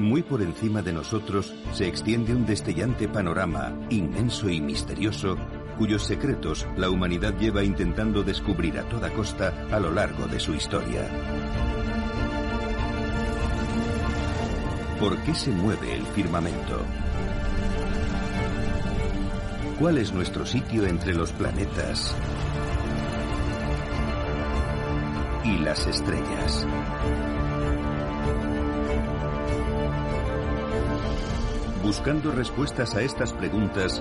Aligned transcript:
Muy 0.00 0.22
por 0.22 0.40
encima 0.40 0.80
de 0.80 0.94
nosotros 0.94 1.52
se 1.74 1.86
extiende 1.86 2.34
un 2.34 2.46
destellante 2.46 3.06
panorama, 3.06 3.78
inmenso 3.90 4.48
y 4.48 4.58
misterioso, 4.58 5.36
cuyos 5.76 6.04
secretos 6.04 6.66
la 6.78 6.88
humanidad 6.88 7.36
lleva 7.38 7.62
intentando 7.62 8.22
descubrir 8.22 8.78
a 8.78 8.88
toda 8.88 9.12
costa 9.12 9.52
a 9.70 9.78
lo 9.78 9.92
largo 9.92 10.26
de 10.26 10.40
su 10.40 10.54
historia. 10.54 11.06
¿Por 14.98 15.18
qué 15.18 15.34
se 15.34 15.50
mueve 15.50 15.94
el 15.94 16.06
firmamento? 16.06 16.82
¿Cuál 19.78 19.98
es 19.98 20.14
nuestro 20.14 20.46
sitio 20.46 20.86
entre 20.86 21.14
los 21.14 21.30
planetas 21.32 22.16
y 25.44 25.58
las 25.58 25.86
estrellas? 25.86 26.66
Buscando 31.90 32.30
respuestas 32.30 32.94
a 32.94 33.02
estas 33.02 33.32
preguntas, 33.32 34.00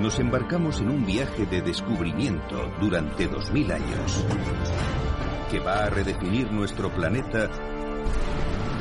nos 0.00 0.18
embarcamos 0.18 0.80
en 0.80 0.90
un 0.90 1.06
viaje 1.06 1.46
de 1.46 1.62
descubrimiento 1.62 2.72
durante 2.80 3.28
2000 3.28 3.70
años, 3.70 4.24
que 5.48 5.60
va 5.60 5.84
a 5.84 5.90
redefinir 5.90 6.50
nuestro 6.50 6.90
planeta 6.90 7.48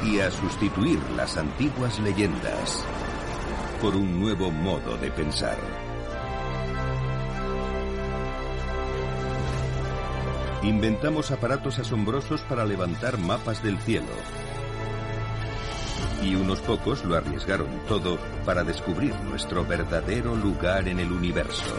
y 0.03 0.19
a 0.19 0.31
sustituir 0.31 0.99
las 1.15 1.37
antiguas 1.37 1.99
leyendas 1.99 2.83
por 3.79 3.95
un 3.95 4.19
nuevo 4.19 4.49
modo 4.49 4.97
de 4.97 5.11
pensar. 5.11 5.59
Inventamos 10.63 11.29
aparatos 11.29 11.77
asombrosos 11.77 12.41
para 12.41 12.65
levantar 12.65 13.19
mapas 13.19 13.61
del 13.61 13.77
cielo. 13.77 14.07
Y 16.23 16.35
unos 16.35 16.59
pocos 16.61 17.05
lo 17.05 17.15
arriesgaron 17.15 17.69
todo 17.87 18.17
para 18.45 18.63
descubrir 18.63 19.13
nuestro 19.29 19.65
verdadero 19.65 20.35
lugar 20.35 20.87
en 20.87 20.99
el 20.99 21.11
universo. 21.11 21.73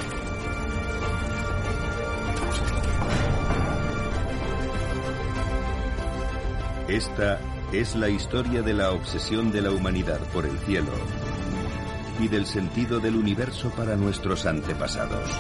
Esta 6.89 7.39
es 7.73 7.95
la 7.95 8.09
historia 8.09 8.63
de 8.63 8.75
la 8.75 8.91
obsesión 8.91 9.53
de 9.53 9.63
la 9.63 9.71
humanidad 9.71 10.19
por 10.33 10.45
el 10.45 10.59
cielo 10.59 10.91
y 12.19 12.27
del 12.27 12.47
sentido 12.47 12.99
del 12.99 13.15
universo 13.15 13.71
para 13.71 13.95
nuestros 13.95 14.45
antepasados. 14.45 15.31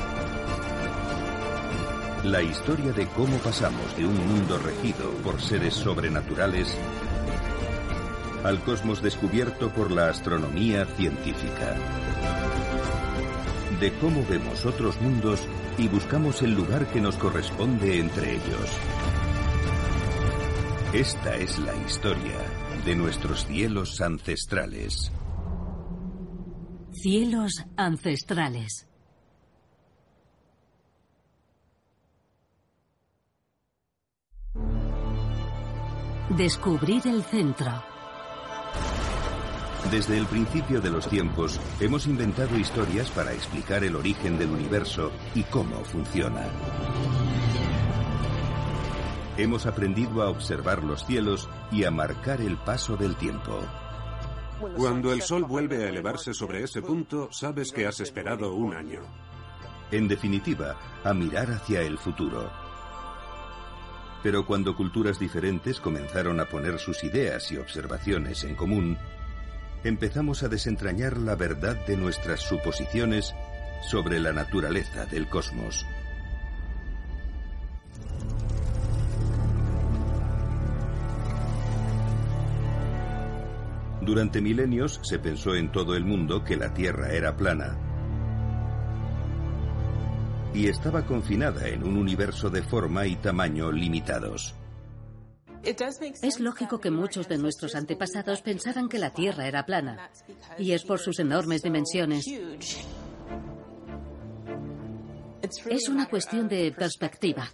La 2.23 2.43
historia 2.43 2.93
de 2.93 3.07
cómo 3.09 3.37
pasamos 3.39 3.97
de 3.97 4.07
un 4.07 4.15
mundo 4.29 4.59
regido 4.59 5.11
por 5.25 5.41
seres 5.41 5.75
sobrenaturales 5.75 6.77
al 8.45 8.63
cosmos 8.63 9.03
descubierto 9.03 9.71
por 9.71 9.91
la 9.91 10.09
astronomía 10.09 10.85
científica. 10.85 11.77
De 13.81 13.93
cómo 13.95 14.25
vemos 14.29 14.67
otros 14.67 15.01
mundos 15.01 15.41
y 15.79 15.89
buscamos 15.89 16.43
el 16.43 16.55
lugar 16.55 16.87
que 16.87 17.01
nos 17.01 17.17
corresponde 17.17 17.99
entre 17.99 18.35
ellos. 18.35 18.71
Esta 20.93 21.37
es 21.37 21.59
la 21.59 21.75
historia 21.87 22.39
de 22.85 22.97
nuestros 22.97 23.47
cielos 23.47 24.01
ancestrales. 24.01 25.13
Cielos 26.93 27.65
ancestrales. 27.77 28.87
Descubrir 36.37 37.07
el 37.07 37.23
centro. 37.25 37.90
Desde 39.91 40.17
el 40.17 40.27
principio 40.27 40.81
de 40.81 40.89
los 40.89 41.09
tiempos, 41.09 41.59
hemos 41.81 42.07
inventado 42.07 42.57
historias 42.57 43.11
para 43.11 43.33
explicar 43.33 43.83
el 43.83 43.97
origen 43.97 44.39
del 44.39 44.51
universo 44.51 45.11
y 45.35 45.43
cómo 45.43 45.85
funciona. 45.85 46.47
Hemos 49.37 49.67
aprendido 49.67 50.23
a 50.23 50.29
observar 50.29 50.85
los 50.85 51.05
cielos 51.05 51.49
y 51.73 51.83
a 51.83 51.91
marcar 51.91 52.41
el 52.41 52.57
paso 52.57 52.97
del 52.97 53.17
tiempo. 53.17 53.59
Cuando 54.77 55.13
el 55.13 55.23
Sol 55.23 55.43
vuelve 55.43 55.85
a 55.85 55.89
elevarse 55.89 56.35
sobre 56.35 56.63
ese 56.63 56.83
punto, 56.83 57.29
sabes 57.33 57.73
que 57.73 57.89
has 57.89 57.99
esperado 57.99 58.55
un 58.55 58.75
año. 58.75 59.01
En 59.91 60.07
definitiva, 60.07 60.77
a 61.03 61.13
mirar 61.13 61.51
hacia 61.51 61.83
el 61.83 61.99
futuro. 61.99 62.49
Pero 64.23 64.47
cuando 64.47 64.77
culturas 64.77 65.19
diferentes 65.19 65.81
comenzaron 65.81 66.39
a 66.39 66.45
poner 66.45 66.79
sus 66.79 67.03
ideas 67.03 67.51
y 67.51 67.57
observaciones 67.57 68.45
en 68.45 68.55
común, 68.55 68.97
empezamos 69.85 70.43
a 70.43 70.49
desentrañar 70.49 71.17
la 71.17 71.37
verdad 71.37 71.77
de 71.87 71.97
nuestras 71.97 72.41
suposiciones 72.41 73.35
sobre 73.89 74.21
la 74.21 74.33
naturaleza 74.33 75.07
del 75.07 75.29
cosmos. 75.29 75.87
Durante 84.03 84.41
milenios 84.41 84.99
se 85.03 85.19
pensó 85.19 85.55
en 85.55 85.71
todo 85.71 85.95
el 85.95 86.05
mundo 86.05 86.43
que 86.43 86.57
la 86.57 86.73
Tierra 86.75 87.13
era 87.13 87.37
plana 87.37 87.77
y 90.53 90.67
estaba 90.67 91.07
confinada 91.07 91.69
en 91.69 91.85
un 91.85 91.97
universo 91.97 92.51
de 92.51 92.63
forma 92.63 93.07
y 93.07 93.17
tamaño 93.17 93.71
limitados. 93.71 94.60
Es 95.63 96.41
lógico 96.41 96.81
que 96.81 96.91
muchos 96.91 97.29
de 97.29 97.39
nuestros 97.39 97.75
antepasados 97.75 98.41
pensaran 98.41 98.89
que 98.89 98.99
la 98.99 99.13
Tierra 99.13 99.47
era 99.47 99.67
plana, 99.67 100.11
y 100.59 100.73
es 100.73 100.85
por 100.85 100.99
sus 100.99 101.19
enormes 101.19 101.63
dimensiones. 101.63 102.27
Es 105.69 105.89
una 105.89 106.09
cuestión 106.09 106.49
de 106.49 106.73
perspectiva. 106.73 107.51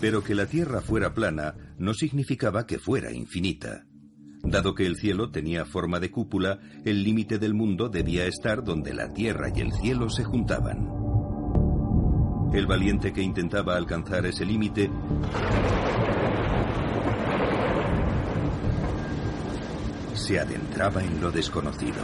Pero 0.00 0.22
que 0.22 0.34
la 0.34 0.46
Tierra 0.46 0.80
fuera 0.80 1.14
plana 1.14 1.54
no 1.78 1.94
significaba 1.94 2.66
que 2.66 2.78
fuera 2.78 3.12
infinita. 3.12 3.84
Dado 4.42 4.74
que 4.74 4.84
el 4.84 4.96
cielo 4.96 5.30
tenía 5.30 5.64
forma 5.64 5.98
de 5.98 6.10
cúpula, 6.10 6.60
el 6.84 7.02
límite 7.02 7.38
del 7.38 7.54
mundo 7.54 7.88
debía 7.88 8.26
estar 8.26 8.62
donde 8.62 8.92
la 8.92 9.12
tierra 9.12 9.50
y 9.54 9.60
el 9.60 9.72
cielo 9.72 10.10
se 10.10 10.22
juntaban. 10.22 11.03
El 12.54 12.66
valiente 12.66 13.12
que 13.12 13.20
intentaba 13.20 13.76
alcanzar 13.76 14.24
ese 14.26 14.46
límite 14.46 14.88
se 20.14 20.38
adentraba 20.38 21.02
en 21.02 21.20
lo 21.20 21.32
desconocido. 21.32 21.96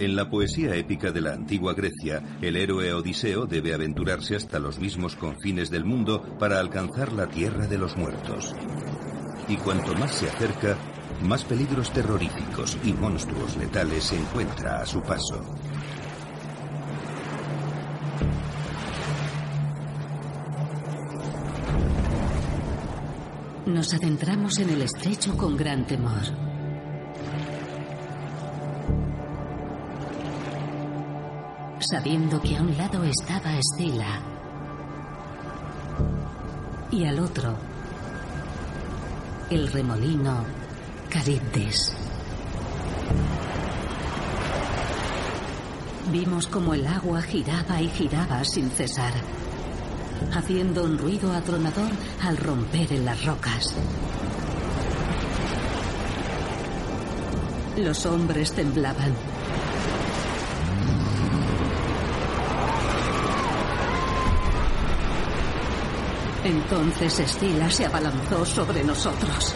En 0.00 0.16
la 0.16 0.28
poesía 0.28 0.74
épica 0.74 1.12
de 1.12 1.20
la 1.20 1.32
antigua 1.32 1.72
Grecia, 1.74 2.20
el 2.40 2.56
héroe 2.56 2.92
Odiseo 2.92 3.46
debe 3.46 3.74
aventurarse 3.74 4.34
hasta 4.34 4.58
los 4.58 4.80
mismos 4.80 5.14
confines 5.14 5.70
del 5.70 5.84
mundo 5.84 6.36
para 6.40 6.58
alcanzar 6.58 7.12
la 7.12 7.28
tierra 7.28 7.68
de 7.68 7.78
los 7.78 7.96
muertos. 7.96 8.56
Y 9.46 9.54
cuanto 9.56 9.94
más 9.94 10.16
se 10.16 10.28
acerca, 10.28 10.76
más 11.20 11.44
peligros 11.44 11.90
terroríficos 11.92 12.78
y 12.84 12.92
monstruos 12.92 13.56
letales 13.56 14.04
se 14.04 14.16
encuentra 14.16 14.80
a 14.80 14.86
su 14.86 15.02
paso. 15.02 15.40
Nos 23.66 23.94
adentramos 23.94 24.58
en 24.58 24.70
el 24.70 24.82
estrecho 24.82 25.36
con 25.36 25.56
gran 25.56 25.86
temor. 25.86 26.52
sabiendo 31.92 32.40
que 32.40 32.56
a 32.56 32.62
un 32.62 32.76
lado 32.78 33.04
estaba 33.04 33.58
Estela 33.58 34.22
y 36.90 37.04
al 37.04 37.18
otro 37.18 37.54
el 39.50 39.70
remolino 39.70 40.61
Caribdes. 41.12 41.92
Vimos 46.10 46.46
como 46.46 46.72
el 46.72 46.86
agua 46.86 47.20
giraba 47.20 47.82
y 47.82 47.88
giraba 47.90 48.42
sin 48.44 48.70
cesar, 48.70 49.12
haciendo 50.32 50.84
un 50.84 50.96
ruido 50.96 51.30
atronador 51.34 51.90
al 52.22 52.38
romper 52.38 52.90
en 52.94 53.04
las 53.04 53.26
rocas. 53.26 53.74
Los 57.76 58.06
hombres 58.06 58.52
temblaban. 58.52 59.12
Entonces 66.42 67.20
Estila 67.20 67.70
se 67.70 67.84
abalanzó 67.84 68.46
sobre 68.46 68.82
nosotros 68.82 69.54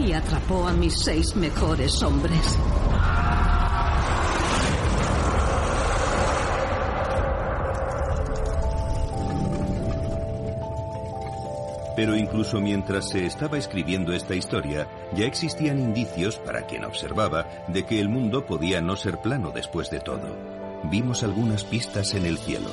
y 0.00 0.12
atrapó 0.12 0.66
a 0.66 0.72
mis 0.72 0.98
seis 0.98 1.36
mejores 1.36 2.02
hombres. 2.02 2.58
Pero 11.96 12.16
incluso 12.16 12.60
mientras 12.60 13.10
se 13.10 13.26
estaba 13.26 13.58
escribiendo 13.58 14.14
esta 14.14 14.34
historia, 14.34 14.88
ya 15.12 15.26
existían 15.26 15.78
indicios 15.78 16.38
para 16.38 16.62
quien 16.62 16.84
observaba 16.84 17.46
de 17.68 17.84
que 17.84 18.00
el 18.00 18.08
mundo 18.08 18.46
podía 18.46 18.80
no 18.80 18.96
ser 18.96 19.18
plano 19.18 19.50
después 19.50 19.90
de 19.90 20.00
todo. 20.00 20.34
Vimos 20.84 21.22
algunas 21.22 21.64
pistas 21.64 22.14
en 22.14 22.24
el 22.24 22.38
cielo. 22.38 22.70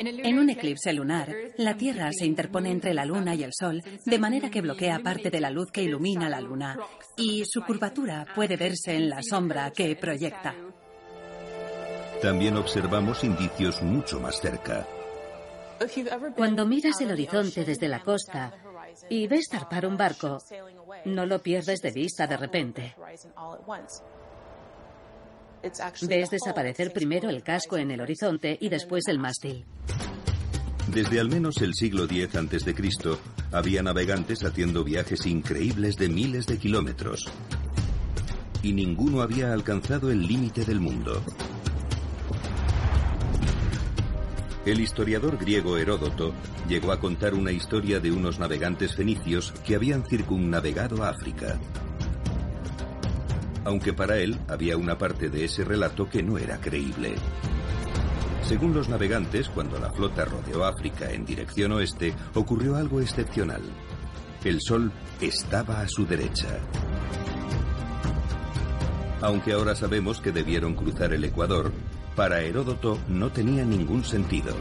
En 0.00 0.38
un 0.38 0.48
eclipse 0.48 0.94
lunar, 0.94 1.28
la 1.58 1.76
Tierra 1.76 2.10
se 2.12 2.24
interpone 2.24 2.70
entre 2.70 2.94
la 2.94 3.04
Luna 3.04 3.34
y 3.34 3.42
el 3.42 3.52
Sol, 3.52 3.82
de 4.06 4.18
manera 4.18 4.50
que 4.50 4.62
bloquea 4.62 5.00
parte 5.00 5.30
de 5.30 5.40
la 5.40 5.50
luz 5.50 5.70
que 5.70 5.82
ilumina 5.82 6.30
la 6.30 6.40
Luna, 6.40 6.78
y 7.18 7.44
su 7.44 7.62
curvatura 7.62 8.26
puede 8.34 8.56
verse 8.56 8.94
en 8.96 9.10
la 9.10 9.22
sombra 9.22 9.70
que 9.72 9.94
proyecta. 9.96 10.54
También 12.22 12.56
observamos 12.56 13.24
indicios 13.24 13.82
mucho 13.82 14.20
más 14.20 14.40
cerca. 14.40 14.86
Cuando 16.34 16.66
miras 16.66 16.98
el 17.02 17.10
horizonte 17.10 17.64
desde 17.64 17.88
la 17.88 18.00
costa 18.00 18.54
y 19.10 19.26
ves 19.26 19.48
zarpar 19.50 19.84
un 19.84 19.98
barco, 19.98 20.38
no 21.04 21.26
lo 21.26 21.42
pierdes 21.42 21.82
de 21.82 21.90
vista 21.90 22.26
de 22.26 22.36
repente. 22.38 22.94
Ves 25.62 26.30
desaparecer 26.30 26.92
primero 26.92 27.28
el 27.28 27.42
casco 27.42 27.76
en 27.76 27.90
el 27.90 28.00
horizonte 28.00 28.56
y 28.60 28.68
después 28.68 29.06
el 29.08 29.18
mástil. 29.18 29.64
Desde 30.88 31.20
al 31.20 31.28
menos 31.28 31.60
el 31.60 31.74
siglo 31.74 32.04
X 32.04 32.34
a.C., 32.34 32.74
había 33.52 33.82
navegantes 33.82 34.42
haciendo 34.44 34.84
viajes 34.84 35.26
increíbles 35.26 35.96
de 35.96 36.08
miles 36.08 36.46
de 36.46 36.58
kilómetros. 36.58 37.26
Y 38.62 38.72
ninguno 38.72 39.22
había 39.22 39.52
alcanzado 39.52 40.10
el 40.10 40.26
límite 40.26 40.64
del 40.64 40.80
mundo. 40.80 41.22
El 44.66 44.80
historiador 44.80 45.38
griego 45.38 45.76
Heródoto 45.76 46.34
llegó 46.68 46.92
a 46.92 47.00
contar 47.00 47.34
una 47.34 47.52
historia 47.52 48.00
de 48.00 48.12
unos 48.12 48.38
navegantes 48.38 48.94
fenicios 48.94 49.52
que 49.64 49.74
habían 49.74 50.04
circunnavegado 50.04 51.04
África 51.04 51.58
aunque 53.64 53.92
para 53.92 54.18
él 54.18 54.38
había 54.48 54.76
una 54.76 54.98
parte 54.98 55.28
de 55.28 55.44
ese 55.44 55.64
relato 55.64 56.08
que 56.08 56.22
no 56.22 56.38
era 56.38 56.60
creíble. 56.60 57.14
Según 58.42 58.74
los 58.74 58.88
navegantes, 58.88 59.48
cuando 59.48 59.78
la 59.78 59.90
flota 59.92 60.24
rodeó 60.24 60.64
África 60.64 61.10
en 61.12 61.24
dirección 61.24 61.72
oeste, 61.72 62.14
ocurrió 62.34 62.76
algo 62.76 63.00
excepcional. 63.00 63.62
El 64.44 64.60
sol 64.60 64.90
estaba 65.20 65.80
a 65.82 65.88
su 65.88 66.06
derecha. 66.06 66.58
Aunque 69.20 69.52
ahora 69.52 69.74
sabemos 69.74 70.20
que 70.20 70.32
debieron 70.32 70.74
cruzar 70.74 71.12
el 71.12 71.24
Ecuador, 71.24 71.72
para 72.16 72.40
Heródoto 72.40 72.98
no 73.08 73.30
tenía 73.30 73.64
ningún 73.64 74.02
sentido. 74.02 74.54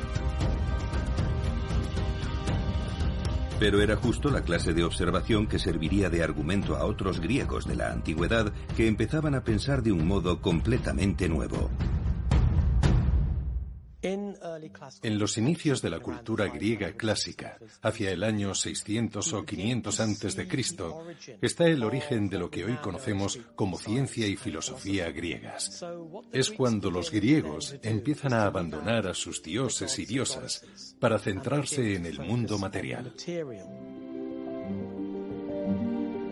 Pero 3.59 3.81
era 3.81 3.97
justo 3.97 4.31
la 4.31 4.41
clase 4.41 4.73
de 4.73 4.85
observación 4.85 5.45
que 5.45 5.59
serviría 5.59 6.09
de 6.09 6.23
argumento 6.23 6.77
a 6.77 6.85
otros 6.85 7.19
griegos 7.19 7.67
de 7.67 7.75
la 7.75 7.91
antigüedad 7.91 8.53
que 8.77 8.87
empezaban 8.87 9.35
a 9.35 9.43
pensar 9.43 9.83
de 9.83 9.91
un 9.91 10.07
modo 10.07 10.41
completamente 10.41 11.27
nuevo. 11.27 11.69
En 14.01 15.19
los 15.19 15.37
inicios 15.37 15.81
de 15.81 15.89
la 15.89 15.99
cultura 15.99 16.47
griega 16.47 16.93
clásica, 16.93 17.57
hacia 17.81 18.11
el 18.11 18.23
año 18.23 18.55
600 18.55 19.33
o 19.33 19.45
500 19.45 19.99
antes 19.99 20.35
de 20.35 20.47
Cristo, 20.47 21.05
está 21.41 21.67
el 21.67 21.83
origen 21.83 22.29
de 22.29 22.39
lo 22.39 22.49
que 22.49 22.63
hoy 22.63 22.75
conocemos 22.75 23.39
como 23.55 23.77
ciencia 23.77 24.25
y 24.25 24.37
filosofía 24.37 25.11
griegas. 25.11 25.83
Es 26.31 26.49
cuando 26.49 26.91
los 26.91 27.11
griegos 27.11 27.75
empiezan 27.81 28.33
a 28.33 28.45
abandonar 28.45 29.07
a 29.07 29.13
sus 29.13 29.43
dioses 29.43 29.99
y 29.99 30.05
diosas 30.05 30.65
para 30.99 31.19
centrarse 31.19 31.95
en 31.95 32.05
el 32.05 32.19
mundo 32.19 32.57
material. 32.57 33.13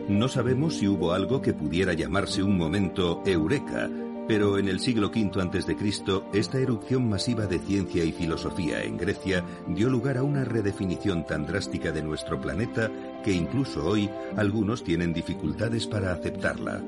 No 0.07 0.29
sabemos 0.29 0.75
si 0.75 0.87
hubo 0.87 1.11
algo 1.11 1.41
que 1.41 1.53
pudiera 1.53 1.91
llamarse 1.91 2.41
un 2.41 2.57
momento 2.57 3.21
eureka, 3.25 3.89
pero 4.27 4.57
en 4.57 4.67
el 4.67 4.79
siglo 4.79 5.07
V 5.07 5.31
a.C., 5.39 5.75
esta 6.33 6.59
erupción 6.59 7.09
masiva 7.09 7.45
de 7.45 7.59
ciencia 7.59 8.03
y 8.03 8.11
filosofía 8.11 8.83
en 8.83 8.97
Grecia 8.97 9.43
dio 9.67 9.89
lugar 9.89 10.17
a 10.17 10.23
una 10.23 10.43
redefinición 10.43 11.25
tan 11.25 11.45
drástica 11.45 11.91
de 11.91 12.03
nuestro 12.03 12.39
planeta 12.39 12.91
que 13.23 13.31
incluso 13.31 13.85
hoy 13.85 14.09
algunos 14.35 14.83
tienen 14.83 15.13
dificultades 15.13 15.87
para 15.87 16.11
aceptarla. 16.11 16.81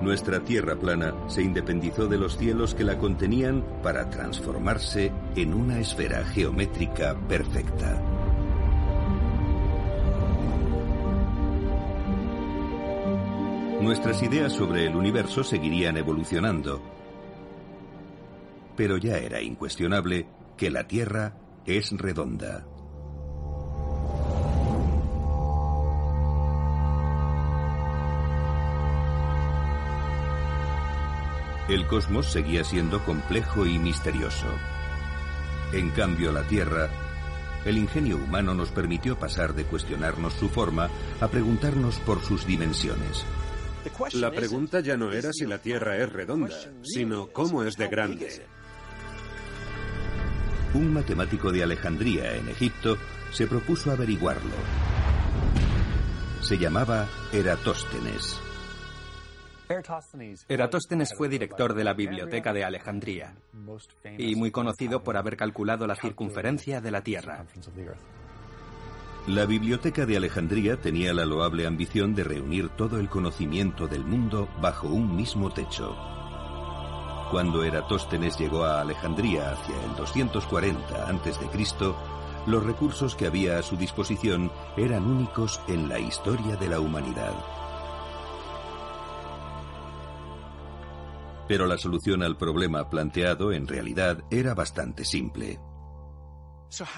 Nuestra 0.00 0.40
Tierra 0.40 0.74
plana 0.74 1.14
se 1.28 1.42
independizó 1.42 2.08
de 2.08 2.18
los 2.18 2.36
cielos 2.36 2.74
que 2.74 2.82
la 2.82 2.98
contenían 2.98 3.64
para 3.84 4.10
transformarse 4.10 5.12
en 5.36 5.54
una 5.54 5.78
esfera 5.78 6.24
geométrica 6.24 7.16
perfecta. 7.28 8.02
Nuestras 13.82 14.22
ideas 14.22 14.52
sobre 14.52 14.86
el 14.86 14.94
universo 14.94 15.42
seguirían 15.42 15.96
evolucionando. 15.96 16.80
Pero 18.76 18.96
ya 18.96 19.18
era 19.18 19.42
incuestionable 19.42 20.26
que 20.56 20.70
la 20.70 20.86
Tierra 20.86 21.34
es 21.66 21.90
redonda. 21.92 22.64
El 31.68 31.86
cosmos 31.86 32.26
seguía 32.26 32.64
siendo 32.64 33.04
complejo 33.04 33.66
y 33.66 33.78
misterioso. 33.78 34.46
En 35.72 35.90
cambio, 35.90 36.32
la 36.32 36.42
Tierra, 36.42 36.88
el 37.64 37.78
ingenio 37.78 38.16
humano 38.16 38.54
nos 38.54 38.70
permitió 38.70 39.18
pasar 39.18 39.54
de 39.54 39.64
cuestionarnos 39.64 40.34
su 40.34 40.48
forma 40.48 40.90
a 41.20 41.28
preguntarnos 41.28 41.96
por 42.00 42.20
sus 42.22 42.46
dimensiones. 42.46 43.24
La 44.14 44.30
pregunta 44.30 44.80
ya 44.80 44.96
no 44.96 45.12
era 45.12 45.32
si 45.32 45.46
la 45.46 45.58
Tierra 45.58 45.96
es 45.96 46.12
redonda, 46.12 46.56
sino 46.82 47.28
cómo 47.28 47.62
es 47.64 47.76
de 47.76 47.88
grande. 47.88 48.46
Un 50.74 50.92
matemático 50.92 51.52
de 51.52 51.62
Alejandría, 51.62 52.34
en 52.36 52.48
Egipto, 52.48 52.96
se 53.32 53.46
propuso 53.46 53.90
averiguarlo. 53.90 54.54
Se 56.40 56.56
llamaba 56.56 57.08
Eratóstenes. 57.32 58.40
Eratóstenes 60.48 61.14
fue 61.16 61.28
director 61.28 61.74
de 61.74 61.84
la 61.84 61.94
Biblioteca 61.94 62.52
de 62.52 62.64
Alejandría 62.64 63.34
y 64.18 64.34
muy 64.34 64.50
conocido 64.50 65.02
por 65.02 65.16
haber 65.16 65.36
calculado 65.36 65.86
la 65.86 65.94
circunferencia 65.94 66.80
de 66.80 66.90
la 66.90 67.02
Tierra. 67.02 67.46
La 69.28 69.46
Biblioteca 69.46 70.04
de 70.04 70.16
Alejandría 70.16 70.80
tenía 70.80 71.14
la 71.14 71.24
loable 71.24 71.64
ambición 71.64 72.12
de 72.12 72.24
reunir 72.24 72.70
todo 72.70 72.98
el 72.98 73.08
conocimiento 73.08 73.86
del 73.86 74.04
mundo 74.04 74.48
bajo 74.60 74.88
un 74.88 75.14
mismo 75.14 75.48
techo. 75.48 75.96
Cuando 77.30 77.62
Eratóstenes 77.62 78.36
llegó 78.36 78.64
a 78.64 78.80
Alejandría 78.80 79.52
hacia 79.52 79.80
el 79.84 79.94
240 79.94 81.08
a.C., 81.08 81.94
los 82.48 82.66
recursos 82.66 83.14
que 83.14 83.26
había 83.26 83.60
a 83.60 83.62
su 83.62 83.76
disposición 83.76 84.50
eran 84.76 85.06
únicos 85.06 85.60
en 85.68 85.88
la 85.88 86.00
historia 86.00 86.56
de 86.56 86.68
la 86.68 86.80
humanidad. 86.80 87.32
Pero 91.46 91.66
la 91.66 91.78
solución 91.78 92.24
al 92.24 92.36
problema 92.36 92.90
planteado 92.90 93.52
en 93.52 93.68
realidad 93.68 94.24
era 94.32 94.54
bastante 94.54 95.04
simple. 95.04 95.60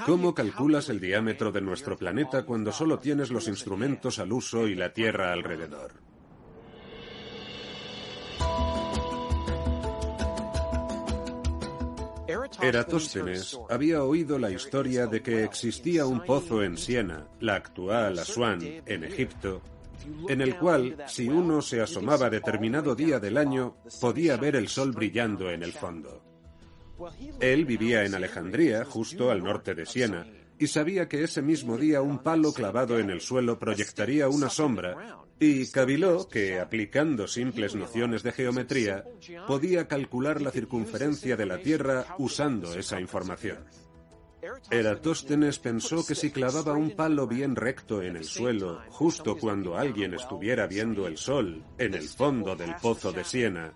¿Cómo 0.07 0.35
calculas 0.35 0.89
el 0.89 1.01
diámetro 1.01 1.51
de 1.51 1.61
nuestro 1.61 1.97
planeta 1.97 2.45
cuando 2.45 2.71
solo 2.71 2.99
tienes 2.99 3.31
los 3.31 3.49
instrumentos 3.49 4.19
al 4.19 4.33
uso 4.33 4.69
y 4.69 4.75
la 4.75 4.93
Tierra 4.93 5.33
alrededor? 5.33 5.93
Eratóstenes 12.63 13.59
había 13.69 14.05
oído 14.05 14.39
la 14.39 14.51
historia 14.51 15.07
de 15.07 15.23
que 15.23 15.45
existía 15.45 16.07
un 16.07 16.21
pozo 16.25 16.63
en 16.63 16.79
Siena, 16.79 17.27
la 17.41 17.57
actual 17.57 18.19
Asuán, 18.19 18.63
en 18.87 19.05
Egipto, 19.05 19.61
en 20.29 20.41
el 20.41 20.57
cual, 20.57 21.05
si 21.07 21.29
uno 21.29 21.61
se 21.63 21.81
asomaba 21.81 22.31
determinado 22.31 22.95
día 22.95 23.19
del 23.19 23.37
año, 23.37 23.77
podía 24.01 24.37
ver 24.37 24.57
el 24.57 24.69
sol 24.69 24.93
brillando 24.93 25.51
en 25.51 25.63
el 25.63 25.73
fondo. 25.73 26.34
Él 27.41 27.65
vivía 27.65 28.05
en 28.05 28.15
Alejandría, 28.15 28.85
justo 28.85 29.31
al 29.31 29.43
norte 29.43 29.75
de 29.75 29.87
Siena, 29.87 30.27
y 30.59 30.67
sabía 30.69 31.09
que 31.09 31.25
ese 31.25 31.43
mismo 31.43 31.77
día 31.77 32.01
un 32.01 32.21
palo 32.21 32.53
clavado 32.53 32.99
en 32.99 33.11
el 33.11 33.21
suelo 33.21 33.59
proyectaría 33.59 34.29
una 34.29 34.49
sombra, 34.49 35.19
y 35.41 35.67
caviló 35.71 36.29
que, 36.29 36.61
aplicando 36.61 37.27
simples 37.27 37.75
nociones 37.75 38.23
de 38.23 38.33
geometría, 38.33 39.05
podía 39.47 39.89
calcular 39.89 40.41
la 40.41 40.51
circunferencia 40.51 41.37
de 41.37 41.47
la 41.47 41.59
Tierra 41.59 42.07
usando 42.19 42.75
esa 42.75 43.01
información. 43.01 43.59
Eratóstenes 44.71 45.59
pensó 45.59 46.07
que 46.07 46.15
si 46.15 46.31
clavaba 46.31 46.75
un 46.75 46.91
palo 46.91 47.27
bien 47.27 47.57
recto 47.57 48.03
en 48.03 48.17
el 48.17 48.25
suelo, 48.25 48.83
justo 48.91 49.37
cuando 49.37 49.77
alguien 49.77 50.15
estuviera 50.15 50.67
viendo 50.67 51.07
el 51.07 51.17
sol 51.17 51.65
en 51.79 51.95
el 51.95 52.09
fondo 52.09 52.55
del 52.55 52.75
pozo 52.77 53.11
de 53.13 53.25
Siena, 53.25 53.73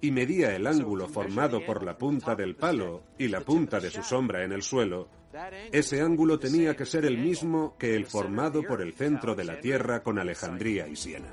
y 0.00 0.10
medía 0.10 0.54
el 0.54 0.66
ángulo 0.66 1.08
formado 1.08 1.64
por 1.64 1.82
la 1.82 1.98
punta 1.98 2.34
del 2.34 2.54
palo 2.54 3.02
y 3.18 3.28
la 3.28 3.40
punta 3.40 3.80
de 3.80 3.90
su 3.90 4.02
sombra 4.02 4.44
en 4.44 4.52
el 4.52 4.62
suelo, 4.62 5.08
ese 5.72 6.00
ángulo 6.00 6.38
tenía 6.38 6.74
que 6.74 6.86
ser 6.86 7.04
el 7.04 7.18
mismo 7.18 7.76
que 7.78 7.94
el 7.94 8.06
formado 8.06 8.62
por 8.62 8.80
el 8.80 8.94
centro 8.94 9.34
de 9.34 9.44
la 9.44 9.60
Tierra 9.60 10.02
con 10.02 10.18
Alejandría 10.18 10.88
y 10.88 10.96
Siena. 10.96 11.28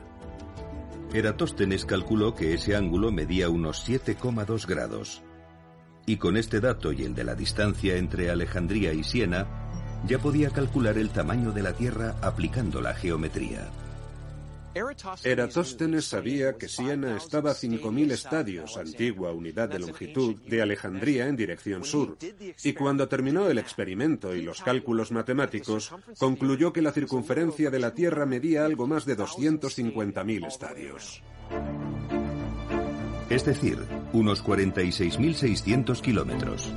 Eratóstenes 1.14 1.86
calculó 1.86 2.36
que 2.36 2.54
ese 2.54 2.76
ángulo 2.76 3.12
medía 3.12 3.50
unos 3.50 3.88
7,2 3.88 4.68
grados. 4.68 5.24
Y 6.06 6.18
con 6.18 6.36
este 6.36 6.60
dato 6.60 6.92
y 6.92 7.04
el 7.04 7.16
de 7.16 7.24
la 7.24 7.36
distancia 7.36 7.96
entre 7.96 8.30
Alejandría 8.30 8.94
y 8.94 9.04
Siena, 9.04 9.48
ya 10.06 10.20
podía 10.20 10.50
calcular 10.50 10.98
el 10.98 11.10
tamaño 11.10 11.52
de 11.52 11.64
la 11.64 11.74
Tierra 11.74 12.16
aplicando 12.22 12.82
la 12.82 12.94
geometría. 12.94 13.72
Eratóstenes 15.24 16.06
sabía 16.06 16.58
que 16.58 16.68
Siena 16.68 17.16
estaba 17.16 17.52
a 17.52 17.56
5.000 17.56 18.12
estadios, 18.12 18.76
antigua 18.76 19.32
unidad 19.32 19.70
de 19.70 19.80
longitud, 19.80 20.36
de 20.36 20.62
Alejandría 20.62 21.28
en 21.28 21.38
dirección 21.38 21.86
sur, 21.86 22.18
y 22.64 22.74
cuando 22.74 23.08
terminó 23.08 23.50
el 23.50 23.58
experimento 23.58 24.36
y 24.36 24.42
los 24.42 24.62
cálculos 24.62 25.14
matemáticos, 25.14 25.94
concluyó 26.20 26.74
que 26.74 26.82
la 26.82 26.92
circunferencia 26.92 27.70
de 27.70 27.80
la 27.80 27.94
Tierra 27.94 28.26
medía 28.26 28.66
algo 28.66 28.86
más 28.86 29.06
de 29.06 29.18
250.000 29.18 30.48
estadios. 30.48 31.24
Es 33.30 33.46
decir, 33.46 33.80
unos 34.12 34.44
46.600 34.44 36.02
kilómetros. 36.02 36.74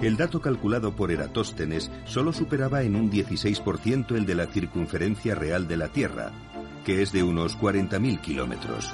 El 0.00 0.16
dato 0.16 0.40
calculado 0.40 0.94
por 0.94 1.10
Eratóstenes 1.10 1.90
solo 2.04 2.32
superaba 2.32 2.82
en 2.82 2.94
un 2.94 3.10
16% 3.10 4.14
el 4.14 4.24
de 4.24 4.34
la 4.36 4.46
circunferencia 4.46 5.34
real 5.34 5.66
de 5.66 5.76
la 5.76 5.88
Tierra, 5.88 6.32
que 6.84 7.02
es 7.02 7.12
de 7.12 7.22
unos 7.22 7.58
40.000 7.58 8.20
kilómetros. 8.20 8.92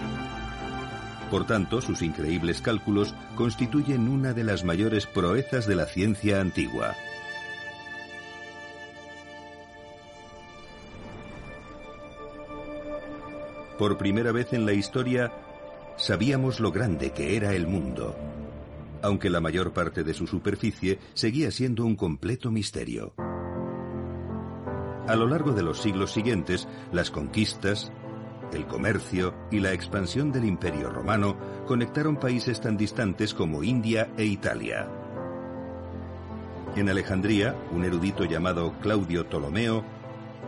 Por 1.31 1.47
tanto, 1.47 1.81
sus 1.81 2.03
increíbles 2.03 2.61
cálculos 2.61 3.14
constituyen 3.35 4.09
una 4.09 4.33
de 4.33 4.45
las 4.45 4.64
mayores 4.64 5.07
proezas 5.07 5.67
de 5.67 5.75
la 5.75 5.87
ciencia 5.87 6.41
antigua. 6.41 6.95
Por 13.79 13.99
primera 13.99 14.31
vez 14.31 14.53
en 14.53 14.67
la 14.67 14.73
historia, 14.73 15.33
sabíamos 15.97 16.61
lo 16.61 16.71
grande 16.71 17.11
que 17.11 17.37
era 17.37 17.55
el 17.55 17.67
mundo, 17.67 18.14
aunque 19.03 19.31
la 19.31 19.41
mayor 19.41 19.73
parte 19.73 20.05
de 20.05 20.14
su 20.14 20.29
superficie 20.29 21.00
seguía 21.14 21.50
siendo 21.50 21.85
un 21.85 21.97
completo 21.97 22.53
misterio. 22.53 23.12
A 25.06 25.16
lo 25.16 25.26
largo 25.26 25.52
de 25.52 25.62
los 25.62 25.82
siglos 25.82 26.12
siguientes, 26.12 26.66
las 26.90 27.11
conquistas, 27.11 27.92
el 28.52 28.66
comercio 28.66 29.34
y 29.50 29.61
la 29.61 29.73
expansión 29.73 30.32
del 30.32 30.46
Imperio 30.46 30.88
Romano 30.88 31.37
conectaron 31.66 32.16
países 32.16 32.61
tan 32.61 32.76
distantes 32.76 33.34
como 33.34 33.62
India 33.62 34.11
e 34.16 34.25
Italia. 34.25 34.88
En 36.75 36.88
Alejandría, 36.88 37.54
un 37.70 37.84
erudito 37.84 38.25
llamado 38.25 38.73
Claudio 38.80 39.26
Ptolomeo 39.26 39.84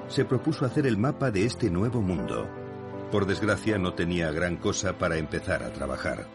se 0.09 0.25
propuso 0.25 0.65
hacer 0.65 0.87
el 0.87 0.97
mapa 0.97 1.31
de 1.31 1.45
este 1.45 1.69
nuevo 1.69 2.01
mundo. 2.01 2.49
Por 3.11 3.27
desgracia 3.27 3.79
no 3.79 3.93
tenía 3.93 4.31
gran 4.33 4.57
cosa 4.57 4.97
para 4.97 5.19
empezar 5.19 5.63
a 5.63 5.73
trabajar. 5.73 6.27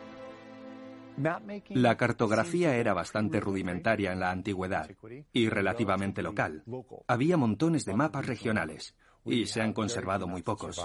La 1.70 1.98
cartografía 1.98 2.76
era 2.76 2.94
bastante 2.94 3.40
rudimentaria 3.40 4.12
en 4.12 4.20
la 4.20 4.32
antigüedad 4.32 4.90
y 5.34 5.50
relativamente 5.50 6.22
local. 6.22 6.64
Había 7.08 7.38
montones 7.38 7.86
de 7.86 7.96
mapas 7.96 8.26
regionales 8.26 8.96
y 9.26 9.46
se 9.46 9.62
han 9.62 9.74
conservado 9.74 10.28
muy 10.28 10.42
pocos. 10.42 10.82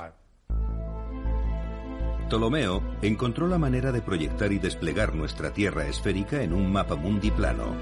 Ptolomeo 2.27 2.83
encontró 3.03 3.47
la 3.47 3.59
manera 3.59 3.93
de 3.93 4.03
proyectar 4.03 4.53
y 4.53 4.59
desplegar 4.59 5.15
nuestra 5.15 5.53
Tierra 5.53 5.87
esférica 5.87 6.43
en 6.43 6.53
un 6.53 6.73
mapa 6.73 6.97
mundi 6.97 7.31
plano. 7.31 7.75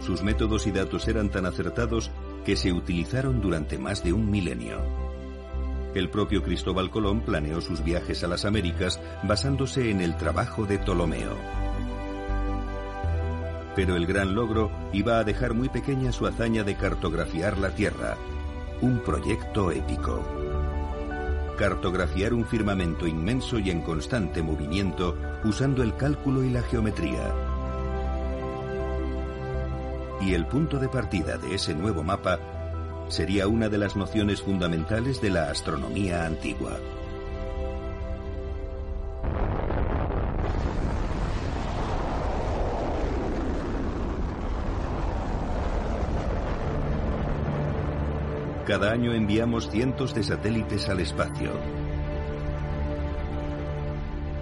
Sus 0.00 0.22
métodos 0.22 0.66
y 0.66 0.70
datos 0.70 1.08
eran 1.08 1.28
tan 1.30 1.44
acertados 1.44 2.10
que 2.44 2.56
se 2.56 2.72
utilizaron 2.72 3.40
durante 3.40 3.78
más 3.78 4.02
de 4.04 4.12
un 4.12 4.30
milenio. 4.30 5.09
El 5.94 6.08
propio 6.08 6.42
Cristóbal 6.42 6.90
Colón 6.90 7.20
planeó 7.20 7.60
sus 7.60 7.82
viajes 7.82 8.22
a 8.22 8.28
las 8.28 8.44
Américas 8.44 9.00
basándose 9.24 9.90
en 9.90 10.00
el 10.00 10.16
trabajo 10.16 10.64
de 10.64 10.78
Ptolomeo. 10.78 11.36
Pero 13.74 13.96
el 13.96 14.06
gran 14.06 14.34
logro 14.34 14.70
iba 14.92 15.18
a 15.18 15.24
dejar 15.24 15.54
muy 15.54 15.68
pequeña 15.68 16.12
su 16.12 16.26
hazaña 16.26 16.62
de 16.62 16.76
cartografiar 16.76 17.58
la 17.58 17.70
Tierra, 17.70 18.16
un 18.80 19.00
proyecto 19.00 19.72
épico. 19.72 20.24
Cartografiar 21.58 22.34
un 22.34 22.46
firmamento 22.46 23.06
inmenso 23.06 23.58
y 23.58 23.70
en 23.70 23.82
constante 23.82 24.42
movimiento 24.42 25.16
usando 25.44 25.82
el 25.82 25.96
cálculo 25.96 26.44
y 26.44 26.50
la 26.50 26.62
geometría. 26.62 27.34
Y 30.20 30.34
el 30.34 30.46
punto 30.46 30.78
de 30.78 30.88
partida 30.88 31.36
de 31.36 31.54
ese 31.54 31.74
nuevo 31.74 32.02
mapa 32.02 32.38
sería 33.10 33.48
una 33.48 33.68
de 33.68 33.78
las 33.78 33.96
nociones 33.96 34.40
fundamentales 34.40 35.20
de 35.20 35.30
la 35.30 35.50
astronomía 35.50 36.24
antigua. 36.24 36.78
Cada 48.66 48.92
año 48.92 49.12
enviamos 49.12 49.68
cientos 49.68 50.14
de 50.14 50.22
satélites 50.22 50.88
al 50.88 51.00
espacio. 51.00 51.50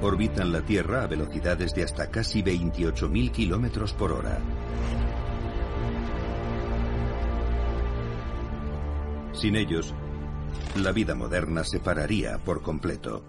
Orbitan 0.02 0.52
la 0.52 0.60
Tierra 0.60 1.02
a 1.02 1.06
velocidades 1.06 1.74
de 1.74 1.82
hasta 1.82 2.10
casi 2.10 2.42
28.000 2.42 3.32
kilómetros 3.32 3.94
por 3.94 4.12
hora. 4.12 4.38
Sin 9.38 9.54
ellos, 9.54 9.94
la 10.74 10.90
vida 10.90 11.14
moderna 11.14 11.62
se 11.62 11.78
pararía 11.78 12.38
por 12.38 12.60
completo. 12.60 13.24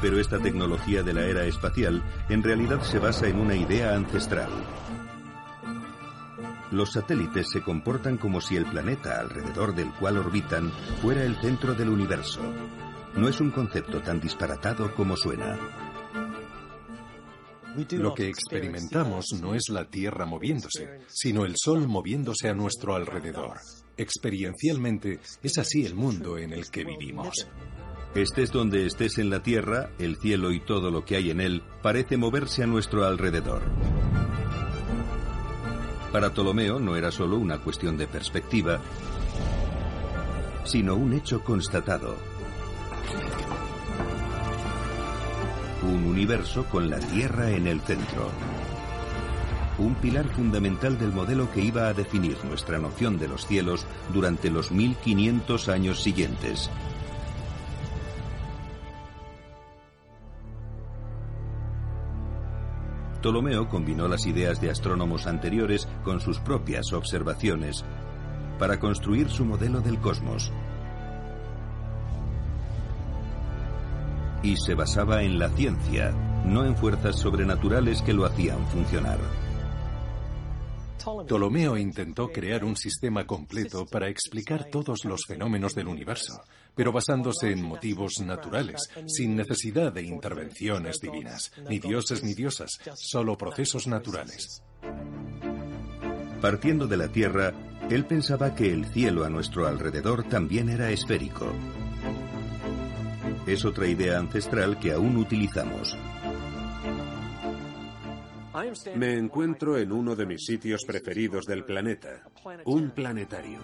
Pero 0.00 0.18
esta 0.18 0.38
tecnología 0.38 1.02
de 1.02 1.12
la 1.12 1.26
era 1.26 1.44
espacial 1.44 2.02
en 2.30 2.42
realidad 2.42 2.80
se 2.80 2.98
basa 2.98 3.28
en 3.28 3.38
una 3.38 3.54
idea 3.54 3.94
ancestral. 3.94 4.48
Los 6.70 6.92
satélites 6.92 7.50
se 7.50 7.60
comportan 7.60 8.16
como 8.16 8.40
si 8.40 8.56
el 8.56 8.64
planeta 8.64 9.20
alrededor 9.20 9.74
del 9.74 9.92
cual 9.92 10.16
orbitan 10.16 10.72
fuera 11.02 11.22
el 11.24 11.36
centro 11.36 11.74
del 11.74 11.90
universo. 11.90 12.40
No 13.14 13.28
es 13.28 13.42
un 13.42 13.50
concepto 13.50 14.00
tan 14.00 14.20
disparatado 14.20 14.94
como 14.94 15.18
suena. 15.18 15.58
Lo 17.92 18.14
que 18.14 18.28
experimentamos 18.28 19.26
no 19.40 19.54
es 19.54 19.70
la 19.70 19.88
Tierra 19.88 20.26
moviéndose, 20.26 21.00
sino 21.08 21.46
el 21.46 21.54
Sol 21.56 21.88
moviéndose 21.88 22.48
a 22.48 22.54
nuestro 22.54 22.94
alrededor. 22.94 23.58
Experiencialmente 23.96 25.20
es 25.42 25.58
así 25.58 25.84
el 25.84 25.94
mundo 25.94 26.38
en 26.38 26.52
el 26.52 26.70
que 26.70 26.84
vivimos. 26.84 27.46
Estés 28.14 28.50
donde 28.50 28.86
estés 28.86 29.18
en 29.18 29.30
la 29.30 29.42
Tierra, 29.42 29.90
el 29.98 30.16
cielo 30.16 30.52
y 30.52 30.60
todo 30.60 30.90
lo 30.90 31.04
que 31.04 31.16
hay 31.16 31.30
en 31.30 31.40
él 31.40 31.62
parece 31.82 32.16
moverse 32.16 32.62
a 32.62 32.66
nuestro 32.66 33.04
alrededor. 33.04 33.62
Para 36.12 36.30
Ptolomeo 36.30 36.78
no 36.78 36.96
era 36.96 37.10
solo 37.10 37.38
una 37.38 37.58
cuestión 37.58 37.96
de 37.96 38.06
perspectiva, 38.06 38.80
sino 40.64 40.94
un 40.94 41.14
hecho 41.14 41.42
constatado. 41.42 42.16
Un 45.82 46.04
universo 46.04 46.66
con 46.66 46.90
la 46.90 46.98
Tierra 46.98 47.50
en 47.50 47.66
el 47.66 47.80
centro 47.80 48.30
un 49.82 49.94
pilar 49.96 50.28
fundamental 50.28 50.98
del 50.98 51.12
modelo 51.12 51.50
que 51.50 51.60
iba 51.60 51.88
a 51.88 51.94
definir 51.94 52.36
nuestra 52.44 52.78
noción 52.78 53.18
de 53.18 53.28
los 53.28 53.46
cielos 53.46 53.84
durante 54.12 54.50
los 54.50 54.70
1500 54.70 55.68
años 55.68 56.02
siguientes. 56.02 56.70
Ptolomeo 63.20 63.68
combinó 63.68 64.08
las 64.08 64.26
ideas 64.26 64.60
de 64.60 64.70
astrónomos 64.70 65.26
anteriores 65.26 65.86
con 66.02 66.20
sus 66.20 66.40
propias 66.40 66.92
observaciones 66.92 67.84
para 68.58 68.80
construir 68.80 69.30
su 69.30 69.44
modelo 69.44 69.80
del 69.80 69.98
cosmos. 70.00 70.52
Y 74.42 74.56
se 74.56 74.74
basaba 74.74 75.22
en 75.22 75.38
la 75.38 75.48
ciencia, 75.50 76.10
no 76.44 76.64
en 76.64 76.76
fuerzas 76.76 77.16
sobrenaturales 77.16 78.02
que 78.02 78.12
lo 78.12 78.24
hacían 78.24 78.66
funcionar. 78.66 79.18
Ptolomeo 81.26 81.76
intentó 81.76 82.30
crear 82.30 82.64
un 82.64 82.76
sistema 82.76 83.26
completo 83.26 83.86
para 83.86 84.08
explicar 84.08 84.66
todos 84.70 85.04
los 85.04 85.24
fenómenos 85.26 85.74
del 85.74 85.88
universo, 85.88 86.42
pero 86.74 86.92
basándose 86.92 87.50
en 87.50 87.62
motivos 87.62 88.20
naturales, 88.20 88.88
sin 89.06 89.36
necesidad 89.36 89.92
de 89.92 90.02
intervenciones 90.02 91.00
divinas, 91.00 91.52
ni 91.68 91.78
dioses 91.78 92.22
ni 92.22 92.34
diosas, 92.34 92.78
solo 92.94 93.36
procesos 93.36 93.86
naturales. 93.86 94.62
Partiendo 96.40 96.86
de 96.86 96.96
la 96.96 97.08
Tierra, 97.08 97.52
él 97.90 98.04
pensaba 98.04 98.54
que 98.54 98.72
el 98.72 98.86
cielo 98.86 99.24
a 99.24 99.30
nuestro 99.30 99.66
alrededor 99.66 100.24
también 100.24 100.68
era 100.68 100.90
esférico. 100.90 101.52
es 103.46 103.64
otra 103.64 103.86
idea 103.88 104.18
ancestral 104.18 104.78
que 104.78 104.92
aún 104.92 105.16
utilizamos. 105.16 105.96
Me 108.94 109.14
encuentro 109.16 109.76
en 109.78 109.92
uno 109.92 110.14
de 110.14 110.26
mis 110.26 110.44
sitios 110.44 110.84
preferidos 110.86 111.46
del 111.46 111.64
planeta, 111.64 112.22
un 112.64 112.90
planetario. 112.90 113.58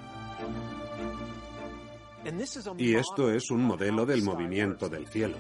Y 2.77 2.95
esto 2.95 3.31
es 3.31 3.51
un 3.51 3.63
modelo 3.63 4.05
del 4.05 4.23
movimiento 4.23 4.89
del 4.89 5.07
cielo. 5.07 5.37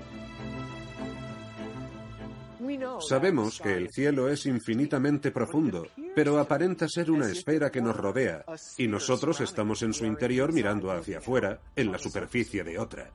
Sabemos 3.00 3.60
que 3.60 3.74
el 3.74 3.90
cielo 3.90 4.28
es 4.28 4.46
infinitamente 4.46 5.30
profundo, 5.30 5.86
pero 6.14 6.38
aparenta 6.38 6.88
ser 6.88 7.10
una 7.10 7.28
esfera 7.28 7.70
que 7.70 7.80
nos 7.80 7.96
rodea, 7.96 8.44
y 8.76 8.88
nosotros 8.88 9.40
estamos 9.40 9.82
en 9.82 9.94
su 9.94 10.04
interior 10.04 10.52
mirando 10.52 10.90
hacia 10.90 11.18
afuera, 11.18 11.60
en 11.76 11.90
la 11.92 11.98
superficie 11.98 12.64
de 12.64 12.78
otra. 12.78 13.10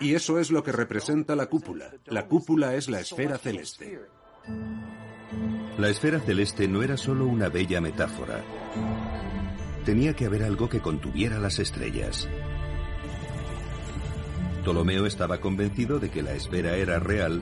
Y 0.00 0.14
eso 0.14 0.38
es 0.38 0.50
lo 0.50 0.62
que 0.62 0.72
representa 0.72 1.36
la 1.36 1.46
cúpula. 1.46 1.92
La 2.06 2.26
cúpula 2.26 2.74
es 2.74 2.88
la 2.88 3.00
esfera 3.00 3.38
celeste. 3.38 4.00
La 5.78 5.88
esfera 5.88 6.18
celeste 6.18 6.66
no 6.66 6.82
era 6.82 6.96
solo 6.96 7.26
una 7.26 7.48
bella 7.48 7.80
metáfora. 7.80 8.42
Tenía 9.84 10.12
que 10.12 10.26
haber 10.26 10.42
algo 10.42 10.68
que 10.68 10.80
contuviera 10.80 11.38
las 11.38 11.60
estrellas. 11.60 12.28
Ptolomeo 14.64 15.06
estaba 15.06 15.40
convencido 15.40 16.00
de 16.00 16.10
que 16.10 16.20
la 16.20 16.32
esfera 16.32 16.74
era 16.76 16.98
real 16.98 17.40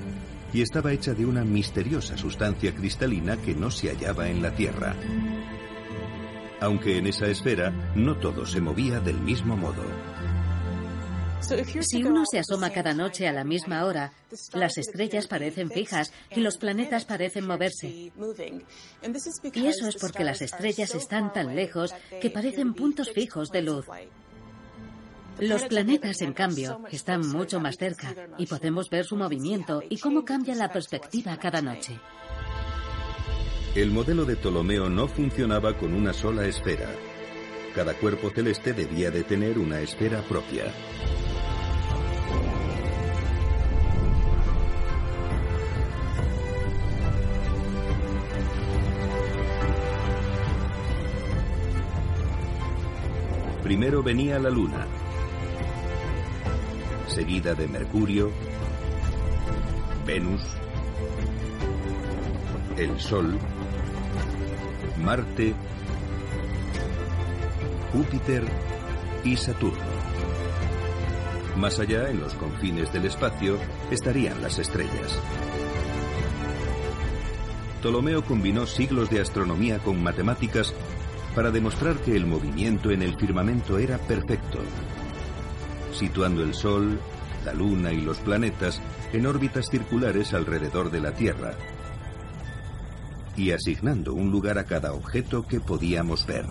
y 0.53 0.61
estaba 0.61 0.93
hecha 0.93 1.15
de 1.15 1.25
una 1.25 1.45
misteriosa 1.45 2.19
sustancia 2.19 2.75
cristalina 2.75 3.39
que 3.39 3.55
no 3.55 3.71
se 3.71 3.89
hallaba 3.89 4.29
en 4.29 4.43
la 4.43 4.51
Tierra. 4.55 4.95
Aunque 6.61 6.99
en 6.99 7.07
esa 7.07 7.29
esfera 7.29 7.73
no 7.95 8.19
todo 8.19 8.45
se 8.45 8.61
movía 8.61 9.01
del 9.01 9.19
mismo 9.19 9.57
modo. 9.57 9.83
Si 11.81 12.03
uno 12.03 12.25
se 12.29 12.39
asoma 12.39 12.71
cada 12.71 12.93
noche 12.93 13.29
a 13.29 13.33
la 13.33 13.45
misma 13.45 13.85
hora, 13.85 14.13
las 14.53 14.79
estrellas 14.79 15.27
parecen 15.27 15.71
fijas 15.71 16.13
y 16.31 16.41
los 16.41 16.57
planetas 16.57 17.05
parecen 17.05 17.47
moverse. 17.47 17.89
Y 17.89 19.67
eso 19.67 19.89
es 19.89 19.97
porque 19.97 20.25
las 20.25 20.43
estrellas 20.43 20.95
están 20.95 21.33
tan 21.33 21.55
lejos 21.55 21.95
que 22.21 22.31
parecen 22.31 22.75
puntos 22.75 23.11
fijos 23.13 23.51
de 23.51 23.63
luz. 23.63 23.87
Los 25.39 25.65
planetas, 25.65 26.23
en 26.23 26.33
cambio, 26.33 26.81
están 26.91 27.29
mucho 27.29 27.61
más 27.61 27.77
cerca 27.77 28.15
y 28.39 28.47
podemos 28.47 28.89
ver 28.89 29.05
su 29.05 29.17
movimiento 29.17 29.83
y 29.89 29.99
cómo 29.99 30.25
cambia 30.25 30.55
la 30.55 30.73
perspectiva 30.73 31.37
cada 31.37 31.61
noche. 31.61 32.01
El 33.75 33.91
modelo 33.91 34.25
de 34.25 34.37
Ptolomeo 34.37 34.89
no 34.89 35.07
funcionaba 35.07 35.77
con 35.77 35.93
una 35.93 36.15
sola 36.15 36.47
esfera. 36.47 36.91
Cada 37.75 37.93
cuerpo 37.93 38.31
celeste 38.31 38.73
debía 38.73 39.11
de 39.11 39.23
tener 39.23 39.59
una 39.59 39.83
esfera 39.83 40.23
propia. 40.23 40.73
Primero 53.67 54.01
venía 54.01 54.39
la 54.39 54.49
Luna, 54.49 54.87
seguida 57.09 57.53
de 57.57 57.67
Mercurio, 57.67 58.31
Venus, 60.07 60.41
el 62.77 63.01
Sol, 63.01 63.37
Marte, 65.03 65.53
Júpiter 67.93 68.45
y 69.25 69.37
Saturno. 69.37 69.83
Más 71.57 71.81
allá, 71.81 72.09
en 72.09 72.21
los 72.21 72.35
confines 72.35 72.93
del 72.93 73.07
espacio, 73.07 73.59
estarían 73.91 74.41
las 74.43 74.61
estrellas. 74.61 75.19
Ptolomeo 77.81 78.25
combinó 78.25 78.65
siglos 78.65 79.11
de 79.11 79.21
astronomía 79.21 79.81
con 79.81 80.01
matemáticas 80.01 80.73
para 81.37 81.53
demostrar 81.53 81.97
que 81.99 82.17
el 82.17 82.27
movimiento 82.27 82.91
en 82.91 83.03
el 83.03 83.17
firmamento 83.17 83.79
era 83.79 83.99
perfecto 83.99 84.59
situando 85.97 86.43
el 86.43 86.55
Sol, 86.55 87.01
la 87.45 87.55
Luna 87.55 87.93
y 87.93 88.01
los 88.01 88.19
planetas 88.19 88.81
en 89.13 89.27
órbitas 89.27 89.69
circulares 89.69 90.35
alrededor 90.35 90.91
de 90.91 91.01
la 91.01 91.13
Tierra 91.13 91.55
y 93.37 93.51
asignando 93.51 94.15
un 94.15 94.31
lugar 94.31 94.59
a 94.59 94.65
cada 94.65 94.93
objeto 94.93 95.47
que 95.47 95.61
podíamos 95.61 96.27
ver. 96.27 96.47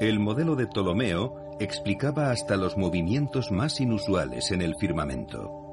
El 0.00 0.18
modelo 0.18 0.56
de 0.56 0.66
Ptolomeo 0.66 1.56
explicaba 1.60 2.30
hasta 2.30 2.56
los 2.56 2.76
movimientos 2.76 3.50
más 3.50 3.80
inusuales 3.80 4.50
en 4.50 4.60
el 4.60 4.74
firmamento. 4.78 5.63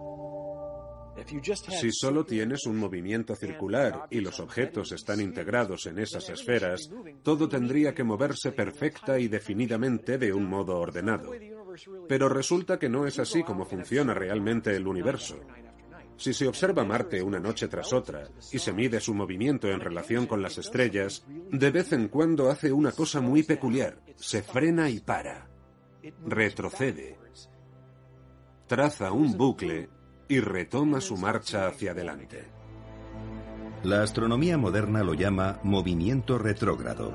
Si 1.80 1.92
solo 1.92 2.26
tienes 2.26 2.66
un 2.66 2.78
movimiento 2.78 3.36
circular 3.36 4.08
y 4.10 4.22
los 4.22 4.40
objetos 4.40 4.92
están 4.92 5.22
integrados 5.22 5.86
en 5.86 6.00
esas 6.00 6.30
esferas, 6.30 6.90
todo 7.24 7.48
tendría 7.48 7.94
que 7.94 8.04
moverse 8.04 8.52
perfecta 8.52 9.20
y 9.20 9.28
definidamente 9.28 10.18
de 10.18 10.34
un 10.34 10.46
modo 10.46 10.78
ordenado. 10.78 11.32
Pero 12.08 12.30
resulta 12.30 12.80
que 12.80 12.90
no 12.90 13.06
es 13.06 13.20
así 13.20 13.44
como 13.44 13.66
funciona 13.66 14.14
realmente 14.14 14.76
el 14.76 14.88
universo. 14.88 15.40
Si 16.18 16.34
se 16.34 16.48
observa 16.48 16.86
Marte 16.86 17.22
una 17.22 17.40
noche 17.40 17.68
tras 17.68 17.94
otra 17.94 18.28
y 18.52 18.60
se 18.60 18.74
mide 18.74 19.00
su 19.00 19.14
movimiento 19.14 19.70
en 19.70 19.80
relación 19.80 20.28
con 20.28 20.42
las 20.42 20.58
estrellas, 20.58 21.26
de 21.28 21.72
vez 21.72 21.94
en 21.94 22.10
cuando 22.10 22.50
hace 22.50 22.72
una 22.72 22.92
cosa 22.92 23.22
muy 23.22 23.44
peculiar. 23.44 24.00
Se 24.18 24.44
frena 24.44 24.90
y 24.90 25.00
para. 25.00 25.50
Retrocede. 26.26 27.18
Traza 28.68 29.12
un 29.12 29.36
bucle 29.36 29.90
y 30.32 30.40
retoma 30.40 31.02
su 31.02 31.18
marcha 31.18 31.68
hacia 31.68 31.92
adelante. 31.92 32.46
La 33.84 34.02
astronomía 34.02 34.58
moderna 34.58 35.04
lo 35.04 35.14
llama 35.14 35.60
movimiento 35.62 36.38
retrógrado. 36.38 37.12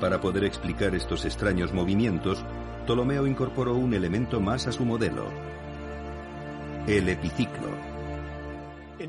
Para 0.00 0.18
poder 0.22 0.44
explicar 0.44 0.94
estos 0.94 1.26
extraños 1.26 1.74
movimientos, 1.74 2.42
Ptolomeo 2.86 3.26
incorporó 3.26 3.74
un 3.74 3.92
elemento 3.92 4.40
más 4.40 4.66
a 4.66 4.72
su 4.72 4.86
modelo, 4.86 5.26
el 6.86 7.10
epiciclo. 7.10 7.95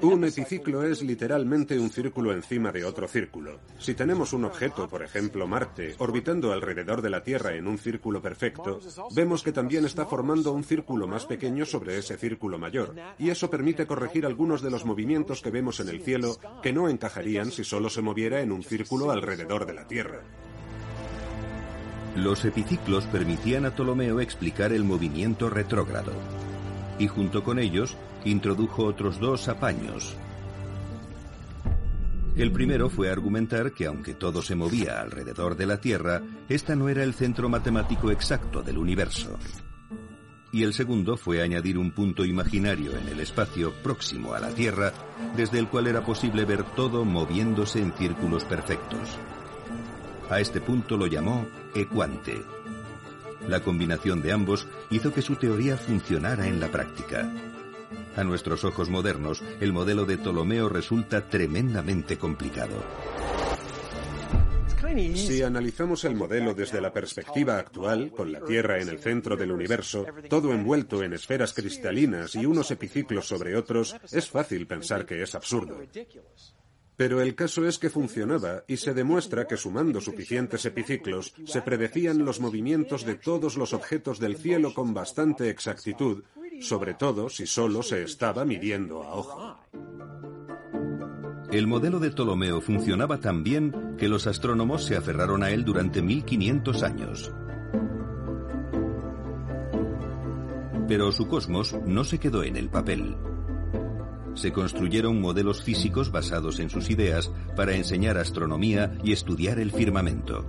Un 0.02 0.26
epiciclo 0.26 0.84
es 0.84 1.02
literalmente 1.02 1.80
un 1.80 1.90
círculo 1.90 2.34
encima 2.34 2.72
de 2.74 2.84
otro 2.84 3.08
círculo. 3.08 3.60
Si 3.80 3.94
tenemos 3.94 4.34
un 4.34 4.44
objeto, 4.44 4.88
por 4.90 5.02
ejemplo 5.02 5.48
Marte, 5.48 5.96
orbitando 6.00 6.52
alrededor 6.52 7.02
de 7.02 7.10
la 7.10 7.24
Tierra 7.24 7.56
en 7.56 7.68
un 7.68 7.78
círculo 7.78 8.22
perfecto, 8.22 8.82
vemos 9.16 9.44
que 9.44 9.54
también 9.54 9.86
está 9.86 10.06
formando 10.06 10.52
un 10.52 10.66
círculo 10.66 11.08
más 11.08 11.26
pequeño 11.26 11.66
sobre 11.66 11.98
ese 11.98 12.18
círculo 12.18 12.58
mayor, 12.58 12.96
y 13.18 13.30
eso 13.30 13.50
permite 13.50 13.88
corregir 13.88 14.26
algunos 14.26 14.62
de 14.62 14.72
los 14.72 14.84
movimientos 14.84 15.42
que 15.42 15.52
vemos 15.52 15.80
en 15.80 15.88
el 15.90 16.02
cielo 16.02 16.38
que 16.62 16.74
no 16.74 16.90
encajarían 16.90 17.52
si 17.52 17.64
solo 17.64 17.90
se 17.90 18.02
moviera 18.02 18.42
en 18.42 18.52
un 18.52 18.64
círculo 18.64 19.12
alrededor 19.12 19.66
de 19.66 19.74
la 19.74 19.88
Tierra. 19.88 20.20
Los 22.16 22.44
epiciclos 22.44 23.06
permitían 23.06 23.66
a 23.66 23.72
Ptolomeo 23.72 24.20
explicar 24.20 24.74
el 24.74 24.84
movimiento 24.84 25.50
retrógrado, 25.50 26.12
y 27.00 27.08
junto 27.08 27.44
con 27.44 27.60
ellos 27.60 27.96
introdujo 28.30 28.86
otros 28.86 29.20
dos 29.20 29.48
apaños. 29.48 30.16
El 32.36 32.52
primero 32.52 32.90
fue 32.90 33.10
argumentar 33.10 33.72
que 33.72 33.88
aunque 33.88 34.14
todo 34.14 34.44
se 34.44 34.56
movía 34.56 35.02
alrededor 35.02 35.56
de 35.56 35.66
la 35.66 35.82
Tierra, 35.82 36.22
esta 36.48 36.76
no 36.76 36.88
era 36.88 37.04
el 37.04 37.16
centro 37.16 37.50
matemático 37.50 38.12
exacto 38.12 38.62
del 38.62 38.78
universo. 38.78 39.40
Y 40.52 40.64
el 40.64 40.74
segundo 40.74 41.18
fue 41.18 41.42
añadir 41.42 41.78
un 41.80 41.92
punto 41.92 42.24
imaginario 42.24 42.96
en 42.96 43.08
el 43.08 43.20
espacio 43.20 43.74
próximo 43.82 44.34
a 44.34 44.40
la 44.40 44.50
Tierra, 44.50 44.94
desde 45.36 45.58
el 45.58 45.68
cual 45.68 45.88
era 45.88 46.06
posible 46.06 46.46
ver 46.46 46.64
todo 46.76 47.04
moviéndose 47.06 47.82
en 47.82 47.92
círculos 47.94 48.44
perfectos. 48.44 49.18
A 50.30 50.40
este 50.40 50.62
punto 50.62 50.96
lo 50.96 51.08
llamó 51.08 51.48
ecuante. 51.74 52.44
La 53.48 53.62
combinación 53.62 54.22
de 54.22 54.32
ambos 54.32 54.68
hizo 54.90 55.14
que 55.14 55.22
su 55.22 55.36
teoría 55.36 55.78
funcionara 55.78 56.48
en 56.48 56.60
la 56.60 56.68
práctica. 56.68 57.32
A 58.18 58.24
nuestros 58.24 58.64
ojos 58.64 58.90
modernos, 58.90 59.44
el 59.62 59.72
modelo 59.72 60.04
de 60.04 60.18
Ptolomeo 60.18 60.70
resulta 60.70 61.30
tremendamente 61.30 62.18
complicado. 62.18 62.84
Si 65.14 65.44
analizamos 65.44 66.04
el 66.04 66.16
modelo 66.16 66.56
desde 66.56 66.82
la 66.82 66.92
perspectiva 66.92 67.60
actual, 67.60 68.12
con 68.12 68.32
la 68.32 68.44
Tierra 68.44 68.82
en 68.82 68.90
el 68.90 68.98
centro 68.98 69.38
del 69.38 69.52
universo, 69.52 70.08
todo 70.28 70.52
envuelto 70.52 71.04
en 71.04 71.14
esferas 71.14 71.54
cristalinas 71.54 72.34
y 72.34 72.48
unos 72.48 72.72
epiciclos 72.72 73.28
sobre 73.28 73.56
otros, 73.56 73.96
es 74.12 74.28
fácil 74.28 74.66
pensar 74.66 75.06
que 75.06 75.22
es 75.22 75.36
absurdo. 75.36 75.80
Pero 76.96 77.22
el 77.22 77.36
caso 77.36 77.68
es 77.68 77.78
que 77.78 77.92
funcionaba 77.92 78.64
y 78.68 78.78
se 78.78 78.96
demuestra 78.96 79.46
que 79.46 79.58
sumando 79.58 80.02
suficientes 80.02 80.66
epiciclos 80.66 81.36
se 81.46 81.62
predecían 81.62 82.26
los 82.26 82.40
movimientos 82.40 83.06
de 83.06 83.14
todos 83.14 83.56
los 83.58 83.74
objetos 83.74 84.20
del 84.20 84.38
cielo 84.38 84.74
con 84.74 84.96
bastante 84.96 85.52
exactitud 85.52 86.24
sobre 86.62 86.94
todo 86.94 87.30
si 87.30 87.46
solo 87.46 87.84
se 87.84 88.04
estaba 88.04 88.46
midiendo 88.46 89.04
a 89.04 89.14
ojo. 89.14 89.58
El 91.52 91.66
modelo 91.66 92.00
de 92.00 92.12
Ptolomeo 92.12 92.60
funcionaba 92.60 93.20
tan 93.20 93.44
bien 93.44 93.96
que 93.98 94.10
los 94.10 94.28
astrónomos 94.28 94.84
se 94.84 94.98
aferraron 94.98 95.44
a 95.44 95.52
él 95.52 95.64
durante 95.64 96.02
1500 96.02 96.84
años. 96.84 97.32
Pero 100.88 101.12
su 101.12 101.28
cosmos 101.28 101.76
no 101.86 102.04
se 102.04 102.20
quedó 102.20 102.44
en 102.44 102.58
el 102.58 102.70
papel. 102.70 103.16
Se 104.36 104.52
construyeron 104.52 105.20
modelos 105.20 105.64
físicos 105.64 106.12
basados 106.12 106.60
en 106.60 106.70
sus 106.70 106.90
ideas 106.90 107.32
para 107.56 107.76
enseñar 107.76 108.18
astronomía 108.18 108.98
y 109.04 109.12
estudiar 109.12 109.60
el 109.60 109.72
firmamento. 109.72 110.46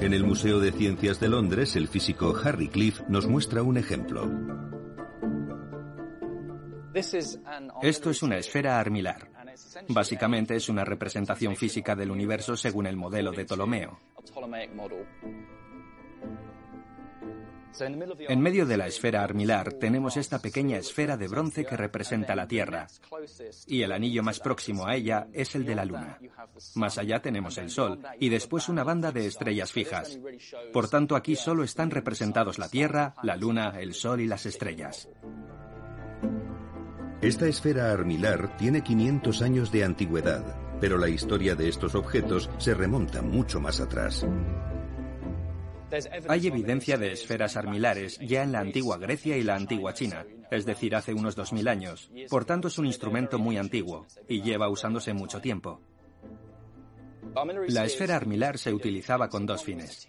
En 0.00 0.12
el 0.12 0.24
Museo 0.24 0.60
de 0.60 0.72
Ciencias 0.72 1.18
de 1.20 1.28
Londres, 1.28 1.74
el 1.74 1.88
físico 1.88 2.34
Harry 2.44 2.68
Cliff 2.68 3.00
nos 3.08 3.26
muestra 3.26 3.62
un 3.62 3.78
ejemplo. 3.78 4.30
Esto 6.94 8.10
es 8.10 8.22
una 8.22 8.36
esfera 8.36 8.78
armilar. 8.78 9.30
Básicamente 9.88 10.54
es 10.54 10.68
una 10.68 10.84
representación 10.84 11.56
física 11.56 11.96
del 11.96 12.10
universo 12.10 12.56
según 12.56 12.86
el 12.86 12.96
modelo 12.96 13.32
de 13.32 13.46
Ptolomeo. 13.46 13.98
En 17.80 18.40
medio 18.40 18.66
de 18.66 18.76
la 18.76 18.86
esfera 18.86 19.22
armilar 19.22 19.72
tenemos 19.74 20.16
esta 20.16 20.38
pequeña 20.38 20.78
esfera 20.78 21.16
de 21.16 21.28
bronce 21.28 21.64
que 21.64 21.76
representa 21.76 22.34
la 22.34 22.48
Tierra. 22.48 22.86
Y 23.66 23.82
el 23.82 23.92
anillo 23.92 24.22
más 24.22 24.40
próximo 24.40 24.86
a 24.86 24.94
ella 24.94 25.28
es 25.32 25.54
el 25.54 25.64
de 25.64 25.74
la 25.74 25.84
Luna. 25.84 26.18
Más 26.74 26.98
allá 26.98 27.20
tenemos 27.20 27.58
el 27.58 27.70
Sol 27.70 28.00
y 28.18 28.28
después 28.28 28.68
una 28.68 28.84
banda 28.84 29.12
de 29.12 29.26
estrellas 29.26 29.72
fijas. 29.72 30.18
Por 30.72 30.88
tanto, 30.88 31.16
aquí 31.16 31.36
solo 31.36 31.64
están 31.64 31.90
representados 31.90 32.58
la 32.58 32.68
Tierra, 32.68 33.14
la 33.22 33.36
Luna, 33.36 33.74
el 33.78 33.94
Sol 33.94 34.20
y 34.20 34.26
las 34.26 34.46
estrellas. 34.46 35.08
Esta 37.20 37.46
esfera 37.46 37.92
armilar 37.92 38.56
tiene 38.56 38.82
500 38.82 39.42
años 39.42 39.72
de 39.72 39.84
antigüedad, 39.84 40.78
pero 40.80 40.98
la 40.98 41.08
historia 41.08 41.54
de 41.54 41.68
estos 41.68 41.94
objetos 41.94 42.50
se 42.58 42.74
remonta 42.74 43.22
mucho 43.22 43.58
más 43.60 43.80
atrás. 43.80 44.26
Hay 46.28 46.46
evidencia 46.46 46.96
de 46.96 47.12
esferas 47.12 47.56
armilares 47.56 48.18
ya 48.18 48.42
en 48.42 48.52
la 48.52 48.60
antigua 48.60 48.98
Grecia 48.98 49.36
y 49.36 49.42
la 49.42 49.54
antigua 49.54 49.94
China, 49.94 50.24
es 50.50 50.66
decir, 50.66 50.94
hace 50.96 51.14
unos 51.14 51.36
2000 51.36 51.68
años. 51.68 52.10
Por 52.28 52.44
tanto, 52.44 52.68
es 52.68 52.78
un 52.78 52.86
instrumento 52.86 53.38
muy 53.38 53.56
antiguo 53.56 54.06
y 54.28 54.42
lleva 54.42 54.68
usándose 54.68 55.12
mucho 55.12 55.40
tiempo. 55.40 55.80
La 57.68 57.84
esfera 57.84 58.16
armilar 58.16 58.58
se 58.58 58.72
utilizaba 58.72 59.28
con 59.28 59.46
dos 59.46 59.62
fines. 59.62 60.06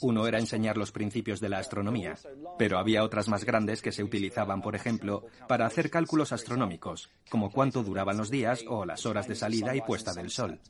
Uno 0.00 0.26
era 0.26 0.38
enseñar 0.38 0.76
los 0.76 0.92
principios 0.92 1.40
de 1.40 1.48
la 1.48 1.58
astronomía, 1.58 2.16
pero 2.58 2.78
había 2.78 3.02
otras 3.02 3.28
más 3.28 3.44
grandes 3.44 3.80
que 3.82 3.92
se 3.92 4.04
utilizaban, 4.04 4.60
por 4.60 4.76
ejemplo, 4.76 5.24
para 5.48 5.66
hacer 5.66 5.90
cálculos 5.90 6.32
astronómicos, 6.32 7.10
como 7.30 7.50
cuánto 7.50 7.82
duraban 7.82 8.18
los 8.18 8.30
días 8.30 8.64
o 8.68 8.84
las 8.84 9.06
horas 9.06 9.26
de 9.26 9.34
salida 9.34 9.74
y 9.74 9.80
puesta 9.80 10.12
del 10.12 10.30
sol. 10.30 10.60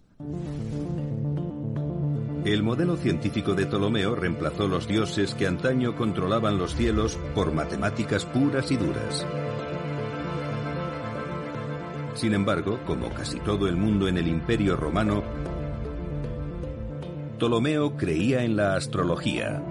El 2.45 2.63
modelo 2.63 2.97
científico 2.97 3.55
de 3.55 3.67
Ptolomeo 3.67 4.15
reemplazó 4.15 4.69
los 4.69 4.87
dioses 4.87 5.35
que 5.35 5.47
antaño 5.47 5.97
controlaban 5.97 6.57
los 6.57 6.75
cielos 6.75 7.19
por 7.35 7.53
matemáticas 7.53 8.25
puras 8.25 8.71
y 8.71 8.77
duras. 8.77 9.27
Sin 12.15 12.35
embargo, 12.35 12.81
como 12.87 13.11
casi 13.11 13.39
todo 13.41 13.69
el 13.69 13.77
mundo 13.77 14.09
en 14.09 14.19
el 14.19 14.29
Imperio 14.29 14.77
Romano, 14.77 15.23
Ptolomeo 17.37 17.97
creía 17.97 18.45
en 18.45 18.57
la 18.57 18.77
astrología. 18.77 19.63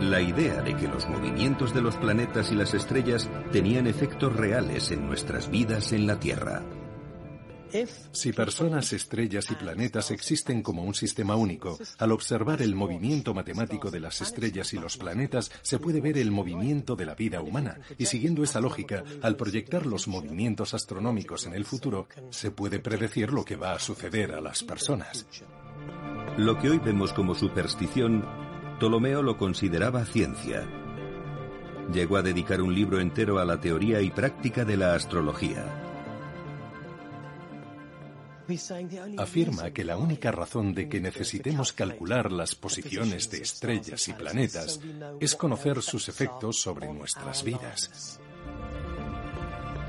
La 0.00 0.20
idea 0.20 0.60
de 0.60 0.74
que 0.74 0.88
los 0.88 1.08
movimientos 1.08 1.72
de 1.72 1.82
los 1.82 1.96
planetas 1.96 2.52
y 2.52 2.56
las 2.56 2.74
estrellas 2.74 3.30
tenían 3.52 3.86
efectos 3.86 4.34
reales 4.36 4.90
en 4.90 5.06
nuestras 5.06 5.50
vidas 5.50 5.92
en 5.92 6.06
la 6.06 6.20
Tierra. 6.20 6.62
Si 8.12 8.32
personas, 8.32 8.92
estrellas 8.92 9.50
y 9.50 9.54
planetas 9.56 10.12
existen 10.12 10.62
como 10.62 10.84
un 10.84 10.94
sistema 10.94 11.34
único, 11.34 11.76
al 11.98 12.12
observar 12.12 12.62
el 12.62 12.76
movimiento 12.76 13.34
matemático 13.34 13.90
de 13.90 13.98
las 13.98 14.20
estrellas 14.20 14.72
y 14.74 14.78
los 14.78 14.96
planetas, 14.96 15.50
se 15.62 15.78
puede 15.78 16.00
ver 16.00 16.16
el 16.18 16.30
movimiento 16.30 16.94
de 16.94 17.06
la 17.06 17.16
vida 17.16 17.40
humana. 17.40 17.78
Y 17.98 18.06
siguiendo 18.06 18.44
esa 18.44 18.60
lógica, 18.60 19.02
al 19.22 19.36
proyectar 19.36 19.86
los 19.86 20.06
movimientos 20.06 20.72
astronómicos 20.72 21.46
en 21.46 21.54
el 21.54 21.64
futuro, 21.64 22.06
se 22.30 22.52
puede 22.52 22.78
predecir 22.78 23.32
lo 23.32 23.44
que 23.44 23.56
va 23.56 23.72
a 23.72 23.80
suceder 23.80 24.32
a 24.32 24.40
las 24.40 24.62
personas. 24.62 25.26
Lo 26.36 26.58
que 26.58 26.70
hoy 26.70 26.78
vemos 26.78 27.12
como 27.12 27.34
superstición, 27.34 28.24
Ptolomeo 28.78 29.22
lo 29.22 29.36
consideraba 29.36 30.04
ciencia. 30.04 30.64
Llegó 31.92 32.16
a 32.16 32.22
dedicar 32.22 32.62
un 32.62 32.74
libro 32.74 33.00
entero 33.00 33.40
a 33.40 33.44
la 33.44 33.60
teoría 33.60 34.00
y 34.00 34.10
práctica 34.10 34.64
de 34.64 34.76
la 34.76 34.94
astrología. 34.94 35.83
Afirma 39.18 39.70
que 39.70 39.84
la 39.84 39.96
única 39.96 40.30
razón 40.30 40.74
de 40.74 40.88
que 40.88 41.00
necesitemos 41.00 41.72
calcular 41.72 42.30
las 42.30 42.54
posiciones 42.54 43.30
de 43.30 43.38
estrellas 43.38 44.08
y 44.08 44.12
planetas 44.12 44.80
es 45.20 45.34
conocer 45.34 45.80
sus 45.82 46.08
efectos 46.08 46.60
sobre 46.60 46.92
nuestras 46.92 47.42
vidas. 47.42 48.20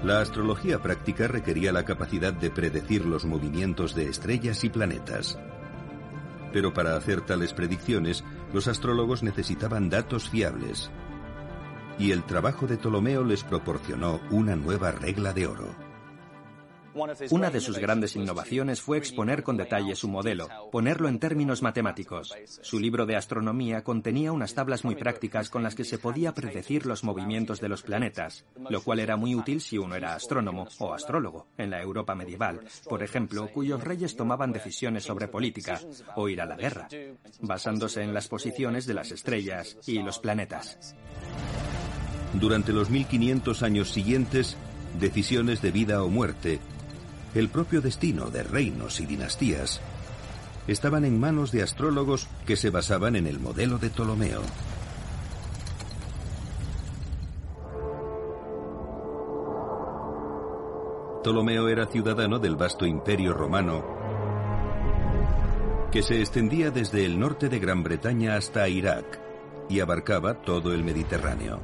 La 0.03 0.21
astrología 0.21 0.81
práctica 0.81 1.27
requería 1.27 1.71
la 1.71 1.83
capacidad 1.83 2.31
de 2.31 2.51
predecir 2.51 3.05
los 3.05 3.25
movimientos 3.25 3.95
de 3.95 4.07
estrellas 4.07 4.63
y 4.63 4.69
planetas. 4.69 5.37
Pero 6.53 6.73
para 6.73 6.95
hacer 6.95 7.21
tales 7.21 7.53
predicciones, 7.53 8.23
los 8.53 8.67
astrólogos 8.67 9.23
necesitaban 9.23 9.89
datos 9.89 10.29
fiables. 10.29 10.91
Y 11.97 12.11
el 12.11 12.23
trabajo 12.23 12.67
de 12.67 12.77
Ptolomeo 12.77 13.23
les 13.23 13.43
proporcionó 13.43 14.21
una 14.29 14.55
nueva 14.55 14.91
regla 14.91 15.33
de 15.33 15.47
oro. 15.47 15.84
Una 17.31 17.49
de 17.49 17.59
sus 17.59 17.77
grandes 17.77 18.15
innovaciones 18.15 18.81
fue 18.81 18.97
exponer 18.97 19.43
con 19.43 19.57
detalle 19.57 19.95
su 19.95 20.07
modelo, 20.07 20.47
ponerlo 20.71 21.09
en 21.09 21.19
términos 21.19 21.61
matemáticos. 21.61 22.33
Su 22.61 22.79
libro 22.79 23.05
de 23.05 23.17
astronomía 23.17 23.83
contenía 23.83 24.31
unas 24.31 24.53
tablas 24.53 24.85
muy 24.85 24.95
prácticas 24.95 25.49
con 25.49 25.61
las 25.61 25.75
que 25.75 25.83
se 25.83 25.97
podía 25.97 26.33
predecir 26.33 26.85
los 26.85 27.03
movimientos 27.03 27.59
de 27.59 27.67
los 27.67 27.81
planetas, 27.81 28.45
lo 28.69 28.81
cual 28.81 28.99
era 28.99 29.17
muy 29.17 29.35
útil 29.35 29.59
si 29.59 29.77
uno 29.77 29.95
era 29.95 30.15
astrónomo 30.15 30.67
o 30.79 30.93
astrólogo 30.93 31.47
en 31.57 31.69
la 31.69 31.81
Europa 31.81 32.15
medieval, 32.15 32.61
por 32.87 33.03
ejemplo, 33.03 33.49
cuyos 33.51 33.83
reyes 33.83 34.15
tomaban 34.15 34.53
decisiones 34.53 35.03
sobre 35.03 35.27
política 35.27 35.81
o 36.15 36.29
ir 36.29 36.39
a 36.39 36.45
la 36.45 36.55
guerra, 36.55 36.87
basándose 37.41 38.03
en 38.03 38.13
las 38.13 38.29
posiciones 38.29 38.85
de 38.85 38.93
las 38.93 39.11
estrellas 39.11 39.77
y 39.85 40.01
los 40.01 40.19
planetas. 40.19 40.95
Durante 42.33 42.71
los 42.71 42.89
1500 42.89 43.63
años 43.63 43.89
siguientes, 43.91 44.55
decisiones 44.99 45.61
de 45.61 45.71
vida 45.71 46.01
o 46.03 46.09
muerte 46.09 46.59
el 47.35 47.49
propio 47.49 47.81
destino 47.81 48.31
de 48.31 48.43
reinos 48.43 48.99
y 48.99 49.05
dinastías, 49.05 49.81
estaban 50.67 51.05
en 51.05 51.19
manos 51.19 51.51
de 51.51 51.61
astrólogos 51.61 52.27
que 52.45 52.55
se 52.55 52.71
basaban 52.71 53.15
en 53.15 53.27
el 53.27 53.39
modelo 53.39 53.77
de 53.77 53.89
Ptolomeo. 53.89 54.41
Ptolomeo 61.21 61.69
era 61.69 61.85
ciudadano 61.87 62.39
del 62.39 62.55
vasto 62.55 62.85
imperio 62.85 63.33
romano 63.33 64.05
que 65.95 66.03
se 66.03 66.19
extendía 66.19 66.71
desde 66.71 67.05
el 67.05 67.17
norte 67.17 67.47
de 67.47 67.57
Gran 67.57 67.81
Bretaña 67.81 68.35
hasta 68.35 68.67
Irak 68.67 69.17
y 69.69 69.79
abarcaba 69.79 70.41
todo 70.41 70.73
el 70.73 70.83
Mediterráneo. 70.83 71.61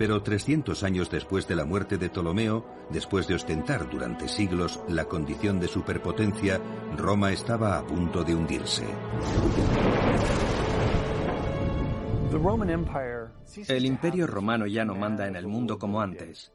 Pero 0.00 0.22
300 0.22 0.82
años 0.82 1.10
después 1.10 1.46
de 1.46 1.54
la 1.54 1.66
muerte 1.66 1.98
de 1.98 2.08
Ptolomeo, 2.08 2.64
después 2.88 3.28
de 3.28 3.34
ostentar 3.34 3.90
durante 3.90 4.28
siglos 4.28 4.80
la 4.88 5.04
condición 5.04 5.60
de 5.60 5.68
superpotencia, 5.68 6.58
Roma 6.96 7.32
estaba 7.32 7.76
a 7.76 7.86
punto 7.86 8.24
de 8.24 8.34
hundirse. 8.34 8.86
El 13.68 13.84
imperio 13.84 14.26
romano 14.26 14.66
ya 14.66 14.86
no 14.86 14.94
manda 14.94 15.28
en 15.28 15.36
el 15.36 15.46
mundo 15.46 15.78
como 15.78 16.00
antes. 16.00 16.50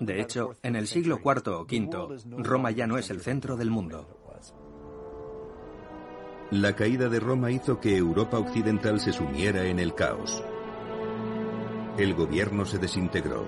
De 0.00 0.18
hecho, 0.22 0.54
en 0.62 0.76
el 0.76 0.86
siglo 0.86 1.20
IV 1.22 1.48
o 1.48 1.60
V, 1.64 2.42
Roma 2.42 2.70
ya 2.70 2.86
no 2.86 2.96
es 2.96 3.10
el 3.10 3.20
centro 3.20 3.54
del 3.54 3.70
mundo. 3.70 4.08
La 6.52 6.74
caída 6.74 7.10
de 7.10 7.20
Roma 7.20 7.50
hizo 7.50 7.78
que 7.78 7.94
Europa 7.98 8.38
occidental 8.38 8.98
se 8.98 9.12
sumiera 9.12 9.66
en 9.66 9.78
el 9.78 9.94
caos. 9.94 10.42
El 11.96 12.14
gobierno 12.14 12.66
se 12.66 12.78
desintegró. 12.78 13.44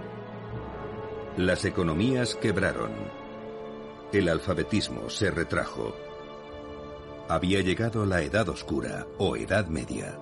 Las 1.37 1.65
economías 1.65 2.37
quebraron. 2.37 2.93
El 4.13 4.29
alfabetismo 4.29 5.11
se 5.11 5.33
retrajo. 5.33 5.97
Había 7.29 7.61
llegado 7.61 8.07
la 8.07 8.23
Edad 8.23 8.49
Oscura 8.49 9.05
o 9.19 9.35
Edad 9.35 9.67
Media. 9.67 10.17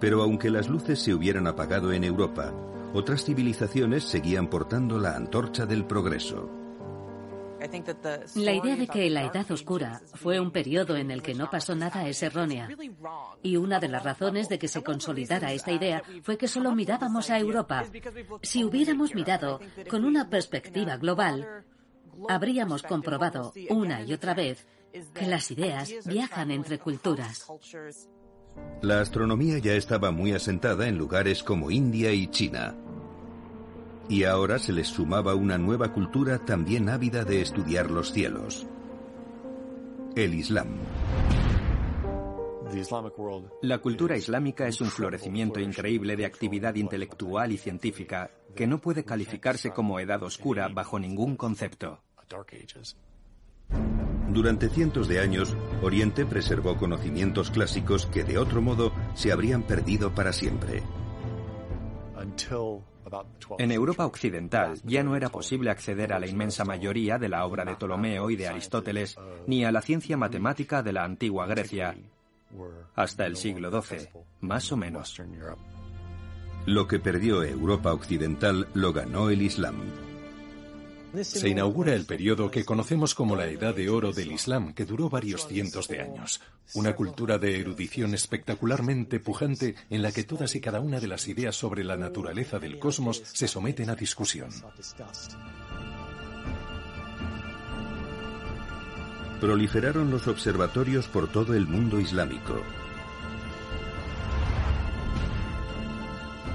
Pero 0.00 0.22
aunque 0.22 0.48
las 0.48 0.70
luces 0.70 0.98
se 0.98 1.12
hubieran 1.12 1.46
apagado 1.46 1.92
en 1.92 2.04
Europa, 2.04 2.54
otras 2.94 3.24
civilizaciones 3.24 4.04
seguían 4.04 4.48
portando 4.48 4.98
la 4.98 5.16
antorcha 5.16 5.66
del 5.66 5.84
progreso. 5.84 6.55
La 8.34 8.52
idea 8.52 8.76
de 8.76 8.86
que 8.86 9.08
la 9.10 9.24
Edad 9.24 9.50
Oscura 9.50 10.00
fue 10.14 10.40
un 10.40 10.50
periodo 10.50 10.96
en 10.96 11.10
el 11.10 11.22
que 11.22 11.34
no 11.34 11.50
pasó 11.50 11.74
nada 11.74 12.06
es 12.08 12.22
errónea. 12.22 12.68
Y 13.42 13.56
una 13.56 13.80
de 13.80 13.88
las 13.88 14.04
razones 14.04 14.48
de 14.48 14.58
que 14.58 14.68
se 14.68 14.82
consolidara 14.82 15.52
esta 15.52 15.72
idea 15.72 16.02
fue 16.22 16.36
que 16.36 16.48
solo 16.48 16.74
mirábamos 16.74 17.30
a 17.30 17.38
Europa. 17.38 17.84
Si 18.42 18.64
hubiéramos 18.64 19.14
mirado 19.14 19.60
con 19.88 20.04
una 20.04 20.28
perspectiva 20.28 20.96
global, 20.96 21.64
habríamos 22.28 22.82
comprobado 22.82 23.52
una 23.70 24.02
y 24.02 24.12
otra 24.12 24.34
vez 24.34 24.66
que 25.14 25.26
las 25.26 25.50
ideas 25.50 25.92
viajan 26.04 26.50
entre 26.50 26.78
culturas. 26.78 27.46
La 28.82 29.00
astronomía 29.00 29.58
ya 29.58 29.74
estaba 29.74 30.10
muy 30.10 30.32
asentada 30.32 30.88
en 30.88 30.96
lugares 30.96 31.42
como 31.42 31.70
India 31.70 32.12
y 32.12 32.28
China. 32.28 32.74
Y 34.08 34.24
ahora 34.24 34.58
se 34.58 34.72
les 34.72 34.88
sumaba 34.88 35.34
una 35.34 35.58
nueva 35.58 35.92
cultura 35.92 36.38
también 36.38 36.88
ávida 36.88 37.24
de 37.24 37.40
estudiar 37.40 37.90
los 37.90 38.12
cielos. 38.12 38.66
El 40.14 40.34
Islam. 40.34 40.68
La 43.62 43.78
cultura 43.78 44.16
islámica 44.16 44.66
es 44.66 44.80
un 44.80 44.88
florecimiento 44.88 45.60
increíble 45.60 46.16
de 46.16 46.26
actividad 46.26 46.74
intelectual 46.74 47.52
y 47.52 47.58
científica 47.58 48.30
que 48.54 48.66
no 48.66 48.80
puede 48.80 49.04
calificarse 49.04 49.70
como 49.70 50.00
edad 50.00 50.22
oscura 50.22 50.68
bajo 50.68 50.98
ningún 50.98 51.36
concepto. 51.36 52.00
Durante 54.28 54.68
cientos 54.68 55.08
de 55.08 55.20
años, 55.20 55.56
Oriente 55.82 56.26
preservó 56.26 56.76
conocimientos 56.76 57.50
clásicos 57.50 58.06
que 58.06 58.24
de 58.24 58.38
otro 58.38 58.60
modo 58.60 58.92
se 59.14 59.32
habrían 59.32 59.62
perdido 59.62 60.14
para 60.14 60.32
siempre. 60.32 60.82
En 63.58 63.72
Europa 63.72 64.06
occidental 64.06 64.80
ya 64.84 65.02
no 65.02 65.16
era 65.16 65.28
posible 65.28 65.70
acceder 65.70 66.12
a 66.12 66.18
la 66.18 66.26
inmensa 66.26 66.64
mayoría 66.64 67.18
de 67.18 67.28
la 67.28 67.44
obra 67.46 67.64
de 67.64 67.74
Ptolomeo 67.74 68.30
y 68.30 68.36
de 68.36 68.48
Aristóteles, 68.48 69.16
ni 69.46 69.64
a 69.64 69.72
la 69.72 69.82
ciencia 69.82 70.16
matemática 70.16 70.82
de 70.82 70.92
la 70.92 71.04
antigua 71.04 71.46
Grecia, 71.46 71.96
hasta 72.94 73.26
el 73.26 73.36
siglo 73.36 73.70
XII, 73.70 74.08
más 74.40 74.70
o 74.72 74.76
menos. 74.76 75.20
Lo 76.66 76.88
que 76.88 76.98
perdió 76.98 77.44
Europa 77.44 77.92
occidental 77.92 78.68
lo 78.74 78.92
ganó 78.92 79.30
el 79.30 79.42
Islam. 79.42 80.05
Se 81.22 81.48
inaugura 81.48 81.94
el 81.94 82.04
periodo 82.04 82.50
que 82.50 82.64
conocemos 82.64 83.14
como 83.14 83.36
la 83.36 83.46
Edad 83.46 83.74
de 83.74 83.88
Oro 83.88 84.12
del 84.12 84.32
Islam, 84.32 84.74
que 84.74 84.84
duró 84.84 85.08
varios 85.08 85.46
cientos 85.46 85.88
de 85.88 86.00
años. 86.00 86.40
Una 86.74 86.94
cultura 86.94 87.38
de 87.38 87.60
erudición 87.60 88.14
espectacularmente 88.14 89.20
pujante 89.20 89.74
en 89.88 90.02
la 90.02 90.12
que 90.12 90.24
todas 90.24 90.54
y 90.54 90.60
cada 90.60 90.80
una 90.80 91.00
de 91.00 91.08
las 91.08 91.28
ideas 91.28 91.56
sobre 91.56 91.84
la 91.84 91.96
naturaleza 91.96 92.58
del 92.58 92.78
cosmos 92.78 93.22
se 93.24 93.48
someten 93.48 93.90
a 93.90 93.94
discusión. 93.94 94.50
Proliferaron 99.40 100.10
los 100.10 100.26
observatorios 100.28 101.08
por 101.08 101.28
todo 101.30 101.54
el 101.54 101.66
mundo 101.66 102.00
islámico. 102.00 102.62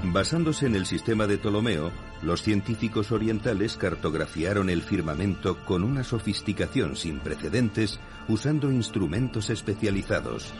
Basándose 0.04 0.66
en 0.66 0.74
el 0.74 0.84
sistema 0.84 1.28
de 1.28 1.38
Ptolomeo, 1.38 1.92
los 2.22 2.42
científicos 2.42 3.12
orientales 3.12 3.76
cartografiaron 3.76 4.68
el 4.68 4.82
firmamento 4.82 5.64
con 5.64 5.84
una 5.84 6.02
sofisticación 6.02 6.96
sin 6.96 7.20
precedentes 7.20 8.00
usando 8.28 8.72
instrumentos 8.72 9.48
especializados. 9.48 10.52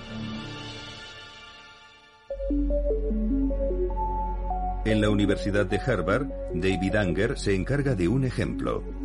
En 4.84 5.00
la 5.00 5.10
Universidad 5.10 5.66
de 5.66 5.78
Harvard, 5.78 6.28
David 6.54 6.96
Anger 6.96 7.38
se 7.38 7.54
encarga 7.54 7.94
de 7.94 8.08
un 8.08 8.24
ejemplo. 8.24 9.01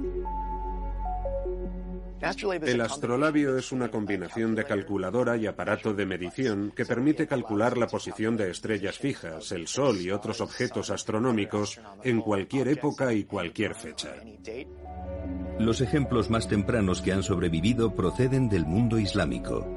El 2.20 2.82
astrolabio 2.82 3.58
es 3.58 3.72
una 3.72 3.90
combinación 3.90 4.56
de 4.56 4.64
calculadora 4.64 5.38
y 5.38 5.46
aparato 5.46 5.94
de 5.94 6.06
medición 6.06 6.72
que 6.76 6.86
permite 6.86 7.28
calcular 7.28 7.78
la 7.78 7.88
posición 7.88 8.36
de 8.36 8.50
estrellas 8.50 8.98
fijas, 8.98 9.52
el 9.52 9.68
Sol 9.68 10.02
y 10.02 10.10
otros 10.10 10.42
objetos 10.42 10.90
astronómicos 10.90 11.80
en 12.04 12.22
cualquier 12.22 12.70
época 12.70 13.14
y 13.14 13.26
cualquier 13.26 13.76
fecha. 13.76 14.16
Los 15.60 15.82
ejemplos 15.82 16.30
más 16.30 16.48
tempranos 16.48 17.02
que 17.02 17.14
han 17.14 17.24
sobrevivido 17.24 17.96
proceden 17.96 18.50
del 18.50 18.66
mundo 18.66 18.98
islámico. 18.98 19.68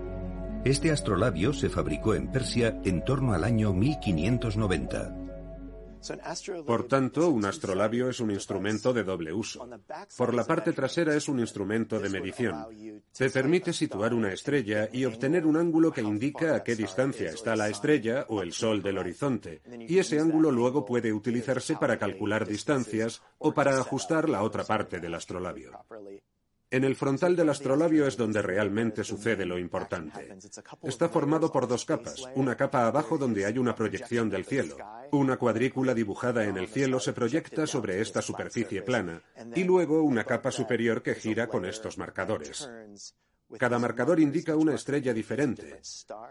Este 0.64 0.90
astrolabio 0.92 1.53
se 1.53 1.68
fabricó 1.68 2.14
en 2.14 2.31
Persia 2.31 2.79
en 2.85 3.05
torno 3.05 3.33
al 3.35 3.44
año 3.44 3.72
1590. 3.72 5.20
Por 6.67 6.89
tanto, 6.89 7.29
un 7.29 7.45
astrolabio 7.45 8.09
es 8.09 8.21
un 8.21 8.31
instrumento 8.31 8.93
de 8.93 9.05
doble 9.05 9.33
uso. 9.33 9.69
Por 10.17 10.35
la 10.35 10.45
parte 10.45 10.73
trasera 10.73 11.15
es 11.15 11.29
un 11.29 11.41
instrumento 11.41 11.99
de 11.99 12.09
medición. 12.09 12.67
Te 13.17 13.31
permite 13.31 13.73
situar 13.73 14.15
una 14.15 14.33
estrella 14.33 14.89
y 14.93 15.05
obtener 15.05 15.47
un 15.47 15.57
ángulo 15.57 15.93
que 15.93 16.03
indica 16.03 16.57
a 16.57 16.63
qué 16.63 16.75
distancia 16.75 17.31
está 17.31 17.57
la 17.57 17.69
estrella 17.69 18.25
o 18.29 18.43
el 18.43 18.53
sol 18.53 18.83
del 18.83 18.99
horizonte, 18.99 19.63
y 19.89 19.99
ese 19.99 20.19
ángulo 20.19 20.51
luego 20.51 20.85
puede 20.85 21.13
utilizarse 21.13 21.77
para 21.77 21.99
calcular 21.99 22.47
distancias 22.47 23.23
o 23.39 23.53
para 23.53 23.79
ajustar 23.79 24.29
la 24.29 24.43
otra 24.43 24.65
parte 24.65 25.01
del 25.01 25.15
astrolabio. 25.15 25.73
En 26.73 26.85
el 26.85 26.95
frontal 26.95 27.35
del 27.35 27.49
astrolabio 27.49 28.07
es 28.07 28.17
donde 28.17 28.43
realmente 28.43 29.03
sucede 29.03 29.45
lo 29.45 29.59
importante. 29.59 30.37
Está 30.85 31.09
formado 31.09 31.51
por 31.51 31.67
dos 31.67 31.85
capas, 31.85 32.23
una 32.37 32.57
capa 32.57 32.87
abajo 32.87 33.19
donde 33.19 33.45
hay 33.45 33.59
una 33.59 33.75
proyección 33.75 34.31
del 34.31 34.45
cielo. 34.45 34.77
Una 35.11 35.37
cuadrícula 35.37 35.95
dibujada 35.95 36.45
en 36.45 36.57
el 36.57 36.69
cielo 36.69 37.01
se 37.01 37.13
proyecta 37.13 37.67
sobre 37.67 38.01
esta 38.01 38.23
superficie 38.23 38.83
plana 38.83 39.21
y 39.55 39.65
luego 39.65 40.03
una 40.03 40.23
capa 40.23 40.53
superior 40.53 41.03
que 41.03 41.17
gira 41.17 41.49
con 41.49 41.65
estos 41.65 41.99
marcadores. 41.99 42.71
Cada 43.59 43.79
marcador 43.79 44.21
indica 44.21 44.57
una 44.57 44.75
estrella 44.75 45.13
diferente 45.13 45.81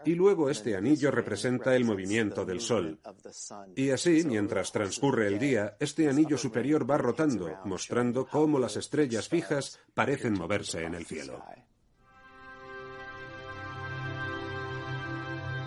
y 0.04 0.14
luego 0.14 0.48
este 0.48 0.76
anillo 0.76 1.10
representa 1.10 1.76
el 1.76 1.84
movimiento 1.84 2.44
del 2.44 2.60
Sol. 2.60 2.98
Y 3.76 3.90
así, 3.90 4.24
mientras 4.24 4.72
transcurre 4.72 5.26
el 5.26 5.38
día, 5.38 5.76
este 5.80 6.08
anillo 6.08 6.38
superior 6.38 6.90
va 6.90 6.98
rotando, 6.98 7.50
mostrando 7.64 8.26
cómo 8.26 8.58
las 8.58 8.76
estrellas 8.76 9.28
fijas 9.28 9.78
parecen 9.94 10.34
moverse 10.34 10.84
en 10.84 10.94
el 10.94 11.04
cielo. 11.04 11.42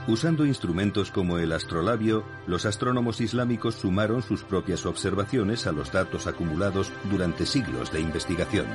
Usando 0.06 0.46
instrumentos 0.46 1.12
como 1.12 1.38
el 1.38 1.54
astrolabio, 1.54 2.26
los 2.46 2.66
astrónomos 2.66 3.22
islámicos 3.22 3.76
sumaron 3.76 4.22
sus 4.22 4.44
propias 4.44 4.86
observaciones 4.86 5.66
a 5.66 5.72
los 5.72 5.94
datos 5.94 6.28
acumulados 6.28 6.92
durante 7.10 7.46
siglos 7.46 7.90
de 7.94 8.02
investigación. 8.02 8.66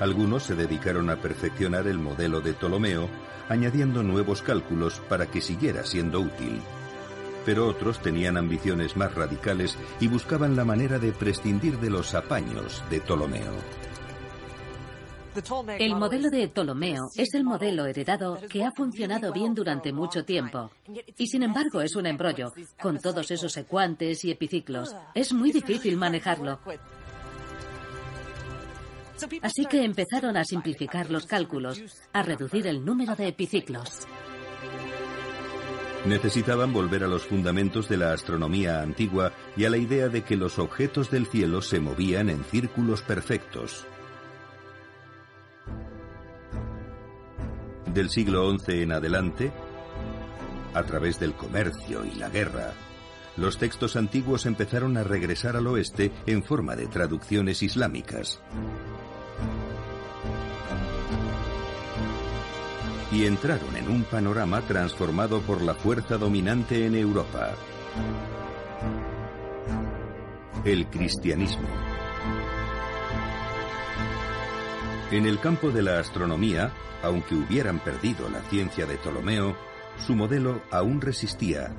Algunos 0.00 0.42
se 0.42 0.54
dedicaron 0.54 1.08
a 1.08 1.16
perfeccionar 1.16 1.86
el 1.86 1.98
modelo 1.98 2.40
de 2.40 2.52
Ptolomeo, 2.52 3.08
añadiendo 3.48 4.02
nuevos 4.02 4.42
cálculos 4.42 5.00
para 5.08 5.26
que 5.26 5.40
siguiera 5.40 5.84
siendo 5.84 6.20
útil. 6.20 6.60
Pero 7.46 7.66
otros 7.66 8.00
tenían 8.00 8.36
ambiciones 8.36 8.96
más 8.96 9.14
radicales 9.14 9.78
y 10.00 10.08
buscaban 10.08 10.56
la 10.56 10.64
manera 10.64 10.98
de 10.98 11.12
prescindir 11.12 11.78
de 11.78 11.90
los 11.90 12.14
apaños 12.14 12.82
de 12.90 13.00
Ptolomeo. 13.00 13.54
El 15.78 15.94
modelo 15.96 16.30
de 16.30 16.48
Ptolomeo 16.48 17.10
es 17.14 17.34
el 17.34 17.44
modelo 17.44 17.84
heredado 17.84 18.38
que 18.48 18.64
ha 18.64 18.72
funcionado 18.72 19.32
bien 19.32 19.54
durante 19.54 19.92
mucho 19.92 20.24
tiempo. 20.24 20.70
Y 21.18 21.26
sin 21.26 21.42
embargo 21.42 21.82
es 21.82 21.94
un 21.94 22.06
embrollo, 22.06 22.52
con 22.80 22.98
todos 22.98 23.30
esos 23.30 23.52
secuantes 23.52 24.24
y 24.24 24.30
epiciclos. 24.30 24.94
Es 25.14 25.34
muy 25.34 25.52
difícil 25.52 25.96
manejarlo. 25.98 26.58
Así 29.42 29.66
que 29.66 29.84
empezaron 29.84 30.36
a 30.36 30.44
simplificar 30.44 31.10
los 31.10 31.26
cálculos, 31.26 31.82
a 32.12 32.22
reducir 32.22 32.66
el 32.66 32.84
número 32.84 33.14
de 33.14 33.28
epiciclos. 33.28 34.06
Necesitaban 36.04 36.72
volver 36.72 37.02
a 37.02 37.08
los 37.08 37.24
fundamentos 37.24 37.88
de 37.88 37.96
la 37.96 38.12
astronomía 38.12 38.80
antigua 38.80 39.32
y 39.56 39.64
a 39.64 39.70
la 39.70 39.76
idea 39.76 40.08
de 40.08 40.22
que 40.22 40.36
los 40.36 40.58
objetos 40.58 41.10
del 41.10 41.26
cielo 41.26 41.62
se 41.62 41.80
movían 41.80 42.30
en 42.30 42.44
círculos 42.44 43.02
perfectos. 43.02 43.86
Del 47.92 48.10
siglo 48.10 48.56
XI 48.58 48.82
en 48.82 48.92
adelante, 48.92 49.52
a 50.74 50.82
través 50.84 51.18
del 51.18 51.34
comercio 51.34 52.04
y 52.04 52.14
la 52.14 52.28
guerra, 52.28 52.74
los 53.36 53.58
textos 53.58 53.96
antiguos 53.96 54.46
empezaron 54.46 54.96
a 54.96 55.02
regresar 55.02 55.56
al 55.56 55.66
oeste 55.66 56.12
en 56.26 56.42
forma 56.42 56.76
de 56.76 56.86
traducciones 56.86 57.62
islámicas. 57.62 58.40
Y 63.12 63.24
entraron 63.26 63.76
en 63.76 63.88
un 63.88 64.04
panorama 64.04 64.62
transformado 64.62 65.40
por 65.42 65.62
la 65.62 65.74
fuerza 65.74 66.18
dominante 66.18 66.86
en 66.86 66.96
Europa, 66.96 67.54
el 70.64 70.86
cristianismo. 70.88 71.68
En 75.12 75.24
el 75.26 75.38
campo 75.38 75.70
de 75.70 75.82
la 75.82 76.00
astronomía, 76.00 76.72
aunque 77.02 77.36
hubieran 77.36 77.78
perdido 77.78 78.28
la 78.28 78.40
ciencia 78.42 78.86
de 78.86 78.96
Ptolomeo, 78.96 79.56
su 80.04 80.16
modelo 80.16 80.62
aún 80.72 81.00
resistía, 81.00 81.72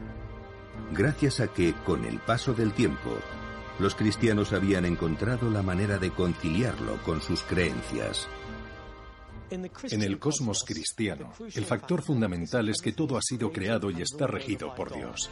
gracias 0.94 1.42
a 1.42 1.48
que, 1.48 1.74
con 1.86 2.06
el 2.06 2.20
paso 2.20 2.54
del 2.54 2.72
tiempo, 2.72 3.18
los 3.80 3.96
cristianos 3.96 4.54
habían 4.54 4.86
encontrado 4.86 5.50
la 5.50 5.62
manera 5.62 5.98
de 5.98 6.12
conciliarlo 6.12 6.98
con 7.04 7.22
sus 7.22 7.44
creencias. 7.44 8.30
En 9.50 10.02
el 10.02 10.20
cosmos 10.20 10.64
cristiano, 10.64 11.32
el 11.54 11.66
factor 11.66 12.02
fundamental 12.02 12.68
es 12.70 12.82
que 12.82 12.92
todo 12.92 13.18
ha 13.18 13.22
sido 13.22 13.52
creado 13.52 13.90
y 13.92 14.02
está 14.02 14.28
regido 14.28 14.74
por 14.76 14.94
Dios. 14.94 15.30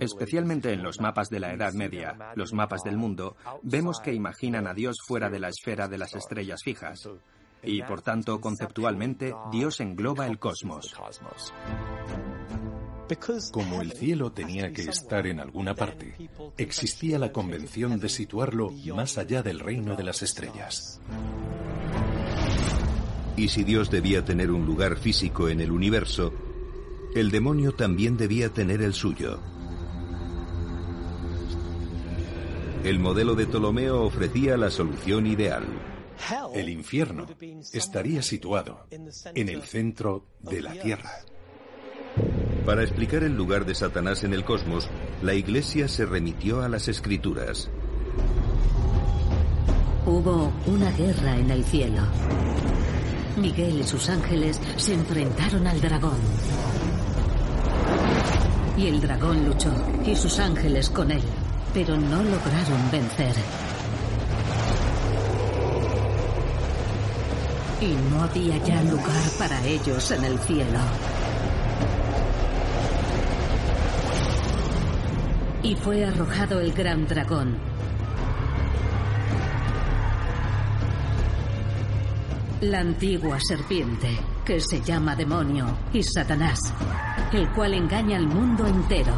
Especialmente 0.00 0.72
en 0.72 0.82
los 0.82 1.00
mapas 1.00 1.28
de 1.28 1.40
la 1.40 1.52
Edad 1.52 1.72
Media, 1.72 2.32
los 2.34 2.52
mapas 2.52 2.82
del 2.82 2.96
mundo, 2.96 3.36
vemos 3.62 4.00
que 4.00 4.14
imaginan 4.14 4.66
a 4.66 4.74
Dios 4.74 4.98
fuera 5.06 5.28
de 5.28 5.38
la 5.38 5.48
esfera 5.48 5.88
de 5.88 5.98
las 5.98 6.14
estrellas 6.14 6.62
fijas. 6.62 7.08
Y 7.62 7.82
por 7.82 8.02
tanto, 8.02 8.40
conceptualmente, 8.40 9.34
Dios 9.50 9.80
engloba 9.80 10.26
el 10.26 10.38
cosmos. 10.38 10.94
Como 13.52 13.82
el 13.82 13.92
cielo 13.92 14.32
tenía 14.32 14.72
que 14.72 14.82
estar 14.82 15.26
en 15.26 15.40
alguna 15.40 15.74
parte, 15.74 16.14
existía 16.56 17.18
la 17.18 17.32
convención 17.32 18.00
de 18.00 18.08
situarlo 18.08 18.72
más 18.94 19.18
allá 19.18 19.42
del 19.42 19.60
reino 19.60 19.94
de 19.96 20.04
las 20.04 20.22
estrellas. 20.22 21.00
Y 23.36 23.48
si 23.48 23.64
Dios 23.64 23.90
debía 23.90 24.24
tener 24.24 24.50
un 24.50 24.64
lugar 24.64 24.96
físico 24.96 25.48
en 25.48 25.60
el 25.60 25.70
universo, 25.70 26.32
el 27.14 27.30
demonio 27.30 27.72
también 27.72 28.16
debía 28.16 28.48
tener 28.48 28.80
el 28.80 28.94
suyo. 28.94 29.40
El 32.84 32.98
modelo 32.98 33.34
de 33.34 33.46
Ptolomeo 33.46 34.02
ofrecía 34.02 34.56
la 34.56 34.70
solución 34.70 35.26
ideal. 35.26 35.64
El 36.54 36.68
infierno 36.68 37.26
estaría 37.72 38.22
situado 38.22 38.86
en 38.90 39.48
el 39.48 39.62
centro 39.62 40.26
de 40.40 40.62
la 40.62 40.72
Tierra. 40.72 41.10
Para 42.64 42.82
explicar 42.82 43.22
el 43.24 43.36
lugar 43.36 43.66
de 43.66 43.74
Satanás 43.74 44.24
en 44.24 44.32
el 44.32 44.42
cosmos, 44.42 44.88
la 45.22 45.34
Iglesia 45.34 45.86
se 45.86 46.06
remitió 46.06 46.62
a 46.62 46.68
las 46.68 46.88
Escrituras. 46.88 47.68
Hubo 50.06 50.50
una 50.66 50.90
guerra 50.92 51.36
en 51.36 51.50
el 51.50 51.62
cielo. 51.64 52.02
Miguel 53.36 53.80
y 53.80 53.84
sus 53.84 54.08
ángeles 54.08 54.60
se 54.76 54.94
enfrentaron 54.94 55.66
al 55.66 55.78
dragón. 55.80 56.18
Y 58.78 58.86
el 58.86 59.00
dragón 59.00 59.44
luchó, 59.44 59.72
y 60.06 60.16
sus 60.16 60.38
ángeles 60.38 60.88
con 60.88 61.10
él, 61.10 61.22
pero 61.74 61.98
no 61.98 62.22
lograron 62.22 62.90
vencer. 62.90 63.34
Y 67.82 67.94
no 68.10 68.22
había 68.22 68.56
ya 68.64 68.82
lugar 68.84 69.30
para 69.38 69.62
ellos 69.66 70.10
en 70.12 70.24
el 70.24 70.38
cielo. 70.38 70.80
Y 75.64 75.74
fue 75.76 76.04
arrojado 76.04 76.60
el 76.60 76.72
gran 76.74 77.06
dragón. 77.06 77.58
La 82.60 82.80
antigua 82.80 83.38
serpiente, 83.40 84.20
que 84.44 84.60
se 84.60 84.82
llama 84.82 85.16
demonio 85.16 85.66
y 85.92 86.02
Satanás, 86.02 86.58
el 87.32 87.48
cual 87.48 87.72
engaña 87.72 88.18
al 88.18 88.26
mundo 88.26 88.66
entero. 88.66 89.14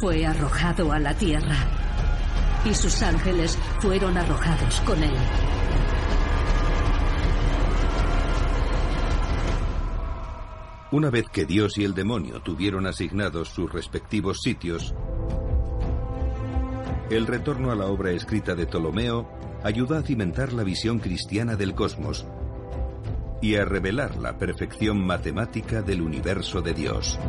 Fue 0.00 0.26
arrojado 0.26 0.92
a 0.92 0.98
la 0.98 1.14
tierra 1.14 1.56
y 2.64 2.74
sus 2.74 3.00
ángeles 3.02 3.56
fueron 3.78 4.18
arrojados 4.18 4.80
con 4.80 5.00
él. 5.00 5.14
Una 10.92 11.08
vez 11.08 11.28
que 11.28 11.46
Dios 11.46 11.78
y 11.78 11.84
el 11.84 11.94
demonio 11.94 12.40
tuvieron 12.42 12.84
asignados 12.86 13.48
sus 13.50 13.72
respectivos 13.72 14.40
sitios, 14.42 14.92
el 17.10 17.28
retorno 17.28 17.70
a 17.70 17.76
la 17.76 17.86
obra 17.86 18.10
escrita 18.10 18.56
de 18.56 18.66
Ptolomeo 18.66 19.28
ayudó 19.62 19.96
a 19.96 20.02
cimentar 20.02 20.52
la 20.52 20.64
visión 20.64 20.98
cristiana 20.98 21.54
del 21.54 21.76
cosmos 21.76 22.26
y 23.40 23.54
a 23.54 23.64
revelar 23.64 24.16
la 24.16 24.36
perfección 24.36 25.04
matemática 25.06 25.80
del 25.80 26.02
universo 26.02 26.60
de 26.60 26.74
Dios. 26.74 27.20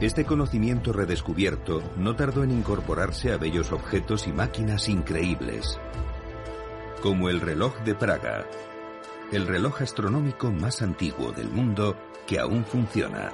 Este 0.00 0.24
conocimiento 0.24 0.92
redescubierto 0.92 1.82
no 1.96 2.16
tardó 2.16 2.42
en 2.42 2.50
incorporarse 2.50 3.32
a 3.32 3.36
bellos 3.36 3.70
objetos 3.70 4.26
y 4.26 4.32
máquinas 4.32 4.88
increíbles, 4.88 5.78
como 7.00 7.28
el 7.28 7.40
reloj 7.40 7.76
de 7.84 7.94
Praga, 7.94 8.46
el 9.32 9.46
reloj 9.46 9.82
astronómico 9.82 10.50
más 10.50 10.82
antiguo 10.82 11.30
del 11.30 11.48
mundo 11.50 11.96
que 12.26 12.40
aún 12.40 12.64
funciona. 12.64 13.32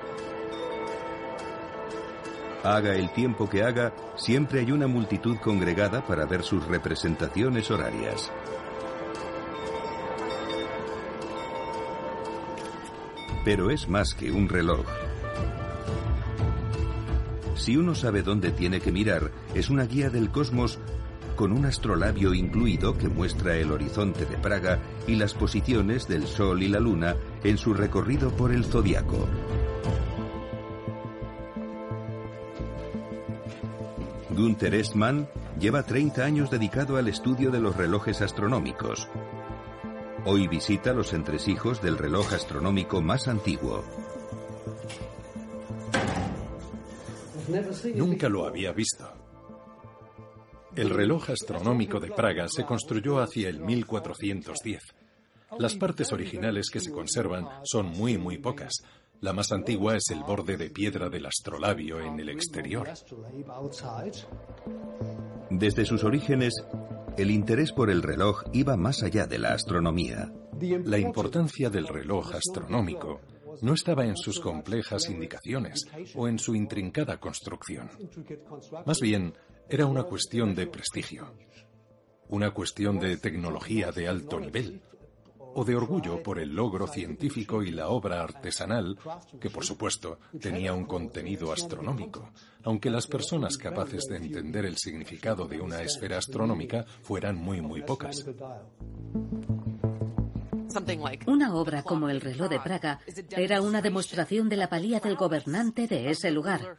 Haga 2.62 2.94
el 2.94 3.10
tiempo 3.12 3.48
que 3.48 3.62
haga, 3.62 3.94
siempre 4.16 4.60
hay 4.60 4.72
una 4.72 4.86
multitud 4.86 5.36
congregada 5.38 6.06
para 6.06 6.26
ver 6.26 6.42
sus 6.42 6.66
representaciones 6.66 7.70
horarias. 7.70 8.30
Pero 13.44 13.70
es 13.70 13.88
más 13.88 14.14
que 14.14 14.30
un 14.30 14.48
reloj. 14.48 14.84
Si 17.54 17.76
uno 17.76 17.94
sabe 17.94 18.22
dónde 18.22 18.50
tiene 18.50 18.80
que 18.80 18.92
mirar, 18.92 19.30
es 19.54 19.70
una 19.70 19.84
guía 19.84 20.10
del 20.10 20.30
cosmos 20.30 20.78
con 21.36 21.52
un 21.52 21.66
astrolabio 21.66 22.34
incluido 22.34 22.96
que 22.96 23.08
muestra 23.08 23.56
el 23.56 23.70
horizonte 23.70 24.24
de 24.24 24.36
Praga 24.38 24.80
y 25.06 25.14
las 25.14 25.34
posiciones 25.34 26.08
del 26.08 26.26
Sol 26.26 26.62
y 26.62 26.68
la 26.68 26.80
Luna 26.80 27.14
en 27.44 27.58
su 27.58 27.74
recorrido 27.74 28.30
por 28.30 28.52
el 28.52 28.64
zodiaco. 28.64 29.28
Gunther 34.30 34.74
Estmann 34.74 35.28
lleva 35.58 35.82
30 35.82 36.24
años 36.24 36.50
dedicado 36.50 36.96
al 36.96 37.08
estudio 37.08 37.50
de 37.50 37.60
los 37.60 37.76
relojes 37.76 38.20
astronómicos. 38.20 39.08
Hoy 40.24 40.48
visita 40.48 40.92
los 40.92 41.12
entresijos 41.12 41.80
del 41.80 41.96
reloj 41.96 42.32
astronómico 42.32 43.00
más 43.00 43.28
antiguo. 43.28 43.84
Nunca 47.94 48.28
lo 48.28 48.46
había 48.46 48.72
visto. 48.72 49.25
El 50.76 50.90
reloj 50.90 51.30
astronómico 51.30 52.00
de 52.00 52.10
Praga 52.10 52.46
se 52.48 52.64
construyó 52.64 53.20
hacia 53.20 53.48
el 53.48 53.60
1410. 53.60 54.82
Las 55.58 55.74
partes 55.74 56.12
originales 56.12 56.68
que 56.70 56.80
se 56.80 56.92
conservan 56.92 57.48
son 57.64 57.86
muy, 57.86 58.18
muy 58.18 58.38
pocas, 58.38 58.82
la 59.20 59.32
más 59.32 59.50
antigua 59.52 59.96
es 59.96 60.10
el 60.10 60.22
borde 60.22 60.56
de 60.56 60.68
piedra 60.68 61.08
del 61.08 61.26
astrolabio 61.26 62.00
en 62.00 62.20
el 62.20 62.28
exterior. 62.28 62.88
Desde 65.50 65.84
sus 65.86 66.04
orígenes, 66.04 66.54
el 67.16 67.30
interés 67.30 67.72
por 67.72 67.88
el 67.88 68.02
reloj 68.02 68.42
iba 68.52 68.76
más 68.76 69.02
allá 69.02 69.26
de 69.26 69.38
la 69.38 69.54
astronomía. 69.54 70.30
La 70.84 70.98
importancia 70.98 71.70
del 71.70 71.88
reloj 71.88 72.34
astronómico 72.34 73.20
no 73.62 73.72
estaba 73.72 74.04
en 74.04 74.16
sus 74.16 74.38
complejas 74.38 75.08
indicaciones 75.08 75.86
o 76.14 76.28
en 76.28 76.38
su 76.38 76.54
intrincada 76.54 77.18
construcción. 77.18 77.90
Más 78.84 79.00
bien, 79.00 79.32
era 79.68 79.86
una 79.86 80.04
cuestión 80.04 80.54
de 80.54 80.66
prestigio, 80.66 81.32
una 82.28 82.52
cuestión 82.52 82.98
de 82.98 83.16
tecnología 83.16 83.90
de 83.90 84.08
alto 84.08 84.38
nivel, 84.38 84.82
o 85.58 85.64
de 85.64 85.74
orgullo 85.74 86.22
por 86.22 86.38
el 86.38 86.54
logro 86.54 86.86
científico 86.86 87.62
y 87.62 87.70
la 87.70 87.88
obra 87.88 88.22
artesanal, 88.22 88.98
que 89.40 89.48
por 89.48 89.64
supuesto 89.64 90.18
tenía 90.38 90.74
un 90.74 90.84
contenido 90.84 91.50
astronómico, 91.50 92.30
aunque 92.62 92.90
las 92.90 93.06
personas 93.06 93.56
capaces 93.56 94.04
de 94.04 94.18
entender 94.18 94.66
el 94.66 94.76
significado 94.76 95.48
de 95.48 95.60
una 95.60 95.80
esfera 95.80 96.18
astronómica 96.18 96.84
fueran 97.02 97.36
muy, 97.36 97.62
muy 97.62 97.82
pocas. 97.82 98.24
Una 101.26 101.54
obra 101.54 101.82
como 101.82 102.10
el 102.10 102.20
reloj 102.20 102.50
de 102.50 102.60
Praga 102.60 103.00
era 103.30 103.62
una 103.62 103.80
demostración 103.80 104.50
de 104.50 104.56
la 104.56 104.66
valía 104.66 105.00
del 105.00 105.16
gobernante 105.16 105.86
de 105.86 106.10
ese 106.10 106.30
lugar. 106.30 106.78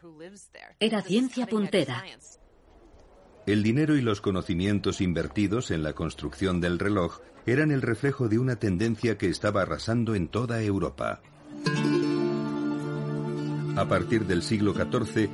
Era 0.79 1.01
ciencia 1.01 1.47
puntera. 1.47 2.03
El 3.47 3.63
dinero 3.63 3.95
y 3.95 4.01
los 4.01 4.19
conocimientos 4.19 4.99
invertidos 4.99 5.71
en 5.71 5.81
la 5.81 5.93
construcción 5.93 6.59
del 6.59 6.79
reloj 6.79 7.19
eran 7.45 7.71
el 7.71 7.81
reflejo 7.81 8.27
de 8.27 8.39
una 8.39 8.57
tendencia 8.57 9.17
que 9.17 9.29
estaba 9.29 9.61
arrasando 9.61 10.15
en 10.15 10.27
toda 10.27 10.61
Europa. 10.61 11.21
A 13.77 13.87
partir 13.87 14.25
del 14.25 14.43
siglo 14.43 14.73
XIV, 14.73 15.29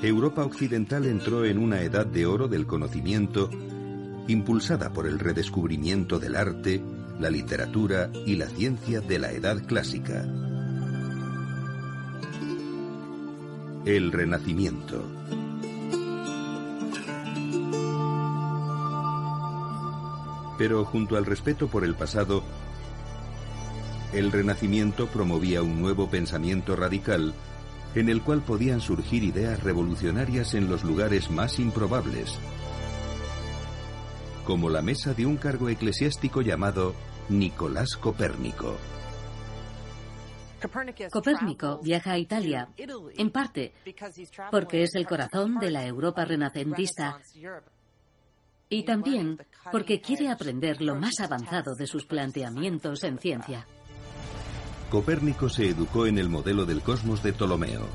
Europa 0.00 0.44
occidental 0.44 1.06
entró 1.06 1.44
en 1.44 1.58
una 1.58 1.82
edad 1.82 2.06
de 2.06 2.24
oro 2.24 2.46
del 2.46 2.68
conocimiento, 2.68 3.50
impulsada 4.28 4.92
por 4.92 5.08
el 5.08 5.18
redescubrimiento 5.18 6.20
del 6.20 6.36
arte, 6.36 6.80
la 7.18 7.30
literatura 7.30 8.12
y 8.24 8.36
la 8.36 8.46
ciencia 8.46 9.00
de 9.00 9.18
la 9.18 9.32
edad 9.32 9.66
clásica. 9.66 10.24
El 13.84 14.12
Renacimiento. 14.12 15.04
Pero 20.58 20.84
junto 20.84 21.16
al 21.16 21.26
respeto 21.26 21.68
por 21.68 21.84
el 21.84 21.94
pasado, 21.94 22.42
el 24.12 24.32
Renacimiento 24.32 25.06
promovía 25.08 25.62
un 25.62 25.80
nuevo 25.80 26.08
pensamiento 26.08 26.76
radical 26.76 27.34
en 27.94 28.08
el 28.08 28.22
cual 28.22 28.42
podían 28.42 28.80
surgir 28.80 29.24
ideas 29.24 29.62
revolucionarias 29.62 30.54
en 30.54 30.68
los 30.68 30.84
lugares 30.84 31.30
más 31.30 31.58
improbables, 31.58 32.38
como 34.44 34.68
la 34.70 34.82
mesa 34.82 35.14
de 35.14 35.26
un 35.26 35.36
cargo 35.36 35.68
eclesiástico 35.68 36.42
llamado 36.42 36.94
Nicolás 37.28 37.96
Copérnico. 37.96 38.76
Copérnico 41.10 41.80
viaja 41.82 42.12
a 42.12 42.18
Italia, 42.18 42.68
en 43.16 43.30
parte 43.30 43.74
porque 44.50 44.82
es 44.82 44.94
el 44.94 45.06
corazón 45.06 45.58
de 45.58 45.70
la 45.70 45.86
Europa 45.86 46.24
renacentista 46.24 47.20
y 48.68 48.84
también 48.84 49.38
porque 49.70 50.00
quiere 50.00 50.28
aprender 50.28 50.80
lo 50.82 50.94
más 50.94 51.20
avanzado 51.20 51.74
de 51.74 51.86
sus 51.86 52.04
planteamientos 52.06 53.04
en 53.04 53.18
ciencia. 53.18 53.66
Copérnico 54.90 55.48
se 55.48 55.68
educó 55.68 56.06
en 56.06 56.18
el 56.18 56.28
modelo 56.28 56.64
del 56.64 56.80
cosmos 56.80 57.22
de 57.22 57.32
Ptolomeo, 57.32 57.86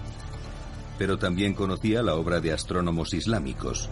pero 0.97 1.17
también 1.17 1.53
conocía 1.53 2.01
la 2.03 2.15
obra 2.15 2.39
de 2.39 2.51
astrónomos 2.51 3.13
islámicos. 3.13 3.89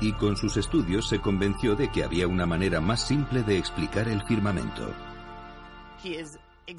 Y 0.00 0.12
con 0.12 0.36
sus 0.36 0.56
estudios 0.56 1.08
se 1.08 1.20
convenció 1.20 1.74
de 1.76 1.90
que 1.90 2.04
había 2.04 2.26
una 2.26 2.46
manera 2.46 2.80
más 2.80 3.06
simple 3.06 3.42
de 3.42 3.56
explicar 3.56 4.08
el 4.08 4.22
firmamento. 4.26 4.92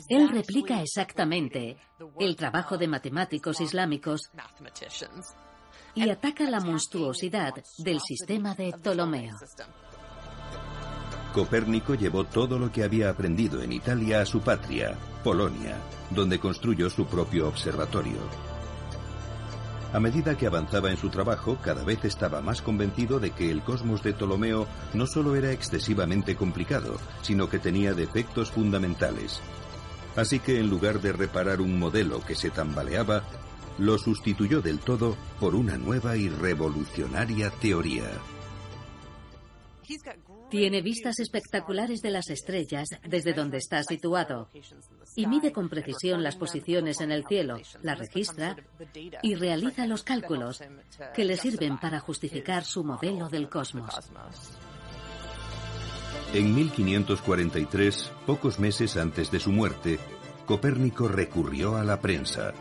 Él 0.08 0.30
replica 0.30 0.82
exactamente 0.82 1.78
el 2.20 2.36
trabajo 2.36 2.78
de 2.78 2.88
matemáticos 2.88 3.62
islámicos 3.62 4.30
y 5.96 6.10
ataca 6.10 6.50
la 6.50 6.60
monstruosidad 6.60 7.54
del 7.78 8.00
sistema 8.02 8.54
de 8.54 8.74
Ptolomeo. 8.74 9.36
Copérnico 11.34 11.96
llevó 11.96 12.24
todo 12.24 12.60
lo 12.60 12.72
que 12.72 12.84
había 12.84 13.10
aprendido 13.10 13.62
en 13.62 13.72
Italia 13.72 14.22
a 14.22 14.26
su 14.26 14.42
patria, 14.42 14.96
Polonia, 15.24 15.78
donde 16.10 16.40
construyó 16.40 16.90
su 16.90 17.06
propio 17.06 17.48
observatorio. 17.48 18.20
A 19.92 20.00
medida 20.00 20.38
que 20.38 20.48
avanzaba 20.48 20.92
en 20.92 20.98
su 20.98 21.10
trabajo, 21.10 21.58
cada 21.62 21.84
vez 21.84 22.04
estaba 22.04 22.42
más 22.42 22.62
convencido 22.62 23.20
de 23.20 23.32
que 23.32 23.50
el 23.50 23.64
cosmos 23.64 24.04
de 24.04 24.14
Ptolomeo 24.14 24.68
no 24.94 25.08
solo 25.08 25.36
era 25.36 25.52
excesivamente 25.52 26.36
complicado, 26.36 26.98
sino 27.22 27.50
que 27.50 27.60
tenía 27.60 27.94
defectos 27.94 28.52
fundamentales. 28.52 29.42
Así 30.16 30.40
que 30.40 30.60
en 30.60 30.70
lugar 30.70 31.02
de 31.02 31.14
reparar 31.14 31.62
un 31.62 31.80
modelo 31.80 32.22
que 32.22 32.36
se 32.36 32.50
tambaleaba, 32.50 33.24
lo 33.78 33.98
sustituyó 33.98 34.62
del 34.62 34.80
todo 34.80 35.16
por 35.40 35.56
una 35.56 35.78
nueva 35.78 36.16
y 36.16 36.30
revolucionaria 36.30 37.50
teoría. 37.50 38.10
Tiene 40.50 40.82
vistas 40.82 41.20
espectaculares 41.20 42.02
de 42.02 42.12
las 42.12 42.30
estrellas 42.30 42.88
desde 43.04 43.34
donde 43.34 43.58
está 43.58 43.84
situado 43.84 44.50
y 45.16 45.28
mide 45.28 45.52
con 45.52 45.70
precisión 45.70 46.24
las 46.24 46.36
posiciones 46.36 47.02
en 47.02 47.12
el 47.12 47.26
cielo, 47.28 47.60
las 47.82 48.00
registra 48.00 48.56
y 49.22 49.36
realiza 49.36 49.86
los 49.86 50.04
cálculos 50.04 50.64
que 51.14 51.26
le 51.26 51.38
sirven 51.38 51.78
para 51.78 52.00
justificar 52.00 52.64
su 52.64 52.84
modelo 52.84 53.28
del 53.28 53.50
cosmos. 53.50 53.94
En 56.34 56.56
1543, 56.56 58.12
pocos 58.26 58.60
meses 58.60 58.98
antes 58.98 59.32
de 59.32 59.40
su 59.40 59.52
muerte, 59.52 60.00
Copérnico 60.46 61.08
recurrió 61.08 61.76
a 61.76 61.84
la 61.84 62.00
prensa. 62.02 62.54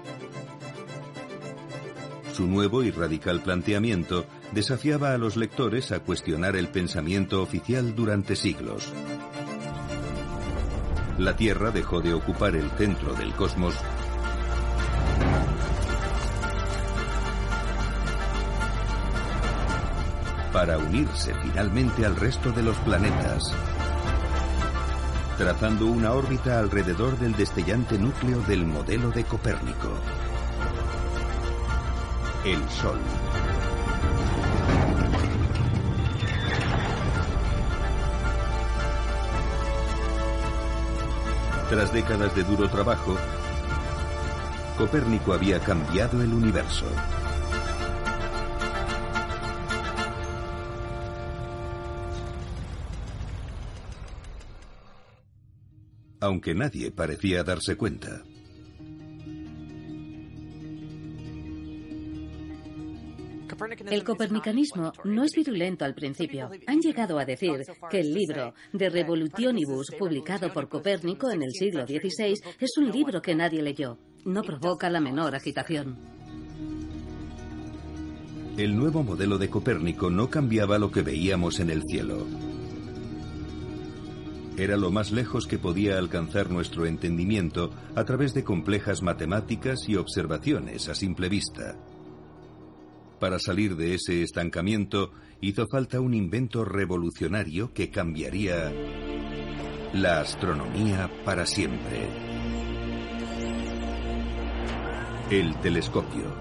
Su 2.35 2.49
nuevo 2.49 2.82
y 2.82 2.91
radical 2.91 3.43
planteamiento 3.43 4.26
desafiaba 4.51 5.12
a 5.12 5.18
los 5.18 5.37
lectores 5.37 5.93
a 5.93 6.01
cuestionar 6.01 6.57
el 6.57 6.66
pensamiento 6.66 7.41
oficial 7.41 7.95
durante 7.95 8.35
siglos. 8.35 8.93
La 11.16 11.37
Tierra 11.37 11.70
dejó 11.70 12.01
de 12.01 12.12
ocupar 12.12 12.57
el 12.57 12.68
centro 12.72 13.14
del 13.14 13.32
cosmos. 13.35 13.76
Para 20.53 20.78
unirse 20.78 21.32
finalmente 21.41 22.05
al 22.05 22.16
resto 22.16 22.51
de 22.51 22.64
los 22.64 22.76
planetas, 22.78 23.55
trazando 25.39 25.87
una 25.87 26.11
órbita 26.11 26.59
alrededor 26.59 27.16
del 27.16 27.37
destellante 27.37 27.97
núcleo 27.97 28.41
del 28.41 28.66
modelo 28.66 29.12
de 29.12 29.22
Copérnico 29.22 29.93
el 32.45 32.68
Sol. 32.68 32.99
Tras 41.70 41.92
décadas 41.92 42.36
de 42.36 42.45
duro 42.45 42.68
trabajo, 42.68 43.16
Copérnico 44.76 45.32
había 45.32 45.59
cambiado 45.61 46.22
el 46.22 46.34
universo. 46.34 46.84
Aunque 56.20 56.55
nadie 56.55 56.90
parecía 56.90 57.42
darse 57.42 57.76
cuenta. 57.76 58.22
El 63.91 64.05
copernicanismo 64.05 64.93
no 65.05 65.25
es 65.25 65.33
virulento 65.35 65.85
al 65.85 65.95
principio. 65.95 66.51
Han 66.67 66.81
llegado 66.81 67.19
a 67.19 67.25
decir 67.25 67.65
que 67.91 68.01
el 68.01 68.12
libro 68.12 68.55
De 68.73 68.89
Revolutionibus, 68.89 69.91
publicado 69.99 70.53
por 70.53 70.69
Copérnico 70.69 71.31
en 71.31 71.43
el 71.43 71.53
siglo 71.53 71.87
XVI, 71.87 72.35
es 72.61 72.79
un 72.79 72.91
libro 72.91 73.23
que 73.23 73.35
nadie 73.35 73.62
leyó. 73.62 73.99
No 74.25 74.43
provoca 74.43 74.91
la 74.91 75.01
menor 75.01 75.35
agitación. 75.35 75.97
El 78.57 78.77
nuevo 78.77 79.03
modelo 79.03 79.37
de 79.39 79.51
Copérnico 79.51 80.11
no 80.11 80.31
cambiaba 80.31 80.79
lo 80.79 80.91
que 80.91 81.03
veíamos 81.03 81.59
en 81.59 81.71
el 81.71 81.83
cielo. 81.83 82.27
Era 84.57 84.77
lo 84.77 84.93
más 84.93 85.11
lejos 85.11 85.49
que 85.49 85.59
podía 85.59 85.99
alcanzar 85.99 86.51
nuestro 86.51 86.87
entendimiento 86.87 87.71
a 87.97 88.05
través 88.05 88.33
de 88.35 88.45
complejas 88.45 89.03
matemáticas 89.03 89.89
y 89.89 89.97
observaciones 89.97 90.89
a 90.89 90.95
simple 90.95 91.29
vista. 91.29 91.77
Para 93.25 93.39
salir 93.39 93.75
de 93.75 93.95
ese 93.95 94.22
estancamiento 94.22 95.11
hizo 95.41 95.66
falta 95.66 95.99
un 95.99 96.12
invento 96.12 96.62
revolucionario 96.62 97.72
que 97.72 97.91
cambiaría 97.91 98.70
la 99.95 100.20
astronomía 100.20 101.11
para 101.25 101.47
siempre. 101.47 102.07
El 105.31 105.59
telescopio. 105.61 106.37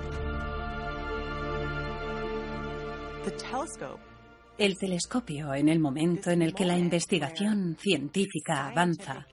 El 4.58 4.78
telescopio, 4.78 5.54
en 5.54 5.70
el 5.70 5.80
momento 5.80 6.32
en 6.32 6.42
el 6.42 6.54
que 6.54 6.66
la 6.66 6.78
investigación 6.78 7.78
científica 7.80 8.68
avanza, 8.68 9.26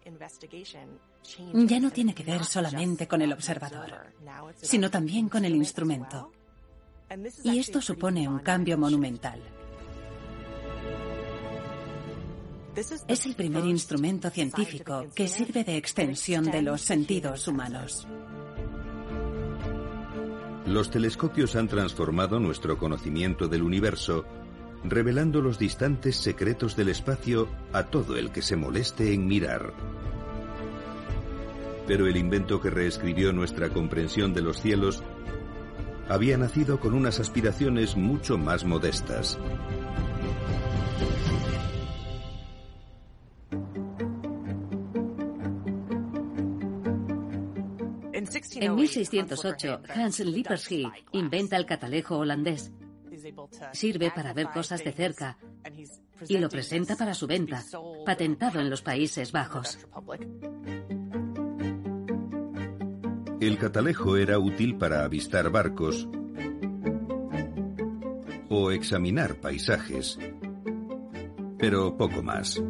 ya 1.52 1.80
no 1.80 1.90
tiene 1.90 2.14
que 2.14 2.22
ver 2.22 2.44
solamente 2.44 3.08
con 3.08 3.20
el 3.22 3.32
observador, 3.32 4.14
sino 4.54 4.88
también 4.88 5.28
con 5.28 5.44
el 5.44 5.56
instrumento. 5.56 6.30
Y 7.42 7.58
esto 7.58 7.80
supone 7.80 8.28
un 8.28 8.38
cambio 8.38 8.78
monumental. 8.78 9.40
Es 13.08 13.26
el 13.26 13.34
primer 13.34 13.64
instrumento 13.64 14.30
científico 14.30 15.06
que 15.14 15.26
sirve 15.26 15.64
de 15.64 15.76
extensión 15.76 16.44
de 16.44 16.62
los 16.62 16.82
sentidos 16.82 17.48
humanos. 17.48 18.06
Los 20.66 20.90
telescopios 20.90 21.56
han 21.56 21.66
transformado 21.66 22.38
nuestro 22.38 22.78
conocimiento 22.78 23.48
del 23.48 23.64
universo, 23.64 24.24
revelando 24.84 25.40
los 25.40 25.58
distantes 25.58 26.14
secretos 26.14 26.76
del 26.76 26.90
espacio 26.90 27.48
a 27.72 27.84
todo 27.84 28.16
el 28.16 28.30
que 28.30 28.40
se 28.40 28.54
moleste 28.54 29.12
en 29.12 29.26
mirar. 29.26 29.74
Pero 31.88 32.06
el 32.06 32.16
invento 32.16 32.60
que 32.60 32.70
reescribió 32.70 33.32
nuestra 33.32 33.68
comprensión 33.70 34.32
de 34.32 34.42
los 34.42 34.60
cielos 34.60 35.02
había 36.10 36.36
nacido 36.36 36.80
con 36.80 36.92
unas 36.94 37.20
aspiraciones 37.20 37.96
mucho 37.96 38.36
más 38.36 38.64
modestas. 38.64 39.38
En 48.56 48.74
1608, 48.74 49.82
Hans 49.94 50.20
Lippershey 50.20 50.84
inventa 51.12 51.56
el 51.56 51.64
catalejo 51.64 52.18
holandés. 52.18 52.72
Sirve 53.72 54.10
para 54.10 54.32
ver 54.32 54.48
cosas 54.48 54.82
de 54.82 54.92
cerca 54.92 55.38
y 56.28 56.38
lo 56.38 56.48
presenta 56.48 56.96
para 56.96 57.14
su 57.14 57.28
venta, 57.28 57.62
patentado 58.04 58.58
en 58.58 58.68
los 58.68 58.82
Países 58.82 59.30
Bajos. 59.30 59.78
El 63.40 63.56
catalejo 63.56 64.18
era 64.18 64.38
útil 64.38 64.76
para 64.76 65.02
avistar 65.02 65.50
barcos 65.50 66.06
o 68.50 68.70
examinar 68.70 69.36
paisajes, 69.36 70.18
pero 71.56 71.96
poco 71.96 72.22
más. 72.22 72.62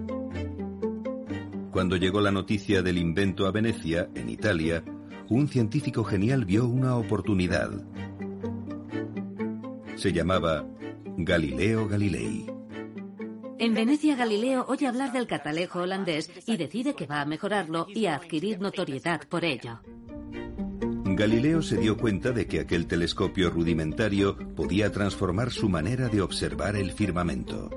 Cuando 1.72 1.96
llegó 1.96 2.20
la 2.20 2.30
noticia 2.30 2.82
del 2.82 2.98
invento 2.98 3.48
a 3.48 3.50
Venecia, 3.50 4.10
en 4.14 4.28
Italia, 4.28 4.84
un 5.28 5.48
científico 5.48 6.04
genial 6.04 6.44
vio 6.44 6.68
una 6.68 6.94
oportunidad. 6.94 7.72
Se 9.96 10.12
llamaba 10.12 10.64
Galileo 11.16 11.88
Galilei. 11.88 12.46
En 13.58 13.74
Venecia, 13.74 14.14
Galileo 14.14 14.66
oye 14.68 14.86
hablar 14.86 15.10
del 15.10 15.26
catalejo 15.26 15.80
holandés 15.80 16.30
y 16.46 16.56
decide 16.56 16.94
que 16.94 17.06
va 17.06 17.20
a 17.20 17.26
mejorarlo 17.26 17.88
y 17.92 18.06
a 18.06 18.14
adquirir 18.14 18.60
notoriedad 18.60 19.22
por 19.28 19.44
ello. 19.44 19.80
Galileo 21.20 21.60
se 21.60 21.76
dio 21.76 21.98
cuenta 21.98 22.32
de 22.32 22.46
que 22.46 22.60
aquel 22.60 22.86
telescopio 22.86 23.50
rudimentario 23.50 24.38
podía 24.56 24.90
transformar 24.90 25.50
su 25.50 25.68
manera 25.68 26.08
de 26.08 26.22
observar 26.22 26.76
el 26.76 26.92
firmamento. 26.92 27.68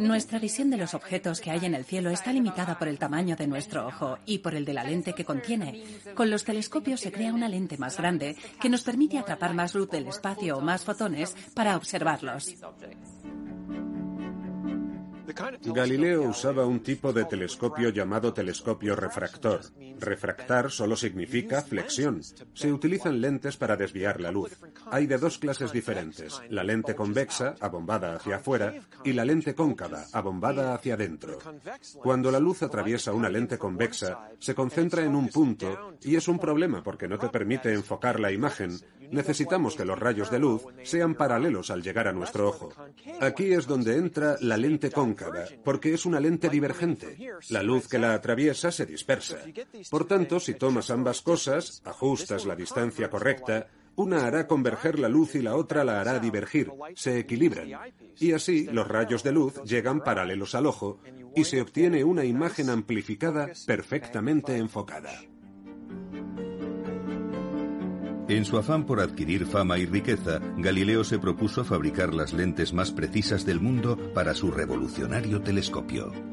Nuestra 0.00 0.40
visión 0.40 0.68
de 0.68 0.76
los 0.76 0.94
objetos 0.94 1.40
que 1.40 1.52
hay 1.52 1.64
en 1.64 1.76
el 1.76 1.84
cielo 1.84 2.10
está 2.10 2.32
limitada 2.32 2.80
por 2.80 2.88
el 2.88 2.98
tamaño 2.98 3.36
de 3.36 3.46
nuestro 3.46 3.86
ojo 3.86 4.18
y 4.26 4.38
por 4.38 4.56
el 4.56 4.64
de 4.64 4.74
la 4.74 4.82
lente 4.82 5.12
que 5.12 5.24
contiene. 5.24 5.84
Con 6.16 6.30
los 6.30 6.42
telescopios 6.42 6.98
se 6.98 7.12
crea 7.12 7.32
una 7.32 7.48
lente 7.48 7.78
más 7.78 7.96
grande 7.96 8.34
que 8.60 8.68
nos 8.68 8.82
permite 8.82 9.18
atrapar 9.18 9.54
más 9.54 9.76
luz 9.76 9.88
del 9.90 10.08
espacio 10.08 10.56
o 10.56 10.60
más 10.60 10.84
fotones 10.84 11.36
para 11.54 11.76
observarlos. 11.76 12.56
Galileo 15.64 16.22
usaba 16.22 16.66
un 16.66 16.80
tipo 16.80 17.12
de 17.12 17.24
telescopio 17.24 17.90
llamado 17.90 18.32
telescopio 18.32 18.96
refractor. 18.96 19.60
Refractar 20.00 20.70
solo 20.70 20.96
significa 20.96 21.62
flexión. 21.62 22.20
Se 22.54 22.72
utilizan 22.72 23.20
lentes 23.20 23.56
para 23.56 23.76
desviar 23.76 24.20
la 24.20 24.32
luz. 24.32 24.58
Hay 24.90 25.06
de 25.06 25.18
dos 25.18 25.38
clases 25.38 25.72
diferentes, 25.72 26.40
la 26.50 26.64
lente 26.64 26.94
convexa, 26.94 27.54
abombada 27.60 28.16
hacia 28.16 28.36
afuera, 28.36 28.74
y 29.04 29.12
la 29.12 29.24
lente 29.24 29.54
cóncava, 29.54 30.04
abombada 30.12 30.74
hacia 30.74 30.94
adentro. 30.94 31.38
Cuando 32.02 32.30
la 32.30 32.40
luz 32.40 32.62
atraviesa 32.62 33.12
una 33.12 33.28
lente 33.28 33.58
convexa, 33.58 34.28
se 34.38 34.54
concentra 34.54 35.04
en 35.04 35.14
un 35.14 35.28
punto 35.28 35.94
y 36.02 36.16
es 36.16 36.26
un 36.28 36.38
problema 36.38 36.82
porque 36.82 37.08
no 37.08 37.18
te 37.18 37.28
permite 37.28 37.72
enfocar 37.72 38.18
la 38.18 38.32
imagen. 38.32 38.76
Necesitamos 39.10 39.76
que 39.76 39.84
los 39.84 39.98
rayos 39.98 40.30
de 40.30 40.38
luz 40.38 40.62
sean 40.84 41.14
paralelos 41.14 41.70
al 41.70 41.82
llegar 41.82 42.08
a 42.08 42.12
nuestro 42.12 42.48
ojo. 42.48 42.70
Aquí 43.20 43.52
es 43.52 43.66
donde 43.66 43.96
entra 43.96 44.36
la 44.40 44.56
lente 44.56 44.90
cóncava 44.90 45.12
porque 45.64 45.94
es 45.94 46.06
una 46.06 46.20
lente 46.20 46.48
divergente. 46.48 47.16
La 47.50 47.62
luz 47.62 47.88
que 47.88 47.98
la 47.98 48.14
atraviesa 48.14 48.70
se 48.70 48.86
dispersa. 48.86 49.38
Por 49.90 50.06
tanto, 50.06 50.40
si 50.40 50.54
tomas 50.54 50.90
ambas 50.90 51.22
cosas, 51.22 51.82
ajustas 51.84 52.46
la 52.46 52.56
distancia 52.56 53.10
correcta, 53.10 53.68
una 53.94 54.26
hará 54.26 54.46
converger 54.46 54.98
la 54.98 55.08
luz 55.08 55.34
y 55.34 55.42
la 55.42 55.54
otra 55.56 55.84
la 55.84 56.00
hará 56.00 56.18
divergir. 56.18 56.70
Se 56.94 57.18
equilibran. 57.18 57.68
Y 58.18 58.32
así 58.32 58.64
los 58.64 58.88
rayos 58.88 59.22
de 59.22 59.32
luz 59.32 59.62
llegan 59.64 60.02
paralelos 60.02 60.54
al 60.54 60.66
ojo 60.66 61.00
y 61.34 61.44
se 61.44 61.60
obtiene 61.60 62.04
una 62.04 62.24
imagen 62.24 62.70
amplificada 62.70 63.50
perfectamente 63.66 64.56
enfocada. 64.56 65.12
En 68.32 68.46
su 68.46 68.56
afán 68.56 68.86
por 68.86 69.00
adquirir 69.00 69.44
fama 69.44 69.76
y 69.76 69.84
riqueza, 69.84 70.40
Galileo 70.56 71.04
se 71.04 71.18
propuso 71.18 71.66
fabricar 71.66 72.14
las 72.14 72.32
lentes 72.32 72.72
más 72.72 72.90
precisas 72.90 73.44
del 73.44 73.60
mundo 73.60 73.98
para 74.14 74.32
su 74.32 74.50
revolucionario 74.50 75.42
telescopio. 75.42 76.31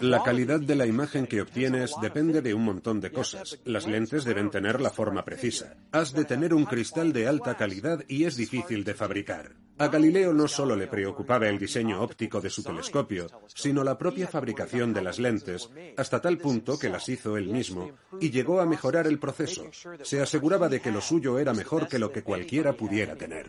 La 0.00 0.22
calidad 0.22 0.60
de 0.60 0.74
la 0.74 0.86
imagen 0.86 1.26
que 1.26 1.40
obtienes 1.40 1.92
depende 2.00 2.42
de 2.42 2.54
un 2.54 2.64
montón 2.64 3.00
de 3.00 3.12
cosas. 3.12 3.58
Las 3.64 3.86
lentes 3.86 4.24
deben 4.24 4.50
tener 4.50 4.80
la 4.80 4.90
forma 4.90 5.24
precisa. 5.24 5.76
Has 5.92 6.12
de 6.12 6.24
tener 6.24 6.54
un 6.54 6.64
cristal 6.64 7.12
de 7.12 7.26
alta 7.26 7.56
calidad 7.56 8.04
y 8.08 8.24
es 8.24 8.36
difícil 8.36 8.84
de 8.84 8.94
fabricar. 8.94 9.52
A 9.80 9.86
Galileo 9.86 10.32
no 10.32 10.48
solo 10.48 10.74
le 10.74 10.88
preocupaba 10.88 11.48
el 11.48 11.58
diseño 11.58 12.02
óptico 12.02 12.40
de 12.40 12.50
su 12.50 12.64
telescopio, 12.64 13.28
sino 13.46 13.84
la 13.84 13.96
propia 13.96 14.26
fabricación 14.26 14.92
de 14.92 15.02
las 15.02 15.20
lentes, 15.20 15.70
hasta 15.96 16.20
tal 16.20 16.38
punto 16.38 16.76
que 16.76 16.88
las 16.88 17.08
hizo 17.08 17.36
él 17.36 17.48
mismo 17.48 17.92
y 18.20 18.30
llegó 18.30 18.60
a 18.60 18.66
mejorar 18.66 19.06
el 19.06 19.20
proceso. 19.20 19.66
Se 20.02 20.20
aseguraba 20.20 20.68
de 20.68 20.80
que 20.80 20.90
lo 20.90 21.00
suyo 21.00 21.38
era 21.38 21.54
mejor 21.54 21.86
que 21.86 22.00
lo 22.00 22.10
que 22.10 22.24
cualquiera 22.24 22.72
pudiera 22.72 23.14
tener. 23.14 23.46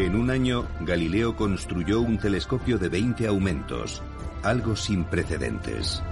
En 0.00 0.16
un 0.16 0.30
año, 0.30 0.66
Galileo 0.80 1.36
construyó 1.36 2.00
un 2.00 2.16
telescopio 2.16 2.78
de 2.78 2.88
20 2.88 3.26
aumentos, 3.26 4.00
algo 4.42 4.74
sin 4.74 5.04
precedentes. 5.04 6.02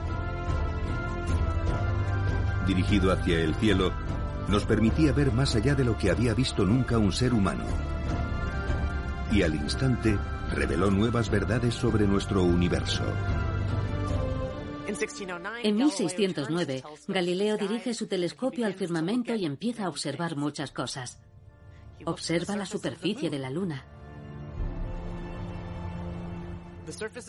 Dirigido 2.66 3.10
hacia 3.10 3.40
el 3.40 3.54
cielo, 3.54 3.90
nos 4.46 4.66
permitía 4.66 5.12
ver 5.12 5.32
más 5.32 5.56
allá 5.56 5.74
de 5.74 5.86
lo 5.86 5.96
que 5.96 6.10
había 6.10 6.34
visto 6.34 6.66
nunca 6.66 6.98
un 6.98 7.12
ser 7.12 7.32
humano. 7.32 7.64
Y 9.32 9.40
al 9.40 9.54
instante 9.54 10.18
reveló 10.54 10.90
nuevas 10.90 11.30
verdades 11.30 11.72
sobre 11.72 12.06
nuestro 12.06 12.42
universo. 12.42 13.04
En 15.62 15.76
1609, 15.76 16.82
Galileo 17.08 17.56
dirige 17.56 17.94
su 17.94 18.06
telescopio 18.06 18.66
al 18.66 18.74
firmamento 18.74 19.34
y 19.34 19.46
empieza 19.46 19.86
a 19.86 19.88
observar 19.88 20.36
muchas 20.36 20.72
cosas. 20.72 21.18
Observa 22.04 22.56
la 22.56 22.66
superficie 22.66 23.30
de 23.30 23.38
la 23.38 23.50
Luna. 23.50 23.84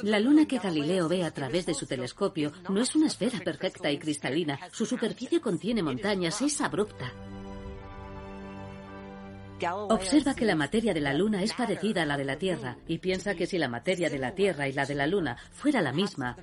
La 0.04 0.20
luna 0.20 0.46
que 0.46 0.58
Galileo 0.58 1.10
ve 1.10 1.26
a 1.26 1.32
través 1.32 1.66
de 1.66 1.74
su 1.74 1.86
telescopio 1.86 2.52
no 2.70 2.80
es 2.82 2.96
una 2.96 3.08
esfera 3.08 3.40
perfecta 3.40 3.92
y 3.92 3.98
cristalina. 3.98 4.58
Su 4.72 4.86
superficie 4.86 5.42
contiene 5.42 5.84
montañas, 5.84 6.42
es 6.42 6.62
abrupta. 6.62 7.12
Observa 9.90 10.34
que 10.34 10.46
la 10.46 10.56
materia 10.56 10.94
de 10.94 11.02
la 11.02 11.14
Luna 11.14 11.44
es 11.44 11.54
parecida 11.54 12.04
a 12.04 12.06
la 12.06 12.16
de 12.16 12.24
la 12.24 12.38
Tierra 12.38 12.78
y 12.88 13.00
piensa 13.00 13.36
que 13.36 13.46
si 13.46 13.58
la 13.58 13.68
materia 13.68 14.10
de 14.10 14.18
la 14.18 14.34
Tierra 14.34 14.68
y 14.70 14.74
la 14.74 14.86
de 14.86 14.96
la 14.96 15.06
Luna 15.06 15.36
fuera 15.52 15.82
la 15.82 15.92
misma, 15.92 16.38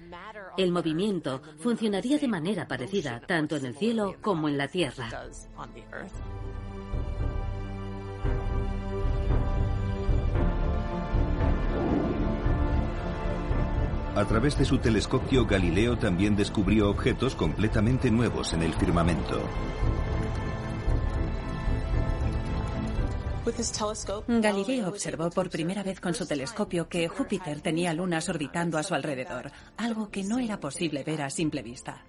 el 0.59 0.71
movimiento 0.71 1.41
funcionaría 1.59 2.19
de 2.19 2.29
manera 2.29 2.69
parecida 2.69 3.21
tanto 3.21 3.57
en 3.57 3.67
el 3.67 3.75
cielo 3.75 4.17
como 4.21 4.49
en 4.49 4.59
la 4.59 4.69
Tierra. 4.69 5.09
A 14.17 14.25
través 14.25 14.57
de 14.57 14.65
su 14.65 14.79
telescopio, 14.79 15.45
Galileo 15.45 15.99
también 15.99 16.35
descubrió 16.35 16.89
objetos 16.89 17.37
completamente 17.37 18.11
nuevos 18.11 18.55
en 18.55 18.63
el 18.63 18.73
firmamento. 18.73 19.43
Galileo 24.27 24.89
observó 24.89 25.29
por 25.29 25.51
primera 25.51 25.83
vez 25.83 26.01
con 26.01 26.15
su 26.15 26.25
telescopio 26.25 26.89
que 26.89 27.09
Júpiter 27.09 27.61
tenía 27.61 27.93
lunas 27.93 28.31
orbitando 28.31 28.79
a 28.79 28.83
su 28.83 28.95
alrededor, 28.95 29.53
algo 29.77 30.09
que 30.09 30.25
no 30.25 30.39
era 30.39 30.59
posible 30.59 31.05
ver 31.05 31.21
a 31.21 31.29
simple 31.29 31.61
vista. 31.61 32.03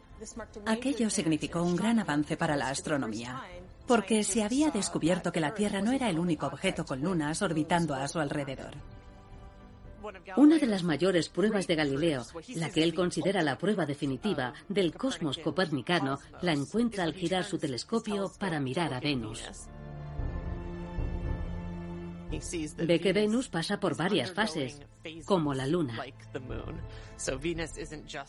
Aquello 0.65 1.09
significó 1.09 1.61
un 1.61 1.75
gran 1.75 1.99
avance 1.99 2.37
para 2.37 2.55
la 2.55 2.69
astronomía, 2.69 3.43
porque 3.85 4.23
se 4.23 4.43
había 4.43 4.71
descubierto 4.71 5.33
que 5.33 5.41
la 5.41 5.53
Tierra 5.53 5.81
no 5.81 5.91
era 5.91 6.09
el 6.09 6.19
único 6.19 6.47
objeto 6.47 6.85
con 6.85 7.01
lunas 7.01 7.41
orbitando 7.41 7.93
a 7.95 8.07
su 8.07 8.19
alrededor. 8.19 8.96
Una 10.35 10.57
de 10.57 10.67
las 10.67 10.83
mayores 10.83 11.29
pruebas 11.29 11.67
de 11.67 11.75
Galileo, 11.75 12.23
la 12.55 12.69
que 12.69 12.83
él 12.83 12.93
considera 12.93 13.41
la 13.41 13.57
prueba 13.57 13.85
definitiva 13.85 14.53
del 14.69 14.93
cosmos 14.93 15.37
copernicano, 15.37 16.19
la 16.41 16.53
encuentra 16.53 17.03
al 17.03 17.13
girar 17.13 17.43
su 17.43 17.57
telescopio 17.57 18.31
para 18.39 18.59
mirar 18.59 18.93
a 18.93 18.99
Venus. 18.99 19.43
Ve 22.77 22.99
que 22.99 23.13
Venus 23.13 23.47
pasa 23.47 23.79
por 23.79 23.95
varias 23.95 24.31
fases, 24.31 24.81
como 25.25 25.53
la 25.53 25.65
Luna. 25.65 25.97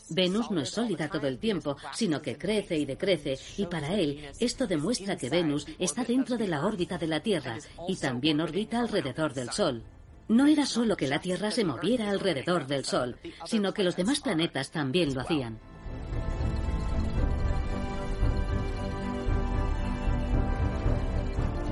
Venus 0.09 0.51
no 0.51 0.61
es 0.61 0.69
sólida 0.69 1.09
todo 1.09 1.27
el 1.27 1.37
tiempo, 1.37 1.75
sino 1.93 2.21
que 2.21 2.37
crece 2.37 2.77
y 2.77 2.85
decrece, 2.85 3.37
y 3.57 3.65
para 3.65 3.93
él 3.93 4.29
esto 4.39 4.67
demuestra 4.67 5.17
que 5.17 5.29
Venus 5.29 5.67
está 5.77 6.03
dentro 6.03 6.37
de 6.37 6.47
la 6.47 6.65
órbita 6.65 6.97
de 6.97 7.07
la 7.07 7.19
Tierra 7.19 7.57
y 7.87 7.97
también 7.97 8.39
orbita 8.39 8.79
alrededor 8.79 9.33
del 9.33 9.51
Sol. 9.51 9.83
No 10.29 10.45
era 10.45 10.67
solo 10.67 10.95
que 10.95 11.07
la 11.07 11.19
Tierra 11.19 11.49
se 11.49 11.65
moviera 11.65 12.11
alrededor 12.11 12.67
del 12.67 12.85
Sol, 12.85 13.17
sino 13.45 13.73
que 13.73 13.83
los 13.83 13.95
demás 13.95 14.19
planetas 14.19 14.69
también 14.69 15.15
lo 15.15 15.21
hacían. 15.21 15.57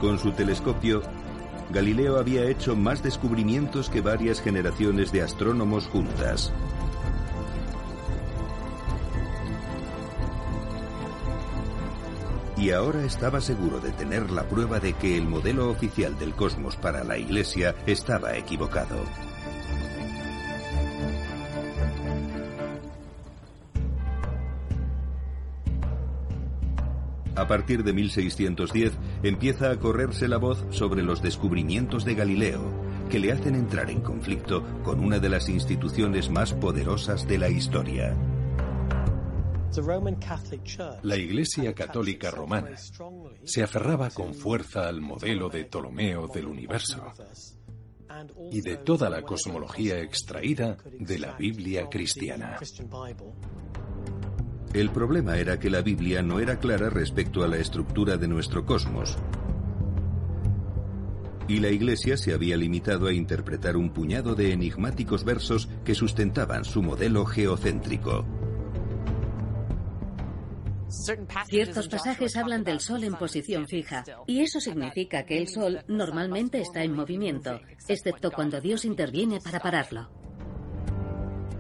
Con 0.02 0.18
su 0.18 0.32
telescopio, 0.32 1.04
Galileo 1.70 2.18
había 2.18 2.46
hecho 2.46 2.76
más 2.76 3.04
descubrimientos 3.04 3.92
que 3.92 4.02
varias 4.02 4.42
generaciones 4.42 5.12
de 5.12 5.22
astrónomos 5.22 5.86
juntas. 5.86 6.52
Y 12.58 12.72
ahora 12.72 13.04
estaba 13.04 13.40
seguro 13.40 13.80
de 13.80 13.92
tener 13.92 14.32
la 14.32 14.44
prueba 14.48 14.80
de 14.80 14.94
que 14.94 15.18
el 15.18 15.28
modelo 15.28 15.70
oficial 15.70 16.18
del 16.18 16.34
cosmos 16.34 16.76
para 16.76 17.04
la 17.04 17.18
Iglesia 17.18 17.76
estaba 17.86 18.36
equivocado. 18.36 19.04
A 27.36 27.48
partir 27.48 27.84
de 27.84 27.94
1610 27.94 28.94
empieza 29.22 29.70
a 29.70 29.78
correrse 29.78 30.28
la 30.28 30.38
voz 30.38 30.66
sobre 30.72 31.04
los 31.04 31.22
descubrimientos 31.22 32.04
de 32.04 32.16
Galileo, 32.16 32.62
que 33.12 33.20
le 33.20 33.32
hacen 33.32 33.54
entrar 33.54 33.92
en 33.92 34.02
conflicto 34.02 34.64
con 34.84 35.00
una 35.00 35.20
de 35.20 35.30
las 35.30 35.48
instituciones 35.48 36.32
más 36.32 36.54
poderosas 36.54 37.28
de 37.28 37.38
la 37.38 37.50
historia. 37.50 38.16
La 41.04 41.18
Iglesia 41.18 41.74
Católica 41.74 42.32
Romana 42.32 42.72
se 43.44 43.64
aferraba 43.64 44.10
con 44.10 44.34
fuerza 44.34 44.88
al 44.88 45.02
modelo 45.02 45.50
de 45.50 45.66
Ptolomeo 45.66 46.28
del 46.28 46.48
universo 46.48 47.14
y 48.52 48.62
de 48.62 48.78
toda 48.78 49.10
la 49.10 49.22
cosmología 49.22 50.00
extraída 50.00 50.78
de 51.00 51.20
la 51.20 51.34
Biblia 51.34 51.88
cristiana. 51.90 52.58
El 54.74 54.90
problema 54.92 55.38
era 55.38 55.60
que 55.60 55.70
la 55.70 55.82
Biblia 55.82 56.22
no 56.22 56.40
era 56.40 56.60
clara 56.60 56.90
respecto 56.90 57.44
a 57.44 57.48
la 57.48 57.58
estructura 57.58 58.18
de 58.18 58.28
nuestro 58.28 58.66
cosmos. 58.66 59.18
Y 61.48 61.60
la 61.60 61.70
Iglesia 61.70 62.18
se 62.18 62.34
había 62.34 62.58
limitado 62.58 63.08
a 63.08 63.14
interpretar 63.14 63.78
un 63.78 63.92
puñado 63.92 64.36
de 64.36 64.52
enigmáticos 64.52 65.24
versos 65.24 65.70
que 65.86 65.96
sustentaban 65.96 66.66
su 66.66 66.84
modelo 66.84 67.26
geocéntrico. 67.26 68.26
Ciertos 70.90 71.88
pasajes 71.90 72.38
hablan 72.38 72.64
del 72.64 72.80
Sol 72.80 73.04
en 73.04 73.16
posición 73.16 73.68
fija, 73.68 74.04
y 74.26 74.42
eso 74.42 74.60
significa 74.60 75.26
que 75.26 75.38
el 75.38 75.48
Sol 75.48 75.80
normalmente 75.88 76.62
está 76.62 76.84
en 76.84 76.94
movimiento, 76.94 77.60
excepto 77.88 78.32
cuando 78.32 78.62
Dios 78.62 78.86
interviene 78.86 79.40
para 79.42 79.60
pararlo. 79.60 80.10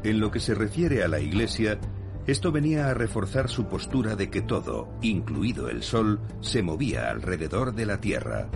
En 0.03 0.19
lo 0.19 0.31
que 0.31 0.39
se 0.39 0.55
refiere 0.55 1.03
a 1.03 1.07
la 1.07 1.19
Iglesia, 1.19 1.79
esto 2.25 2.51
venía 2.51 2.87
a 2.87 2.93
reforzar 2.93 3.49
su 3.49 3.67
postura 3.67 4.15
de 4.15 4.29
que 4.29 4.41
todo, 4.41 4.89
incluido 5.01 5.69
el 5.69 5.83
Sol, 5.83 6.21
se 6.39 6.61
movía 6.61 7.09
alrededor 7.09 7.73
de 7.73 7.85
la 7.85 7.99
Tierra. 7.99 8.49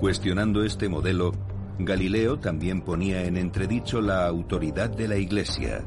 Cuestionando 0.00 0.64
este 0.64 0.88
modelo, 0.88 1.32
Galileo 1.78 2.38
también 2.38 2.80
ponía 2.82 3.24
en 3.24 3.36
entredicho 3.36 4.00
la 4.00 4.26
autoridad 4.26 4.88
de 4.90 5.08
la 5.08 5.16
Iglesia 5.16 5.84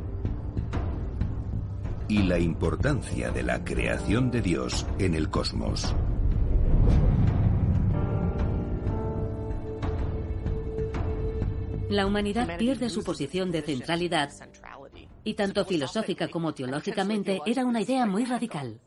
y 2.08 2.24
la 2.24 2.40
importancia 2.40 3.32
de 3.32 3.44
la 3.44 3.64
creación 3.64 4.32
de 4.32 4.42
Dios 4.42 4.86
en 5.00 5.16
el 5.16 5.30
cosmos. 5.30 5.96
La 11.90 12.06
humanidad 12.06 12.58
pierde 12.58 12.90
su 12.90 13.04
posición 13.04 13.52
de 13.52 13.62
centralidad 13.62 14.32
y 15.24 15.36
tanto 15.36 15.64
filosófica 15.66 16.28
como 16.28 16.54
teológicamente 16.54 17.40
era 17.46 17.66
una 17.66 17.82
idea 17.82 18.06
muy 18.06 18.26
radical. 18.26 18.80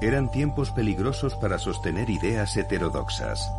Eran 0.00 0.30
tiempos 0.30 0.70
peligrosos 0.70 1.34
para 1.36 1.58
sostener 1.58 2.10
ideas 2.10 2.56
heterodoxas. 2.56 3.50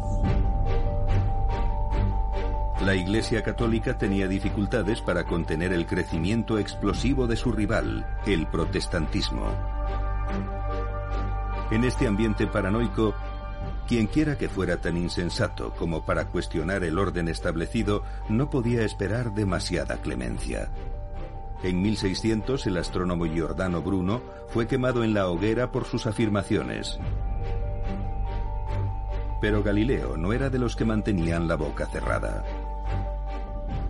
La 2.82 2.94
Iglesia 2.94 3.42
Católica 3.42 3.98
tenía 3.98 4.28
dificultades 4.28 5.02
para 5.02 5.24
contener 5.24 5.74
el 5.74 5.88
crecimiento 5.88 6.60
explosivo 6.60 7.26
de 7.26 7.36
su 7.36 7.52
rival, 7.52 8.06
el 8.28 8.46
protestantismo. 8.46 9.52
En 11.72 11.84
este 11.84 12.08
ambiente 12.08 12.46
paranoico, 12.46 13.16
quienquiera 13.88 14.38
que 14.38 14.48
fuera 14.48 14.78
tan 14.78 14.96
insensato 14.96 15.74
como 15.74 16.06
para 16.06 16.26
cuestionar 16.26 16.84
el 16.84 17.00
orden 17.00 17.28
establecido 17.30 18.04
no 18.30 18.52
podía 18.52 18.84
esperar 18.84 19.34
demasiada 19.34 19.98
clemencia. 19.98 20.70
En 21.64 21.82
1600 21.82 22.68
el 22.68 22.78
astrónomo 22.78 23.26
Giordano 23.26 23.82
Bruno 23.82 24.22
fue 24.50 24.68
quemado 24.68 25.04
en 25.04 25.16
la 25.16 25.28
hoguera 25.28 25.72
por 25.72 25.86
sus 25.86 26.06
afirmaciones. 26.06 27.00
Pero 29.42 29.64
Galileo 29.64 30.18
no 30.18 30.34
era 30.34 30.50
de 30.50 30.60
los 30.60 30.76
que 30.76 30.86
mantenían 30.86 31.48
la 31.48 31.56
boca 31.56 31.88
cerrada. 31.88 32.44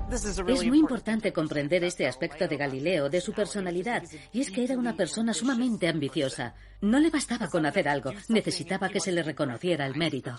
Es 0.09 0.65
muy 0.65 0.79
importante 0.79 1.33
comprender 1.33 1.83
este 1.83 2.07
aspecto 2.07 2.47
de 2.47 2.55
Galileo, 2.55 3.09
de 3.09 3.19
su 3.19 3.33
personalidad, 3.33 4.03
y 4.31 4.41
es 4.41 4.51
que 4.51 4.63
era 4.63 4.77
una 4.77 4.95
persona 4.95 5.33
sumamente 5.33 5.87
ambiciosa. 5.87 6.55
No 6.81 6.99
le 6.99 7.09
bastaba 7.09 7.49
con 7.49 7.65
hacer 7.65 7.89
algo, 7.89 8.11
necesitaba 8.29 8.89
que 8.89 9.01
se 9.01 9.11
le 9.11 9.21
reconociera 9.21 9.85
el 9.85 9.95
mérito. 9.95 10.35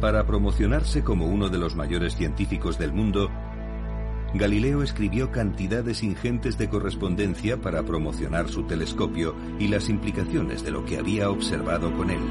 Para 0.00 0.26
promocionarse 0.26 1.02
como 1.02 1.26
uno 1.26 1.48
de 1.48 1.58
los 1.58 1.74
mayores 1.74 2.14
científicos 2.16 2.78
del 2.78 2.92
mundo, 2.92 3.30
Galileo 4.34 4.82
escribió 4.82 5.30
cantidades 5.30 6.02
ingentes 6.02 6.58
de 6.58 6.68
correspondencia 6.68 7.60
para 7.60 7.84
promocionar 7.84 8.48
su 8.48 8.64
telescopio 8.64 9.34
y 9.58 9.68
las 9.68 9.88
implicaciones 9.88 10.62
de 10.62 10.72
lo 10.72 10.84
que 10.84 10.98
había 10.98 11.30
observado 11.30 11.94
con 11.94 12.10
él. 12.10 12.22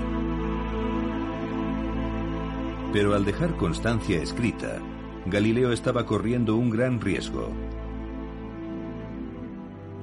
Pero 2.91 3.15
al 3.15 3.23
dejar 3.23 3.55
constancia 3.55 4.21
escrita, 4.21 4.81
Galileo 5.25 5.71
estaba 5.71 6.05
corriendo 6.05 6.55
un 6.55 6.69
gran 6.69 6.99
riesgo. 6.99 7.51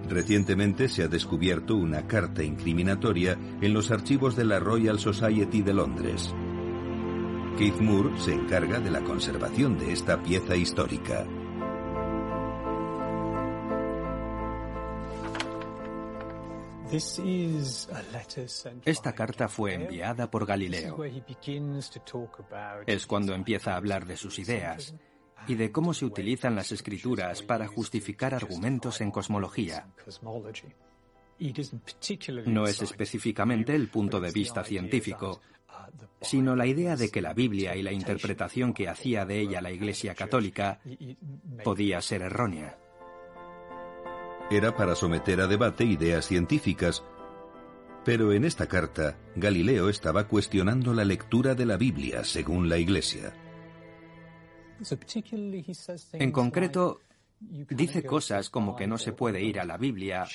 Recientemente 0.08 0.88
se 0.88 1.02
ha 1.02 1.08
descubierto 1.08 1.76
una 1.76 2.06
carta 2.06 2.42
incriminatoria 2.42 3.36
en 3.60 3.74
los 3.74 3.90
archivos 3.90 4.36
de 4.36 4.44
la 4.44 4.58
Royal 4.58 4.98
Society 4.98 5.62
de 5.62 5.74
Londres. 5.74 6.34
Keith 7.58 7.80
Moore 7.80 8.18
se 8.18 8.32
encarga 8.32 8.78
de 8.78 8.90
la 8.90 9.00
conservación 9.00 9.76
de 9.76 9.92
esta 9.92 10.22
pieza 10.22 10.56
histórica. 10.56 11.26
Esta 18.84 19.12
carta 19.14 19.48
fue 19.48 19.74
enviada 19.74 20.30
por 20.30 20.46
Galileo. 20.46 20.98
Es 22.86 23.06
cuando 23.06 23.34
empieza 23.34 23.72
a 23.72 23.76
hablar 23.76 24.06
de 24.06 24.16
sus 24.16 24.38
ideas 24.38 24.94
y 25.46 25.54
de 25.54 25.70
cómo 25.70 25.92
se 25.92 26.06
utilizan 26.06 26.56
las 26.56 26.72
escrituras 26.72 27.42
para 27.42 27.66
justificar 27.66 28.34
argumentos 28.34 29.02
en 29.02 29.10
cosmología. 29.10 29.86
No 32.46 32.66
es 32.66 32.82
específicamente 32.82 33.74
el 33.74 33.88
punto 33.88 34.18
de 34.18 34.32
vista 34.32 34.64
científico, 34.64 35.40
sino 36.22 36.56
la 36.56 36.66
idea 36.66 36.96
de 36.96 37.10
que 37.10 37.20
la 37.20 37.34
Biblia 37.34 37.76
y 37.76 37.82
la 37.82 37.92
interpretación 37.92 38.72
que 38.72 38.88
hacía 38.88 39.26
de 39.26 39.40
ella 39.40 39.60
la 39.60 39.70
Iglesia 39.70 40.14
Católica 40.14 40.80
podía 41.62 42.00
ser 42.00 42.22
errónea. 42.22 42.78
Era 44.50 44.74
para 44.74 44.94
someter 44.94 45.42
a 45.42 45.46
debate 45.46 45.84
ideas 45.84 46.26
científicas, 46.26 47.04
pero 48.04 48.32
en 48.32 48.44
esta 48.46 48.66
carta 48.66 49.18
Galileo 49.36 49.90
estaba 49.90 50.26
cuestionando 50.26 50.94
la 50.94 51.04
lectura 51.04 51.54
de 51.54 51.66
la 51.66 51.76
Biblia 51.76 52.24
según 52.24 52.68
la 52.68 52.78
Iglesia. 52.78 53.34
En 56.14 56.32
concreto, 56.32 57.00
dice 57.40 58.02
cosas 58.04 58.48
como 58.48 58.74
que 58.74 58.86
no 58.86 58.96
se 58.96 59.12
puede 59.12 59.42
ir 59.42 59.60
a 59.60 59.66
la 59.66 59.76
Biblia 59.76 60.26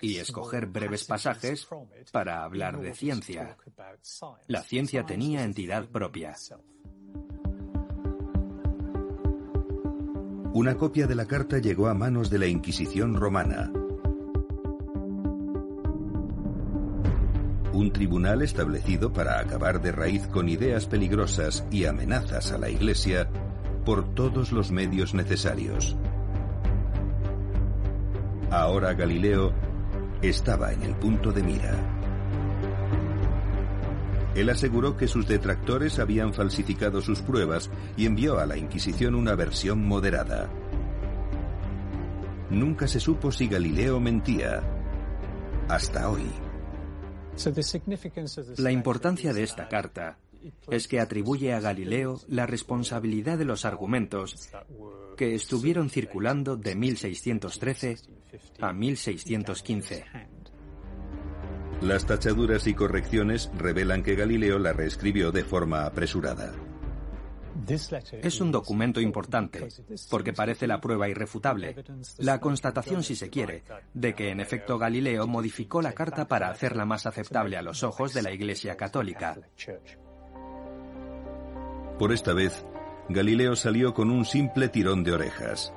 y 0.00 0.16
escoger 0.16 0.66
breves 0.66 1.04
pasajes 1.04 1.68
para 2.10 2.42
hablar 2.42 2.80
de 2.80 2.92
ciencia. 2.92 3.56
La 4.48 4.62
ciencia 4.62 5.06
tenía 5.06 5.44
entidad 5.44 5.86
propia. 5.86 6.34
Una 10.54 10.76
copia 10.76 11.08
de 11.08 11.16
la 11.16 11.26
carta 11.26 11.58
llegó 11.58 11.88
a 11.88 11.94
manos 11.94 12.30
de 12.30 12.38
la 12.38 12.46
Inquisición 12.46 13.16
romana. 13.16 13.72
Un 17.72 17.90
tribunal 17.92 18.40
establecido 18.40 19.12
para 19.12 19.40
acabar 19.40 19.82
de 19.82 19.90
raíz 19.90 20.28
con 20.28 20.48
ideas 20.48 20.86
peligrosas 20.86 21.66
y 21.72 21.86
amenazas 21.86 22.52
a 22.52 22.58
la 22.58 22.70
Iglesia 22.70 23.28
por 23.84 24.14
todos 24.14 24.52
los 24.52 24.70
medios 24.70 25.12
necesarios. 25.12 25.96
Ahora 28.48 28.94
Galileo 28.94 29.52
estaba 30.22 30.72
en 30.72 30.84
el 30.84 30.94
punto 30.94 31.32
de 31.32 31.42
mira. 31.42 31.93
Él 34.34 34.50
aseguró 34.50 34.96
que 34.96 35.06
sus 35.06 35.28
detractores 35.28 35.98
habían 35.98 36.34
falsificado 36.34 37.00
sus 37.00 37.20
pruebas 37.20 37.70
y 37.96 38.06
envió 38.06 38.38
a 38.38 38.46
la 38.46 38.56
Inquisición 38.56 39.14
una 39.14 39.34
versión 39.34 39.86
moderada. 39.86 40.50
Nunca 42.50 42.88
se 42.88 43.00
supo 43.00 43.30
si 43.30 43.46
Galileo 43.48 44.00
mentía. 44.00 44.62
Hasta 45.68 46.10
hoy. 46.10 46.30
La 48.58 48.70
importancia 48.70 49.32
de 49.32 49.42
esta 49.42 49.68
carta 49.68 50.18
es 50.70 50.88
que 50.88 51.00
atribuye 51.00 51.52
a 51.52 51.60
Galileo 51.60 52.20
la 52.28 52.46
responsabilidad 52.46 53.38
de 53.38 53.44
los 53.44 53.64
argumentos 53.64 54.50
que 55.16 55.34
estuvieron 55.34 55.90
circulando 55.90 56.56
de 56.56 56.74
1613 56.74 57.96
a 58.60 58.72
1615. 58.72 60.04
Las 61.84 62.06
tachaduras 62.06 62.66
y 62.66 62.72
correcciones 62.72 63.50
revelan 63.58 64.02
que 64.02 64.14
Galileo 64.14 64.58
la 64.58 64.72
reescribió 64.72 65.30
de 65.30 65.44
forma 65.44 65.84
apresurada. 65.84 66.54
Es 68.22 68.40
un 68.40 68.50
documento 68.50 69.02
importante, 69.02 69.68
porque 70.08 70.32
parece 70.32 70.66
la 70.66 70.80
prueba 70.80 71.10
irrefutable, 71.10 71.76
la 72.16 72.40
constatación, 72.40 73.02
si 73.02 73.14
se 73.14 73.28
quiere, 73.28 73.64
de 73.92 74.14
que 74.14 74.30
en 74.30 74.40
efecto 74.40 74.78
Galileo 74.78 75.26
modificó 75.26 75.82
la 75.82 75.92
carta 75.92 76.26
para 76.26 76.48
hacerla 76.48 76.86
más 76.86 77.04
aceptable 77.04 77.58
a 77.58 77.62
los 77.62 77.82
ojos 77.82 78.14
de 78.14 78.22
la 78.22 78.32
Iglesia 78.32 78.78
Católica. 78.78 79.36
Por 81.98 82.14
esta 82.14 82.32
vez, 82.32 82.64
Galileo 83.10 83.56
salió 83.56 83.92
con 83.92 84.10
un 84.10 84.24
simple 84.24 84.70
tirón 84.70 85.04
de 85.04 85.12
orejas. 85.12 85.70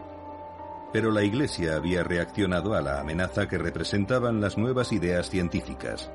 Pero 0.93 1.11
la 1.11 1.23
Iglesia 1.23 1.75
había 1.75 2.03
reaccionado 2.03 2.73
a 2.73 2.81
la 2.81 2.99
amenaza 2.99 3.47
que 3.47 3.57
representaban 3.57 4.39
las 4.41 4.57
nuevas 4.57 4.91
ideas 4.91 5.29
científicas. 5.29 6.09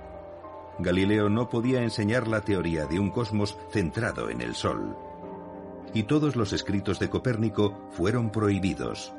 Galileo 0.79 1.29
no 1.29 1.49
podía 1.49 1.83
enseñar 1.83 2.27
la 2.27 2.41
teoría 2.41 2.87
de 2.87 2.99
un 2.99 3.11
cosmos 3.11 3.59
centrado 3.71 4.31
en 4.31 4.41
el 4.41 4.55
Sol. 4.55 4.97
Y 5.95 6.05
todos 6.05 6.37
los 6.37 6.53
escritos 6.53 6.99
de 6.99 7.11
Copérnico 7.11 7.89
fueron 7.91 8.31
prohibidos. 8.31 9.13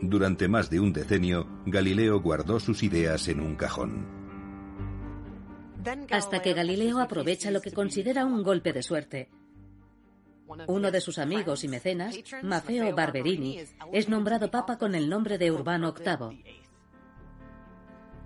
Durante 0.00 0.46
más 0.46 0.70
de 0.70 0.78
un 0.78 0.92
decenio, 0.92 1.48
Galileo 1.66 2.20
guardó 2.20 2.60
sus 2.60 2.84
ideas 2.84 3.26
en 3.26 3.40
un 3.40 3.56
cajón. 3.56 4.15
Hasta 6.10 6.42
que 6.42 6.52
Galileo 6.52 6.98
aprovecha 6.98 7.50
lo 7.50 7.60
que 7.60 7.72
considera 7.72 8.24
un 8.24 8.42
golpe 8.42 8.72
de 8.72 8.82
suerte. 8.82 9.28
Uno 10.68 10.90
de 10.90 11.00
sus 11.00 11.18
amigos 11.18 11.64
y 11.64 11.68
mecenas, 11.68 12.16
Maffeo 12.42 12.94
Barberini, 12.94 13.60
es 13.92 14.08
nombrado 14.08 14.50
papa 14.50 14.78
con 14.78 14.94
el 14.94 15.08
nombre 15.08 15.38
de 15.38 15.50
Urbano 15.50 15.92
VIII. 15.92 16.66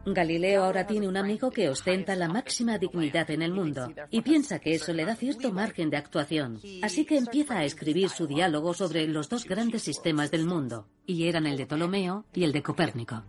Galileo 0.06 0.64
ahora 0.64 0.86
tiene 0.86 1.08
un 1.08 1.16
amigo 1.16 1.50
que 1.50 1.68
ostenta 1.68 2.16
la 2.16 2.28
máxima 2.28 2.78
dignidad 2.78 3.30
en 3.30 3.42
el 3.42 3.52
mundo 3.52 3.92
y 4.10 4.22
piensa 4.22 4.58
que 4.58 4.74
eso 4.74 4.94
le 4.94 5.04
da 5.04 5.14
cierto 5.14 5.52
margen 5.52 5.90
de 5.90 5.98
actuación. 5.98 6.58
Así 6.82 7.04
que 7.04 7.18
empieza 7.18 7.58
a 7.58 7.64
escribir 7.64 8.08
su 8.08 8.26
diálogo 8.26 8.72
sobre 8.72 9.06
los 9.06 9.28
dos 9.28 9.44
grandes 9.44 9.82
sistemas 9.82 10.30
del 10.30 10.46
mundo, 10.46 10.88
y 11.04 11.28
eran 11.28 11.46
el 11.46 11.58
de 11.58 11.66
Ptolomeo 11.66 12.24
y 12.32 12.44
el 12.44 12.52
de 12.52 12.62
Copérnico. 12.62 13.24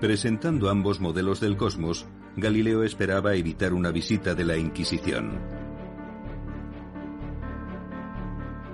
Presentando 0.00 0.70
ambos 0.70 1.00
modelos 1.00 1.40
del 1.40 1.56
cosmos, 1.56 2.06
Galileo 2.36 2.84
esperaba 2.84 3.34
evitar 3.34 3.72
una 3.72 3.90
visita 3.90 4.34
de 4.34 4.44
la 4.44 4.56
Inquisición. 4.56 5.40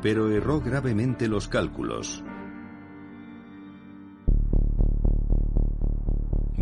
Pero 0.03 0.31
erró 0.31 0.61
gravemente 0.61 1.29
los 1.29 1.49
cálculos. 1.49 2.23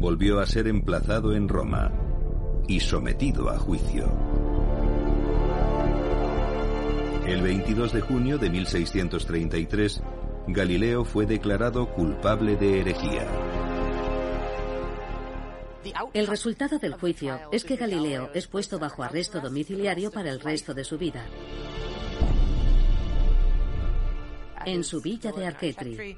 volvió 0.02 0.40
a 0.40 0.46
ser 0.46 0.66
emplazado 0.66 1.32
en 1.32 1.48
Roma 1.48 1.92
y 2.66 2.80
sometido 2.80 3.50
a 3.50 3.56
juicio. 3.56 4.12
El 7.24 7.40
22 7.40 7.92
de 7.92 8.00
junio 8.00 8.36
de 8.36 8.50
1633, 8.50 10.02
Galileo 10.48 11.04
fue 11.04 11.24
declarado 11.24 11.88
culpable 11.94 12.56
de 12.56 12.80
herejía. 12.80 13.51
El 16.14 16.26
resultado 16.26 16.78
del 16.78 16.94
juicio 16.94 17.40
es 17.50 17.64
que 17.64 17.76
Galileo 17.76 18.30
es 18.34 18.46
puesto 18.46 18.78
bajo 18.78 19.02
arresto 19.02 19.40
domiciliario 19.40 20.10
para 20.10 20.30
el 20.30 20.40
resto 20.40 20.74
de 20.74 20.84
su 20.84 20.98
vida. 20.98 21.24
En 24.64 24.84
su 24.84 25.00
villa 25.00 25.32
de 25.32 25.46
Archetri. 25.46 26.16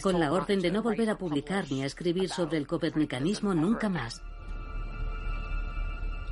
con 0.00 0.18
la 0.18 0.32
orden 0.32 0.60
de 0.60 0.70
no 0.70 0.82
volver 0.82 1.10
a 1.10 1.18
publicar 1.18 1.70
ni 1.70 1.82
a 1.82 1.86
escribir 1.86 2.30
sobre 2.30 2.56
el 2.56 2.66
copernicanismo 2.66 3.54
nunca 3.54 3.88
más. 3.88 4.22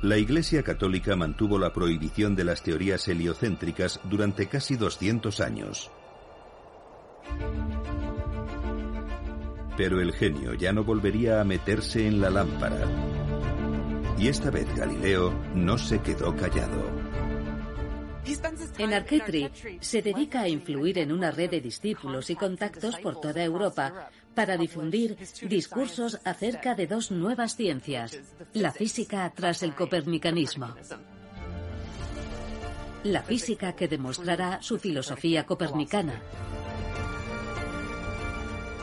La 0.01 0.17
Iglesia 0.17 0.63
Católica 0.63 1.15
mantuvo 1.15 1.59
la 1.59 1.71
prohibición 1.71 2.35
de 2.35 2.43
las 2.43 2.63
teorías 2.63 3.07
heliocéntricas 3.07 3.99
durante 4.03 4.47
casi 4.47 4.75
200 4.77 5.39
años. 5.41 5.91
Pero 9.81 9.99
el 9.99 10.13
genio 10.13 10.53
ya 10.53 10.71
no 10.71 10.83
volvería 10.83 11.41
a 11.41 11.43
meterse 11.43 12.05
en 12.05 12.21
la 12.21 12.29
lámpara. 12.29 12.85
Y 14.15 14.27
esta 14.27 14.51
vez 14.51 14.67
Galileo 14.75 15.33
no 15.55 15.75
se 15.79 15.99
quedó 16.01 16.35
callado. 16.35 16.87
En 18.77 18.93
Archetri 18.93 19.49
se 19.79 20.03
dedica 20.03 20.41
a 20.41 20.47
influir 20.47 20.99
en 20.99 21.11
una 21.11 21.31
red 21.31 21.49
de 21.49 21.61
discípulos 21.61 22.29
y 22.29 22.35
contactos 22.35 22.97
por 22.97 23.19
toda 23.19 23.43
Europa 23.43 24.11
para 24.35 24.55
difundir 24.55 25.17
discursos 25.49 26.19
acerca 26.25 26.75
de 26.75 26.85
dos 26.85 27.09
nuevas 27.09 27.55
ciencias, 27.55 28.19
la 28.53 28.71
física 28.71 29.33
tras 29.35 29.63
el 29.63 29.73
copernicanismo. 29.73 30.75
La 33.03 33.23
física 33.23 33.75
que 33.75 33.87
demostrará 33.87 34.61
su 34.61 34.77
filosofía 34.77 35.47
copernicana. 35.47 36.21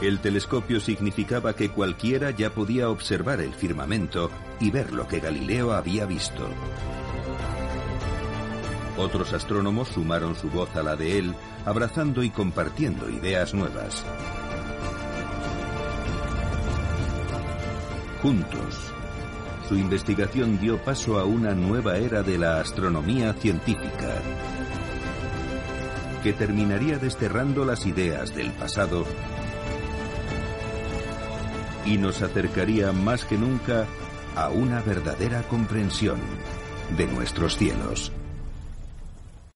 El 0.01 0.21
telescopio 0.21 0.79
significaba 0.79 1.55
que 1.55 1.71
cualquiera 1.71 2.31
ya 2.31 2.51
podía 2.51 2.89
observar 2.89 3.41
el 3.41 3.53
firmamento 3.53 4.31
y 4.61 4.71
ver 4.71 4.93
lo 4.93 5.09
que 5.09 5.19
Galileo 5.19 5.73
había 5.73 6.07
visto. 6.07 6.49
Otros 8.97 9.33
astrónomos 9.33 9.89
sumaron 9.89 10.37
su 10.37 10.51
voz 10.51 10.75
a 10.77 10.85
la 10.85 10.95
de 10.95 11.19
él, 11.19 11.35
abrazando 11.67 12.23
y 12.23 12.31
compartiendo 12.31 13.11
ideas 13.11 13.55
nuevas. 13.55 14.05
Juntos, 18.23 18.93
su 19.69 19.77
investigación 19.77 20.61
dio 20.61 20.79
paso 20.79 21.19
a 21.19 21.25
una 21.25 21.55
nueva 21.55 21.97
era 21.97 22.23
de 22.23 22.39
la 22.39 22.61
astronomía 22.61 23.33
científica, 23.33 24.23
que 26.23 26.33
terminaría 26.33 26.99
desterrando 26.99 27.65
las 27.65 27.85
ideas 27.87 28.35
del 28.35 28.53
pasado 28.53 29.05
y 31.89 31.97
nos 31.97 32.21
acercaría 32.21 32.93
más 32.93 33.25
que 33.25 33.39
nunca 33.39 33.87
a 34.37 34.51
una 34.51 34.83
verdadera 34.83 35.43
comprensión 35.45 36.21
de 36.97 37.07
nuestros 37.07 37.57
cielos. 37.57 38.13